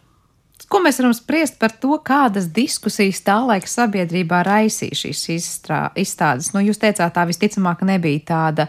Ko 0.66 0.80
mēs 0.82 0.98
varam 0.98 1.14
spriest 1.14 1.60
par 1.62 1.74
to, 1.78 1.94
kādas 2.02 2.48
diskusijas 2.54 3.20
tā 3.26 3.36
laika 3.46 3.70
sabiedrībā 3.70 4.42
raisīja 4.48 4.98
šīs 4.98 5.22
izstādes? 6.02 6.50
Nu, 6.56 6.64
jūs 6.66 6.82
teicāt, 6.82 7.14
tā 7.14 7.26
visticamāk 7.30 7.84
nebija 7.86 8.24
tāda 8.32 8.66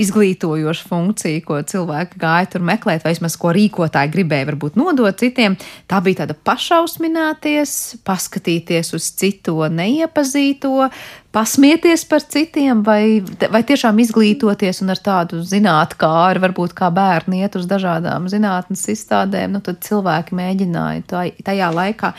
izglītojoša 0.00 0.88
funkcija, 0.88 1.42
ko 1.46 1.60
cilvēki 1.62 2.18
gāja 2.20 2.48
tur 2.54 2.64
meklēt, 2.66 3.04
vai 3.04 3.14
vismaz 3.14 3.36
ko 3.38 3.52
rīkotāji 3.54 4.12
gribēja 4.14 4.48
varbūt 4.50 4.78
nodot 4.80 5.20
citiem. 5.20 5.56
Tā 5.90 6.00
bija 6.04 6.24
tāda 6.24 6.34
pašausmināties, 6.34 8.00
paskatīties 8.06 8.94
uz 8.96 9.10
citu 9.14 9.60
neiepazīto, 9.70 10.88
pasmieties 11.34 12.04
par 12.10 12.26
citiem, 12.26 12.82
vai, 12.86 13.22
vai 13.50 13.62
tiešām 13.66 13.98
izglītoties 14.02 14.82
un 14.84 14.94
ar 14.94 15.02
tādu 15.02 15.42
zināt, 15.46 15.96
kā 15.98 16.10
ar 16.28 16.42
varbūt 16.42 16.74
kā 16.78 16.90
bērni 16.94 17.42
iet 17.42 17.58
uz 17.58 17.66
dažādām 17.70 18.26
zinātnes 18.30 18.86
izstādēm, 18.90 19.54
nu 19.54 19.62
tad 19.64 19.82
cilvēki 19.86 20.38
mēģināja 20.38 21.24
tajā 21.46 21.72
laikā, 21.74 22.14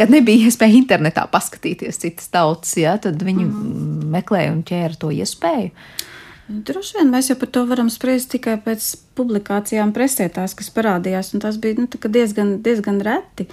kad 0.00 0.12
nebija 0.12 0.48
iespēja 0.48 0.80
internetā 0.80 1.24
paskatīties 1.32 2.04
citas 2.04 2.28
tautas, 2.32 2.76
ja, 2.80 2.96
tad 3.02 3.20
viņi 3.24 3.48
mm. 3.48 4.12
meklēja 4.16 4.52
un 4.56 4.62
ķēra 4.68 5.00
to 5.00 5.12
iespēju. 5.16 5.72
Droši 6.48 6.96
vien 6.96 7.10
mēs 7.12 7.28
jau 7.28 7.36
par 7.36 7.50
to 7.52 7.66
varam 7.68 7.90
spriest 7.92 8.30
tikai 8.32 8.56
pēc 8.64 8.94
publikācijām 9.18 9.92
presē, 9.96 10.30
tās, 10.32 10.54
kas 10.56 10.72
parādījās, 10.72 11.34
un 11.36 11.44
tas 11.44 11.58
bija 11.60 11.82
nu, 11.82 11.88
diezgan, 11.88 12.56
diezgan 12.64 13.02
reti. 13.04 13.48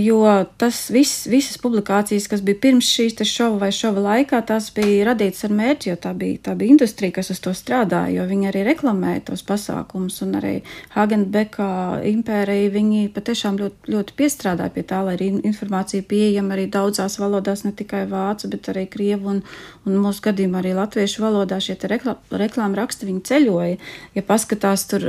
Jo 0.00 0.22
tas 0.56 0.86
viss, 0.88 1.26
visas 1.28 1.58
publikācijas, 1.60 2.24
kas 2.32 2.40
bija 2.40 2.56
pirms 2.62 2.88
šīs 2.88 3.18
šova 3.28 3.58
vai 3.66 3.68
šova 3.76 4.00
laikā, 4.06 4.38
tās 4.48 4.70
bija 4.72 5.10
radītas 5.10 5.44
ar 5.44 5.52
mērķi, 5.52 5.90
jo 5.90 5.96
tā 6.00 6.14
bija, 6.16 6.38
tā 6.48 6.54
bija 6.56 6.72
industrija, 6.72 7.12
kas 7.18 7.28
uz 7.34 7.42
to 7.44 7.52
strādāja, 7.52 8.14
jo 8.14 8.24
viņi 8.30 8.48
arī 8.48 8.62
reklamēja 8.70 9.26
tos 9.28 9.44
pasākumus, 9.44 10.16
un 10.24 10.38
arī 10.40 10.54
Hagenbeka 10.96 11.68
impērija, 12.08 12.72
viņi 12.72 13.10
patiešām 13.12 13.60
ļoti, 13.60 13.92
ļoti 13.92 14.16
piestrādāja 14.16 14.72
pie 14.78 14.86
tā, 14.88 15.02
lai 15.04 15.18
arī 15.18 15.28
informācija 15.52 16.08
pieejama 16.08 16.56
arī 16.56 16.64
daudzās 16.72 17.20
valodās, 17.20 17.66
ne 17.68 17.76
tikai 17.76 18.06
vācu, 18.08 18.48
bet 18.56 18.72
arī 18.72 18.88
krievu 18.88 19.34
un, 19.34 19.44
un 19.88 19.96
mūsu 20.04 20.22
gadījumā 20.26 20.60
arī 20.60 20.74
latviešu 20.76 21.22
valodā 21.24 21.60
šie 21.62 21.76
rekla, 21.88 22.16
reklāma 22.36 22.82
raksti, 22.82 23.08
viņi 23.08 23.22
ceļoja. 23.30 23.78
Ja 24.16 24.24
paskatās 24.26 24.84
tur, 24.90 25.06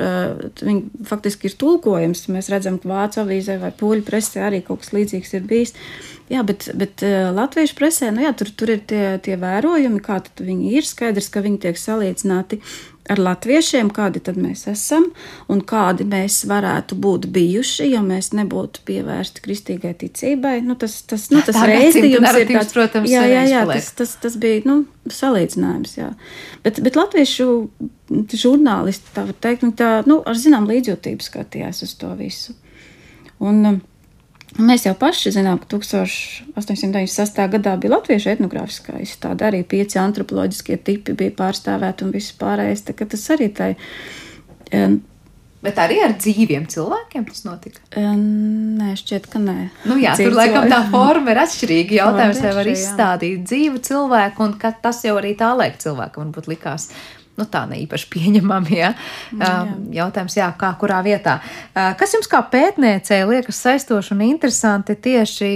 viņi 0.61 1.05
faktiski 1.07 1.49
ir 1.49 1.57
tulkojums, 1.59 2.27
mēs 2.31 2.51
redzam, 2.53 2.79
ka 2.81 2.91
vācu 2.91 3.23
avīzē 3.25 3.57
vai 3.61 3.73
poļu 3.75 4.05
presē 4.07 4.47
arī 4.47 4.61
kaut 4.65 4.83
kas 4.85 4.93
līdzīgs 4.95 5.35
ir 5.37 5.45
bijis. 5.49 5.75
Jā, 6.31 6.45
bet, 6.47 6.69
bet 6.79 7.03
latviešu 7.35 7.75
presē, 7.75 8.13
nu 8.15 8.23
jā, 8.23 8.31
tur, 8.37 8.53
tur 8.55 8.71
ir 8.77 8.85
tie, 8.87 9.03
tie 9.23 9.35
vērojumi, 9.39 9.99
kā 10.03 10.21
viņi 10.39 10.71
ir. 10.77 10.87
Skaidrs, 10.87 11.27
ka 11.33 11.43
viņi 11.43 11.59
tiek 11.65 11.79
salīdzināti 11.79 12.61
ar 13.09 13.19
latviešiem, 13.21 13.89
kādi 13.93 14.21
tad 14.23 14.37
mēs 14.39 14.65
esam 14.69 15.07
un 15.51 15.61
kādi 15.67 16.05
mēs 16.07 16.41
varētu 16.49 16.97
būt 17.01 17.27
bijuši, 17.33 17.89
ja 17.93 18.01
mēs 18.05 18.31
nebūtu 18.37 18.83
pievērsti 18.87 19.43
kristīgai 19.45 19.93
ticībai. 20.03 20.59
Nu, 20.65 20.77
tas 20.79 20.99
tas, 21.09 21.29
nu, 21.33 21.41
tas 21.45 21.57
reizījums 21.57 22.39
ir 22.41 22.51
tāds, 22.53 22.75
protams, 22.75 23.09
jā, 23.11 23.25
jā, 23.29 23.43
jā, 23.49 23.65
tas, 23.69 23.91
tas, 23.97 24.15
tas 24.21 24.37
bija 24.41 24.63
nu, 24.69 24.77
salīdzinājums. 25.11 25.97
Jā. 25.97 26.11
Bet, 26.65 26.81
bet 26.85 26.99
latviešu 26.99 27.47
žurnālisti, 28.31 29.15
tā 29.15 29.25
var 29.29 29.37
teikt, 29.43 29.65
nu, 29.65 29.75
tā, 29.77 29.93
nu, 30.09 30.21
ar 30.27 30.37
zinām 30.37 30.69
līdzjūtību 30.69 31.25
skatījās 31.25 31.81
uz 31.87 31.95
to 31.99 32.13
visu. 32.19 32.57
Un, 33.41 33.63
um, 33.65 33.81
Mēs 34.61 34.85
jau 34.85 34.93
paši 34.97 35.33
zinām, 35.35 35.59
ka 35.61 35.69
1896. 35.73 37.39
gadā 37.55 37.75
bija 37.81 37.95
Latviešu 37.95 38.33
etnogrāfiskā 38.35 38.99
izstāde, 39.01 39.47
arī 39.47 39.63
pieci 39.67 39.99
antropoloģiskie 40.01 40.77
tipi 40.85 41.15
bija 41.17 41.33
pārstāvēti 41.37 42.05
un 42.05 42.11
viss 42.15 42.35
pārējais. 42.37 42.85
Tas 42.85 43.31
arī 43.33 43.49
tai. 43.57 43.71
Um, 44.71 45.01
Bet 45.61 45.77
arī 45.77 45.99
ar 46.01 46.15
dzīviem 46.17 46.63
cilvēkiem 46.73 47.25
tas 47.27 47.43
notika? 47.45 47.83
Nē, 47.93 48.95
šķiet, 48.97 49.27
ka 49.29 49.37
nē. 49.43 49.57
Nu 49.85 49.97
jā, 50.01 50.15
Dzīvi 50.17 50.31
tur 50.31 50.37
laikam 50.39 50.65
tā 50.71 50.79
forma 50.89 51.35
ir 51.35 51.41
atšķirīga. 51.43 51.97
Jautājums, 51.99 52.39
vai 52.41 52.53
var 52.57 52.69
izstādīt 52.71 53.43
dzīvu 53.45 53.81
cilvēku, 53.85 54.47
un 54.47 54.55
tas 54.81 55.03
jau 55.05 55.19
arī 55.21 55.35
tā 55.37 55.51
laika 55.53 55.77
cilvēkam 55.83 56.31
varbūt 56.31 56.49
likās 56.49 56.89
nu, 57.39 57.47
tā 57.49 57.65
ne 57.69 57.81
īpaši 57.83 58.09
pieņemami. 58.11 58.77
Ja? 58.77 58.93
Nu, 59.33 59.43
jā. 59.43 59.51
Jautājums, 60.01 60.37
jā, 60.37 60.49
kā 60.59 60.71
kurā 60.79 61.01
vietā. 61.05 61.39
Kas 61.73 62.15
jums 62.15 62.29
kā 62.31 62.41
pētniecei 62.51 63.21
liekas 63.29 63.61
saistoši 63.65 64.17
un 64.17 64.25
interesanti 64.31 64.97
tieši? 64.97 65.53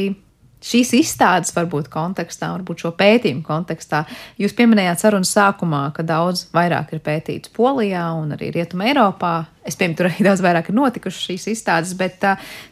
Šīs 0.65 0.95
izstādes 0.97 1.51
varbūt 1.53 1.91
kontekstā, 1.93 2.47
varbūt 2.55 2.81
šo 2.81 2.89
pētījumu 2.97 3.43
kontekstā. 3.45 3.99
Jūs 4.41 4.55
pieminējāt 4.57 5.03
sarunas 5.03 5.29
sākumā, 5.35 5.83
ka 5.93 6.01
daudz 6.01 6.47
vairāk 6.55 6.95
ir 6.95 7.03
pētīts 7.05 7.51
Polijā 7.53 8.07
un 8.17 8.33
arī 8.33 8.49
Rietumē 8.55 8.87
Eiropā. 8.89 9.35
Es 9.61 9.77
pieņemu, 9.77 9.97
tur 9.99 10.09
arī 10.09 10.25
daudz 10.25 10.41
vairāk 10.41 10.71
ir 10.71 10.77
notikušas 10.79 11.27
šīs 11.27 11.45
izstādes, 11.53 11.93
bet 11.99 12.25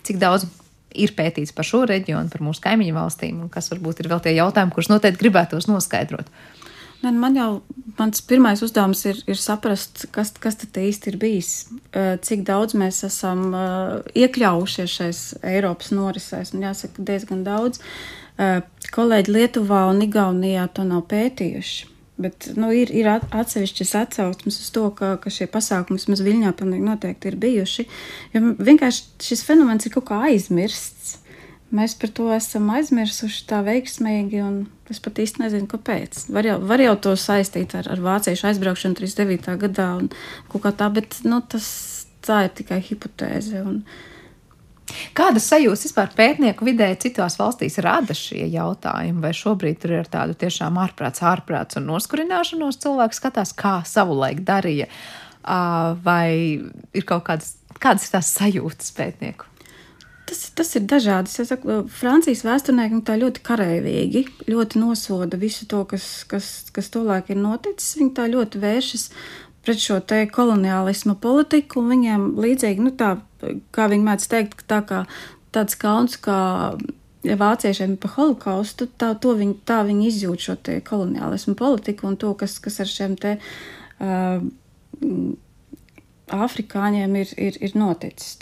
cik 0.10 0.18
daudz 0.24 0.48
ir 0.98 1.14
pētīts 1.14 1.54
par 1.54 1.70
šo 1.70 1.84
reģionu, 1.92 2.34
par 2.34 2.42
mūsu 2.42 2.66
kaimiņu 2.66 2.98
valstīm, 2.98 3.46
un 3.46 3.54
kas 3.54 3.70
varbūt 3.70 4.02
ir 4.02 4.10
vēl 4.10 4.26
tie 4.26 4.34
jautājumi, 4.40 4.74
kurus 4.74 4.90
noteikti 4.90 5.22
gribētos 5.28 5.70
noskaidrot. 5.70 6.34
Uh, 6.34 6.64
Ne, 7.04 7.12
man 7.12 7.36
jau 7.36 7.50
mans 7.98 8.22
pirmais 8.24 8.62
uzdevums 8.64 9.04
ir, 9.10 9.18
ir 9.28 9.40
saprast, 9.40 10.06
kas, 10.16 10.32
kas 10.40 10.56
tad 10.62 10.78
īsti 10.80 11.12
ir 11.12 11.18
bijis, 11.20 11.52
cik 12.24 12.46
daudz 12.48 12.78
mēs 12.80 13.04
esam 13.08 13.50
iekļaujušies 14.16 14.98
šais 15.00 15.24
Eiropas 15.44 15.92
norisēs. 15.96 16.54
Un 16.56 16.64
jāsaka, 16.64 17.04
diezgan 17.04 17.44
daudz. 17.44 17.84
Kolēģi 18.94 19.36
Lietuvā 19.36 19.84
un 19.92 20.00
Igaunijā 20.06 20.70
to 20.74 20.88
nav 20.88 21.04
pētījuši. 21.12 21.90
Bet 22.24 22.52
nu, 22.56 22.70
ir, 22.78 22.92
ir 22.94 23.10
atsevišķas 23.10 23.96
atsauksmes 23.98 24.60
uz 24.62 24.70
to, 24.74 24.86
ka, 24.96 25.16
ka 25.22 25.32
šie 25.34 25.48
pasākumi 25.52 25.98
vismaz 25.98 26.22
Viļņā 26.24 26.52
pilnīgi 26.60 26.86
noteikti 26.86 27.32
ir 27.32 27.40
bijuši. 27.42 27.88
Jo 28.36 28.54
vienkārši 28.62 29.28
šis 29.28 29.42
fenomens 29.48 29.90
ir 29.90 29.96
kaut 29.96 30.08
kā 30.12 30.22
aizmirsts. 30.30 31.18
Mēs 31.74 31.96
par 31.98 32.12
to 32.14 32.28
esam 32.36 32.68
aizmirsuši 32.70 33.48
tā 33.50 33.64
veiksmīgi, 33.66 34.44
un 34.46 34.58
es 34.94 35.00
pat 35.02 35.18
īsti 35.24 35.42
nezinu, 35.42 35.66
kāpēc. 35.72 36.28
Var 36.36 36.50
jau, 36.52 36.58
var 36.70 36.84
jau 36.84 36.94
to 37.02 37.14
saistīt 37.18 37.74
ar, 37.80 37.90
ar 37.90 38.02
vāciešu 38.04 38.52
aizbraukšanu 38.52 39.00
39. 39.00 39.56
gadā 39.64 39.88
un 39.98 40.12
kaut 40.52 40.68
kā 40.68 40.74
tā, 40.84 40.92
bet 40.94 41.24
nu, 41.26 41.42
tas, 41.50 41.68
tā 42.22 42.44
ir 42.46 42.54
tikai 42.62 42.78
hipotēze. 42.86 43.64
Un, 43.66 43.82
Kādas 45.18 45.48
sajūtas 45.48 45.88
vispār 45.88 46.12
pētnieku 46.14 46.66
vidē 46.68 46.90
citās 47.00 47.38
valstīs 47.40 47.80
rada 47.82 48.14
šie 48.18 48.44
jautājumi? 48.52 49.24
Vai 49.24 49.32
šobrīd 49.34 49.80
tur 49.82 49.96
ir 49.96 50.10
tāda 50.12 50.36
tiešām 50.38 50.78
ārprāts, 50.84 51.24
ārprāts 51.26 51.80
un 51.80 51.88
noskurināšanos 51.90 52.82
cilvēks 52.84 53.22
skatās, 53.22 53.56
kā 53.58 53.80
savulaik 53.88 54.44
darīja? 54.46 54.90
Vai 56.04 56.28
ir 56.94 57.08
kaut 57.10 57.26
kādas, 57.32 57.56
kādas 57.80 58.06
ir 58.06 58.14
tās 58.18 58.36
sajūtas 58.36 58.94
pētnieku? 59.00 59.53
Tas, 60.34 60.48
tas 60.58 60.72
ir 60.80 60.86
dažādi. 60.90 61.30
Es 61.30 61.52
saku, 61.52 61.84
Francijas 61.94 62.40
vēsturnieki 62.42 63.04
tā 63.06 63.20
ļoti 63.22 63.42
karavīgi, 63.46 64.24
ļoti 64.50 64.80
nosoda 64.82 65.38
visu 65.38 65.68
to, 65.70 65.84
kas, 65.86 66.08
kas, 66.26 66.48
kas 66.74 66.90
tolaik 66.90 67.30
ir 67.30 67.38
noticis. 67.38 67.92
Viņi 68.00 68.16
tā 68.18 68.26
ļoti 68.32 68.62
vēršas 68.64 69.04
pret 69.62 69.84
šo 69.84 70.00
te 70.02 70.24
koloniālismu 70.34 71.20
politiku, 71.22 71.84
un 71.84 71.94
viņiem 71.94 72.26
līdzīgi, 72.42 72.82
nu 72.82 72.96
tā, 72.98 73.12
kā 73.78 73.86
viņi 73.94 74.08
mēdz 74.10 74.26
teikt, 74.34 74.66
tā 74.74 74.82
kā 74.90 75.04
tāds 75.54 75.78
kauns, 75.78 76.18
kā 76.18 76.40
vāciešiem 77.22 77.94
pa 78.02 78.10
holokaustu, 78.16 78.90
tā, 78.98 79.14
viņi, 79.14 79.60
tā 79.70 79.84
viņi 79.86 80.10
izjūt 80.10 80.48
šo 80.50 80.58
te 80.66 80.82
koloniālismu 80.90 81.54
politiku 81.62 82.10
un 82.10 82.18
to, 82.18 82.34
kas, 82.42 82.58
kas 82.58 82.82
ar 82.82 82.90
šiem 82.90 83.20
te. 83.22 83.38
Uh, 84.02 84.42
afrikāņiem 86.32 87.16
ir, 87.20 87.32
ir, 87.38 87.58
ir 87.60 87.74
noticis. 87.76 88.38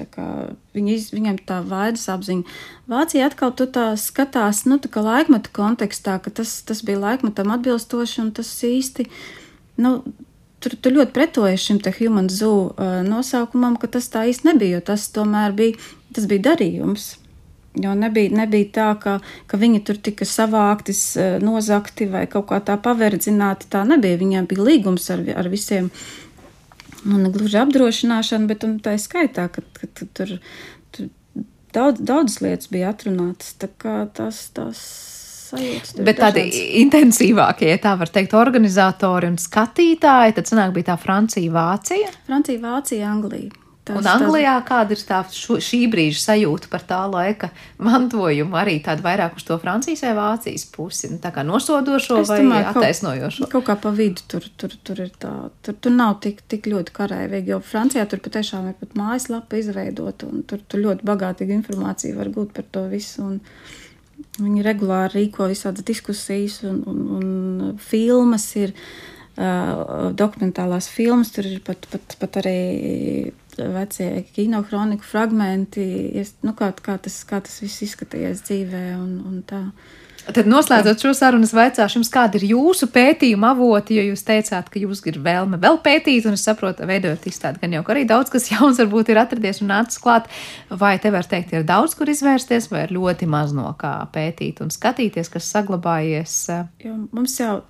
Viņi, 0.75 0.97
viņiem 1.15 1.39
tā 1.49 1.61
vainas 1.65 2.07
apziņa. 2.13 2.57
Vācija 2.91 3.29
atkal 3.29 3.53
tā 3.57 3.91
skatās, 3.97 4.65
nu, 4.69 4.77
tā 4.81 4.91
kā 4.91 5.03
laikmeta 5.05 5.53
kontekstā, 5.55 6.19
ka 6.21 6.33
tas, 6.41 6.59
tas 6.67 6.83
bija 6.85 7.01
laikmetam 7.01 7.53
atbilstoši 7.55 8.21
un 8.25 8.29
tas 8.37 8.51
īsti, 8.67 9.07
nu, 9.81 9.95
tur, 10.61 10.77
tur 10.77 10.99
ļoti 10.99 11.15
pretojas 11.15 11.65
šim 11.65 11.81
te 11.81 11.93
human 11.97 12.29
zoo 12.29 12.69
uh, 12.69 13.01
nosaukumam, 13.07 13.79
ka 13.81 13.89
tas 13.97 14.11
tā 14.13 14.27
īsti 14.29 14.51
nebija, 14.51 14.77
jo 14.77 14.85
tas 14.93 15.09
tomēr 15.15 15.57
bija, 15.57 15.81
tas 16.13 16.29
bija 16.29 16.51
darījums. 16.51 17.15
Jo 17.79 17.93
nebija, 17.95 18.33
nebija 18.35 18.67
tā, 18.75 18.87
ka, 18.99 19.13
ka 19.47 19.57
viņi 19.57 19.79
tur 19.87 19.95
tika 20.03 20.25
savākti, 20.27 20.91
nozakti 21.39 22.03
vai 22.11 22.25
kaut 22.27 22.49
kā 22.49 22.57
tā 22.67 22.75
paverdzināti. 22.75 23.69
Tā 23.71 23.85
nebija. 23.87 24.19
Viņiem 24.19 24.49
bija 24.49 24.65
līgums 24.67 25.07
ar, 25.13 25.23
ar 25.39 25.47
visiem 25.47 25.87
nu, 27.05 27.17
ne 27.21 27.31
gluži 27.33 27.61
apdrošināšana, 27.61 28.49
bet 28.49 28.65
tā 28.85 28.97
skaitā, 29.01 29.47
ka, 29.53 29.63
ka, 29.77 29.89
ka 29.97 30.07
tur, 30.17 30.35
tur 30.95 31.09
daudz, 31.75 32.03
daudzas 32.03 32.41
lietas 32.43 32.71
bija 32.73 32.91
atrunātas. 32.93 33.55
Tā 33.61 33.71
kā 33.81 33.95
tas, 34.17 34.43
tas 34.55 34.81
sajūtas. 35.51 35.95
Bet 36.07 36.21
tādi 36.21 36.45
intensīvākie, 36.81 37.71
ja 37.73 37.79
tā 37.81 37.95
var 37.99 38.11
teikt, 38.13 38.35
organizatori 38.37 39.31
un 39.31 39.39
skatītāji, 39.41 40.37
tad 40.37 40.51
sanāk 40.51 40.75
bija 40.77 40.91
tā 40.93 40.99
Francija, 41.01 41.51
Vācija. 41.55 42.11
Francija, 42.29 42.63
Vācija, 42.63 43.09
Anglija. 43.11 43.60
Tas, 43.91 43.99
un 44.01 44.09
Anglijā 44.11 44.53
tas... 44.59 44.67
kāda 44.67 44.95
ir 44.95 45.03
tā 45.07 45.19
šo, 45.35 45.57
šī 45.63 45.79
brīža 45.91 46.21
sajūta 46.23 46.71
par 46.71 46.85
tā 46.89 46.99
laika 47.11 47.51
mantojumu, 47.81 48.57
arī 48.61 48.77
tāda 48.85 49.05
vairāk 49.05 49.37
uz 49.39 49.45
to 49.47 49.57
Francijas 49.61 50.03
vai 50.07 50.13
Vācijas 50.17 50.65
pusi, 50.73 51.11
nu, 51.13 51.19
tā 51.23 51.33
kā 51.35 51.45
nosodošo 51.47 52.21
es 52.23 52.31
vai 52.31 52.39
domāju, 52.43 52.69
attaisnojošo? 52.71 53.45
Kaut, 53.45 53.53
kaut 53.57 53.67
kā 53.69 53.77
pa 53.85 53.93
vidu 53.97 54.25
tur, 54.31 54.47
tur, 54.57 54.77
tur 54.87 55.03
ir 55.05 55.13
tā, 55.21 55.33
tur, 55.65 55.77
tur 55.77 55.95
nav 55.95 56.17
tik, 56.23 56.43
tik 56.51 56.71
ļoti 56.71 56.95
karēvīgi, 56.97 57.53
jo 57.53 57.61
Francijā 57.65 58.07
tur 58.09 58.23
patiešām 58.23 58.71
ir 58.71 58.79
pat 58.81 58.97
mājaslapa 58.99 59.61
izveidota, 59.61 60.31
un 60.31 60.43
tur, 60.47 60.63
tur 60.67 60.85
ļoti 60.87 61.07
bagātīga 61.07 61.57
informācija 61.59 62.17
var 62.17 62.31
būt 62.33 62.55
par 62.57 62.67
to 62.71 62.87
visu. 62.91 63.27
Un, 63.27 63.39
Viņi 64.37 64.63
regulāri 64.63 65.23
rīko 65.25 65.47
visādas 65.49 65.85
diskusijas, 65.85 66.61
un, 66.67 66.81
un, 66.87 66.99
un 67.17 67.77
filmas 67.81 68.45
ir 68.59 68.73
uh, 68.75 70.11
dokumentālās 70.17 70.87
filmas. 70.91 71.33
Tur 71.35 71.49
ir 71.49 71.61
pat, 71.65 71.87
pat, 71.91 72.15
pat 72.21 72.39
arī 72.43 73.31
vecie 73.57 74.23
kino 74.35 74.61
kroniku 74.67 75.05
fragmenti, 75.05 75.85
nu, 76.45 76.53
kā, 76.57 76.71
kā, 76.83 76.97
tas, 77.01 77.21
kā 77.27 77.41
tas 77.43 77.59
viss 77.63 77.83
izskatījās 77.87 78.45
dzīvē. 78.47 78.85
Un, 78.99 79.17
un 79.27 79.41
tā. 79.47 79.65
Tad, 80.21 80.45
noslēdzot 80.45 81.01
šo 81.01 81.11
sarunu, 81.17 81.47
es 81.47 81.53
vaicāšu 81.55 81.97
jums, 81.97 82.09
kāda 82.13 82.37
ir 82.37 82.51
jūsu 82.51 82.87
pētījuma 82.93 83.55
avoti, 83.55 83.97
jo 83.97 84.03
jūs 84.11 84.21
teicāt, 84.27 84.69
ka 84.69 84.77
jūs 84.79 85.01
gribat 85.01 85.25
vēlme 85.25 85.57
vēl 85.61 85.79
pētīt, 85.81 86.27
un 86.29 86.37
es 86.37 86.45
saprotu, 86.45 86.85
veidojot 86.87 87.25
izstādi, 87.27 87.61
gan 87.63 87.73
jau 87.73 87.81
arī 87.89 88.05
daudz 88.09 88.29
kas 88.33 88.47
jauns 88.53 88.79
varbūt 88.83 89.09
ir 89.09 89.21
atradies 89.23 89.63
un 89.63 89.71
nācis 89.73 90.01
klāt. 90.01 90.29
Vai 90.69 90.93
te 91.01 91.09
var 91.13 91.25
teikt, 91.27 91.55
ir 91.57 91.65
daudz, 91.67 91.97
kur 91.97 92.11
izvērsties, 92.13 92.69
vai 92.71 92.85
ir 92.85 92.95
ļoti 92.95 93.29
maz 93.29 93.55
no 93.57 93.71
kā 93.81 93.95
pētīt 94.13 94.61
un 94.61 94.69
skatīties, 94.73 95.31
kas 95.33 95.49
saglabājies? 95.55 96.37
Jo 96.85 96.97
mums 97.09 97.39
jau 97.41 97.63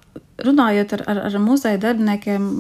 runājot 0.44 0.98
ar, 0.98 1.06
ar, 1.08 1.24
ar 1.30 1.40
muzeja 1.40 1.80
darbiniekiem, 1.82 2.52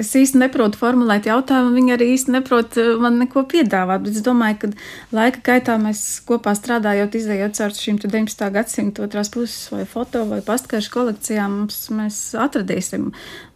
es 0.00 0.12
īsti 0.16 0.40
neprotu 0.40 0.80
formulēt 0.80 1.26
jautājumu, 1.28 1.74
viņi 1.76 1.94
arī 1.94 2.08
īsti 2.14 2.34
neprot 2.34 2.76
eh, 2.80 2.92
man 3.00 3.18
neko 3.20 3.44
piedāvāt. 3.50 4.04
Bet 4.06 4.16
es 4.16 4.24
domāju, 4.24 4.58
ka 4.62 4.70
laika 5.16 5.42
gaitā 5.50 5.76
mēs 5.82 6.02
kopā 6.28 6.54
strādājot, 6.58 7.16
izējot 7.18 7.58
caur 7.58 7.76
šīm 7.76 8.00
19. 8.02 8.48
gadsimta 8.56 9.06
otrās 9.06 9.32
puses 9.32 9.70
vai 9.74 9.84
foto 9.88 10.24
vai 10.30 10.40
pastkaršu 10.46 10.92
kolekcijām, 10.94 11.62
mēs 11.98 12.20
atradīsim 12.40 13.10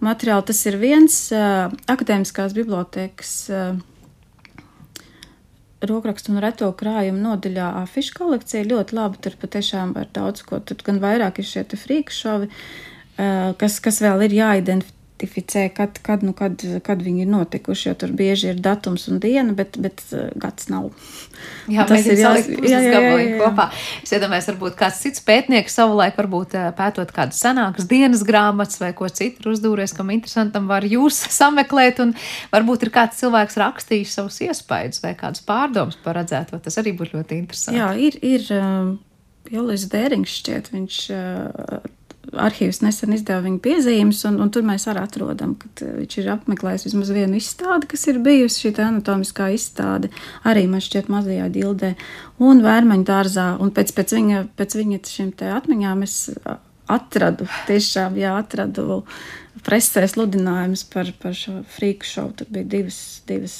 materiālu. 0.04 0.46
Tas 0.50 0.62
ir 0.68 0.80
viens 0.80 1.20
uh, 1.34 1.68
akadēmiskās 1.92 2.56
bibliotekas. 2.56 3.36
Uh, 3.50 3.84
Rokrakstu 5.86 6.32
un 6.32 6.40
reto 6.40 6.70
krājumu 6.72 7.20
nodaļā 7.20 7.66
afišu 7.82 8.14
kolekcija 8.16 8.64
ļoti 8.66 8.96
labi. 8.96 9.20
Tur 9.22 9.36
patiešām 9.38 9.92
var 9.94 10.08
daudz 10.16 10.40
ko. 10.48 10.58
Tur 10.64 10.80
gan 10.82 10.98
vairāk 11.02 11.42
ir 11.42 11.46
šie 11.46 11.66
frīku 11.76 12.16
šovi, 12.16 12.48
uh, 12.48 13.52
kas, 13.60 13.76
kas 13.84 14.00
vēl 14.02 14.24
ir 14.26 14.38
jāidentificē 14.38 14.95
identificē, 15.16 15.68
kad, 15.74 15.98
kad, 16.02 16.22
nu, 16.22 16.32
kad, 16.32 16.60
kad 16.84 17.02
viņi 17.02 17.24
ir 17.24 17.28
notikuši. 17.30 17.88
Jo 17.88 17.94
tur 17.94 18.12
bieži 18.12 18.50
ir 18.50 18.60
datums 18.60 19.08
un 19.08 19.18
diena, 19.20 19.52
bet, 19.52 19.78
bet 19.78 20.02
uh, 20.12 20.28
gads 20.36 20.68
nav. 20.68 20.90
Jā, 21.68 21.86
tas 21.86 22.06
ir 22.06 22.18
jāsaka, 22.18 22.60
jā, 22.66 22.80
jā, 22.80 23.00
jā, 23.00 23.16
jā. 23.20 23.38
kopā. 23.40 23.68
Es 24.02 24.12
iedomājos, 24.12 24.48
varbūt 24.52 24.76
kāds 24.76 25.00
cits 25.00 25.24
pētnieks 25.24 25.76
savulaik, 25.76 26.16
varbūt 26.18 26.56
uh, 26.56 26.68
pētot 26.76 27.12
kādas 27.16 27.40
senākas 27.40 27.88
dienas 27.88 28.24
grāmatas 28.26 28.80
vai 28.80 28.92
ko 28.96 29.08
citu 29.08 29.52
uzdūries, 29.54 29.94
kam 29.96 30.12
interesantam 30.14 30.68
var 30.68 30.84
jūs 30.84 31.22
sameklēt, 31.38 32.02
un 32.04 32.14
varbūt 32.52 32.86
ir 32.86 32.92
kāds 32.94 33.20
cilvēks 33.22 33.60
rakstījis 33.62 34.16
savus 34.20 34.40
iespaidus 34.44 35.02
vai 35.04 35.16
kādus 35.16 35.44
pārdomus 35.46 35.98
par 36.04 36.20
redzēto. 36.20 36.60
Tas 36.60 36.80
arī 36.82 36.96
būtu 36.96 37.16
ļoti 37.16 37.40
interesanti. 37.40 37.80
Jā, 37.80 37.92
ir, 37.96 38.20
ir 38.24 38.48
um, 38.56 38.96
Jolis 39.52 39.88
Dērings 39.92 40.40
šķiet, 40.42 40.74
viņš 40.74 41.04
uh, 41.14 41.94
arhīvs 42.32 42.82
nesen 42.82 43.14
izdeva 43.16 43.44
viņa 43.44 43.60
piezīmes, 43.64 44.22
un, 44.28 44.38
un 44.42 44.50
tur 44.52 44.66
mēs 44.66 44.86
arī 44.90 45.02
atrodam, 45.04 45.54
ka 45.60 45.70
uh, 45.86 45.96
viņš 46.00 46.18
ir 46.20 46.30
apmeklējis 46.34 46.86
vismaz 46.88 47.12
vienu 47.14 47.38
izstādi, 47.40 47.88
kas 47.92 48.06
ir 48.10 48.20
bijusi 48.24 48.66
šī 48.66 48.74
anatomiskā 48.84 49.50
izstāde, 49.54 50.10
arī 50.48 50.66
man 50.70 50.84
šķiet 50.84 51.10
mazajā 51.12 51.48
dildē, 51.54 51.94
un 52.42 52.62
vērmeņu 52.66 53.08
dārzā, 53.08 53.48
un 53.62 53.72
pēc, 53.76 53.94
pēc, 53.96 54.16
viņa, 54.18 54.46
pēc 54.58 54.78
viņa 54.80 55.02
šiem 55.10 55.34
te 55.38 55.50
atmiņām 55.54 56.06
es 56.06 56.18
atradu, 56.86 57.48
tiešām, 57.66 58.18
jā, 58.20 58.36
atradu 58.38 59.02
presē 59.66 60.04
sludinājumus 60.06 60.84
par, 60.92 61.10
par 61.22 61.34
šo 61.34 61.60
frīku 61.76 62.06
šovu. 62.06 62.34
Tur 62.38 62.50
bija 62.54 62.68
divas, 62.76 63.00
divas 63.26 63.56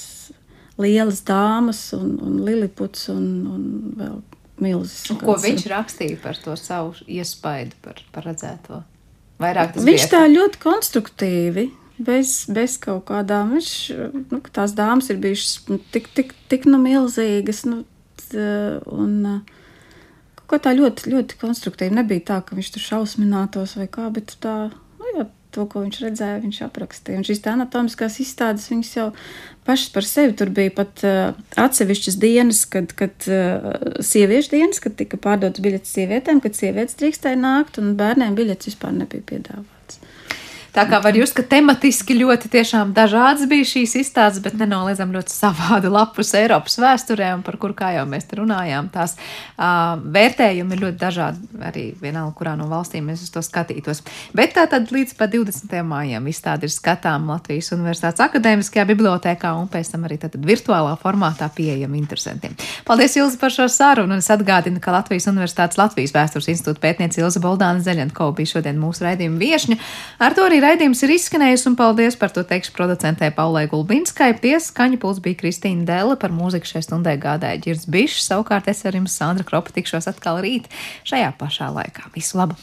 lielas 0.79 1.23
dāmas 1.27 1.81
un, 1.97 2.15
un 2.23 2.39
liliputs 2.45 3.09
un, 3.13 3.27
un 3.51 3.63
vēl 3.97 4.17
milzis. 4.63 5.07
Ko 5.21 5.37
viņš 5.41 5.65
rakstīja 5.71 6.19
par 6.21 6.39
to 6.41 6.55
savu 6.59 6.95
iespaidu 7.07 7.77
par, 7.83 8.01
par 8.13 8.27
redzēto? 8.29 8.81
Vairāk 9.41 9.75
tas 9.75 9.85
viņš 9.85 10.05
bija. 10.05 10.13
tā 10.15 10.23
ļoti 10.31 10.63
konstruktīvi. 10.63 11.67
Bez, 11.97 12.43
bez 12.53 12.75
kaut 12.77 13.07
kādām, 13.07 13.55
viņš, 13.55 13.69
nu, 14.29 14.37
tās 14.53 14.75
dāmas 14.77 15.07
ir 15.09 15.17
bijušas 15.17 15.63
nu, 15.71 15.79
tik, 15.93 16.11
tik, 16.13 16.35
tik 16.45 16.67
nu 16.69 16.77
milzīgas, 16.77 17.63
nu, 17.65 17.79
un 18.93 19.15
kaut 20.37 20.51
kā 20.51 20.59
tā 20.67 20.75
ļoti, 20.77 21.09
ļoti 21.09 21.39
konstruktīvi. 21.41 21.97
Nebija 21.97 22.27
tā, 22.27 22.37
ka 22.45 22.57
viņš 22.57 22.69
tur 22.75 22.85
šausminātos 22.85 23.73
vai 23.79 23.87
kā, 23.89 24.11
bet 24.13 24.35
tā, 24.43 24.69
to, 25.57 25.67
ko 25.69 25.83
viņš 25.83 26.01
redzēja, 26.05 26.41
viņš 26.45 26.63
aprakstīja. 26.67 27.19
Un 27.19 27.27
šīs 27.27 27.43
anatomiskās 27.51 28.19
izstādes, 28.23 28.69
viņas 28.71 28.91
jau 28.95 29.07
pašas 29.67 29.93
par 29.95 30.07
sevi 30.07 30.35
tur 30.37 30.51
bija 30.55 30.73
pat 30.77 31.05
uh, 31.07 31.37
atsevišķas 31.59 32.19
dienas, 32.21 32.63
kad, 32.71 32.93
kad 32.97 33.29
uh, 33.31 33.71
sieviešu 34.05 34.53
dienas, 34.55 34.83
kad 34.83 34.95
tika 34.99 35.19
pārdotas 35.21 35.63
biļetes 35.65 35.97
sievietēm, 35.97 36.43
kad 36.43 36.59
sievietes 36.59 36.99
drīkstēja 37.01 37.41
nākt, 37.41 37.81
un 37.81 37.97
bērniem 37.99 38.37
biļetes 38.37 38.71
vispār 38.71 38.95
nebija 39.01 39.25
piedāvātas. 39.33 39.76
Tā 40.77 40.83
kā 40.85 40.99
var 41.01 41.15
just, 41.17 41.33
ka 41.33 41.41
tematiski 41.41 42.13
ļoti 42.19 42.51
tiešām 42.53 42.91
dažādas 42.93 43.47
bija 43.49 43.65
šīs 43.65 43.95
izstādes, 43.97 44.37
bet 44.45 44.53
nenoliedzam 44.59 45.09
ļoti 45.09 45.33
savādu 45.33 45.89
lapus 45.89 46.35
Eiropas 46.37 46.75
vēsturē, 46.77 47.31
un 47.33 47.41
par 47.41 47.55
kur, 47.57 47.71
kā 47.73 47.95
jau 47.95 48.03
mēs 48.05 48.27
runājām, 48.37 48.91
tās 48.93 49.15
uh, 49.17 49.97
vērtējumi 49.97 50.77
ir 50.77 50.83
ļoti 50.83 50.99
dažādi, 51.01 51.49
arī 51.65 51.85
vienalga, 51.97 52.35
kurā 52.37 52.53
no 52.59 52.67
valstīm 52.69 53.09
mēs 53.09 53.23
uz 53.25 53.31
to 53.33 53.41
skatītos. 53.41 54.03
Bet 54.37 54.53
tā 54.53 54.67
tad 54.69 54.93
līdz 54.93 55.15
pat 55.17 55.33
20. 55.33 55.73
mājām 55.87 56.29
izstāde 56.29 56.69
ir 56.69 56.75
skatām 56.75 57.25
Latvijas 57.31 57.71
Universitātes 57.73 58.21
akadēmiskajā 58.27 58.85
bibliotēkā 58.91 59.55
un 59.57 59.65
pēc 59.73 59.95
tam 59.95 60.05
arī 60.05 60.19
tad 60.21 60.37
virtuālā 60.37 60.93
formātā 61.01 61.49
pieejama 61.57 61.97
interesantiem. 61.97 62.53
Paldies, 62.85 63.17
Ilzi, 63.17 63.41
par 63.41 63.55
šo 63.55 63.65
sarunu, 63.65 64.13
un 64.13 64.21
es 64.21 64.29
atgādinu, 64.29 64.77
ka 64.83 64.93
Latvijas 64.93 65.25
Universitātes 65.33 65.81
Latvijas 65.81 66.13
vēstures 66.13 66.53
institūta 66.53 66.85
pētniece 66.85 67.23
Ilza 67.23 67.41
Boldāna 67.41 67.81
Zeļenko 67.81 68.29
bija 68.37 68.53
šodien 68.53 68.77
mūsu 68.77 69.09
raidījuma 69.09 69.41
viešņa. 69.41 69.81
Ar 70.21 70.37
to 70.37 70.45
arī 70.45 70.61
raidījums 70.67 71.01
ir 71.05 71.13
izskanējis, 71.15 71.65
un 71.69 71.75
paldies 71.79 72.17
par 72.19 72.33
to 72.35 72.43
teikšu 72.47 72.73
producentē 72.75 73.29
Paulai 73.35 73.65
Gulbinskai. 73.71 74.33
Pie 74.41 74.57
skaņa 74.63 74.99
puls 75.01 75.21
bija 75.23 75.39
Kristīna 75.39 75.87
Dēle, 75.87 76.17
par 76.19 76.35
mūziku 76.35 76.67
šai 76.67 76.83
stundai 76.85 77.15
gādāja 77.21 77.61
Girds 77.63 77.87
Bišs, 77.87 78.25
savukārt 78.27 78.67
es 78.71 78.83
ar 78.87 78.97
jums 78.99 79.15
Sandra 79.15 79.47
Kropa 79.47 79.75
tikšos 79.75 80.09
atkal 80.11 80.41
rīt 80.43 80.67
šajā 81.07 81.31
pašā 81.39 81.71
laikā. 81.71 82.11
Visu 82.17 82.41
labu! 82.41 82.59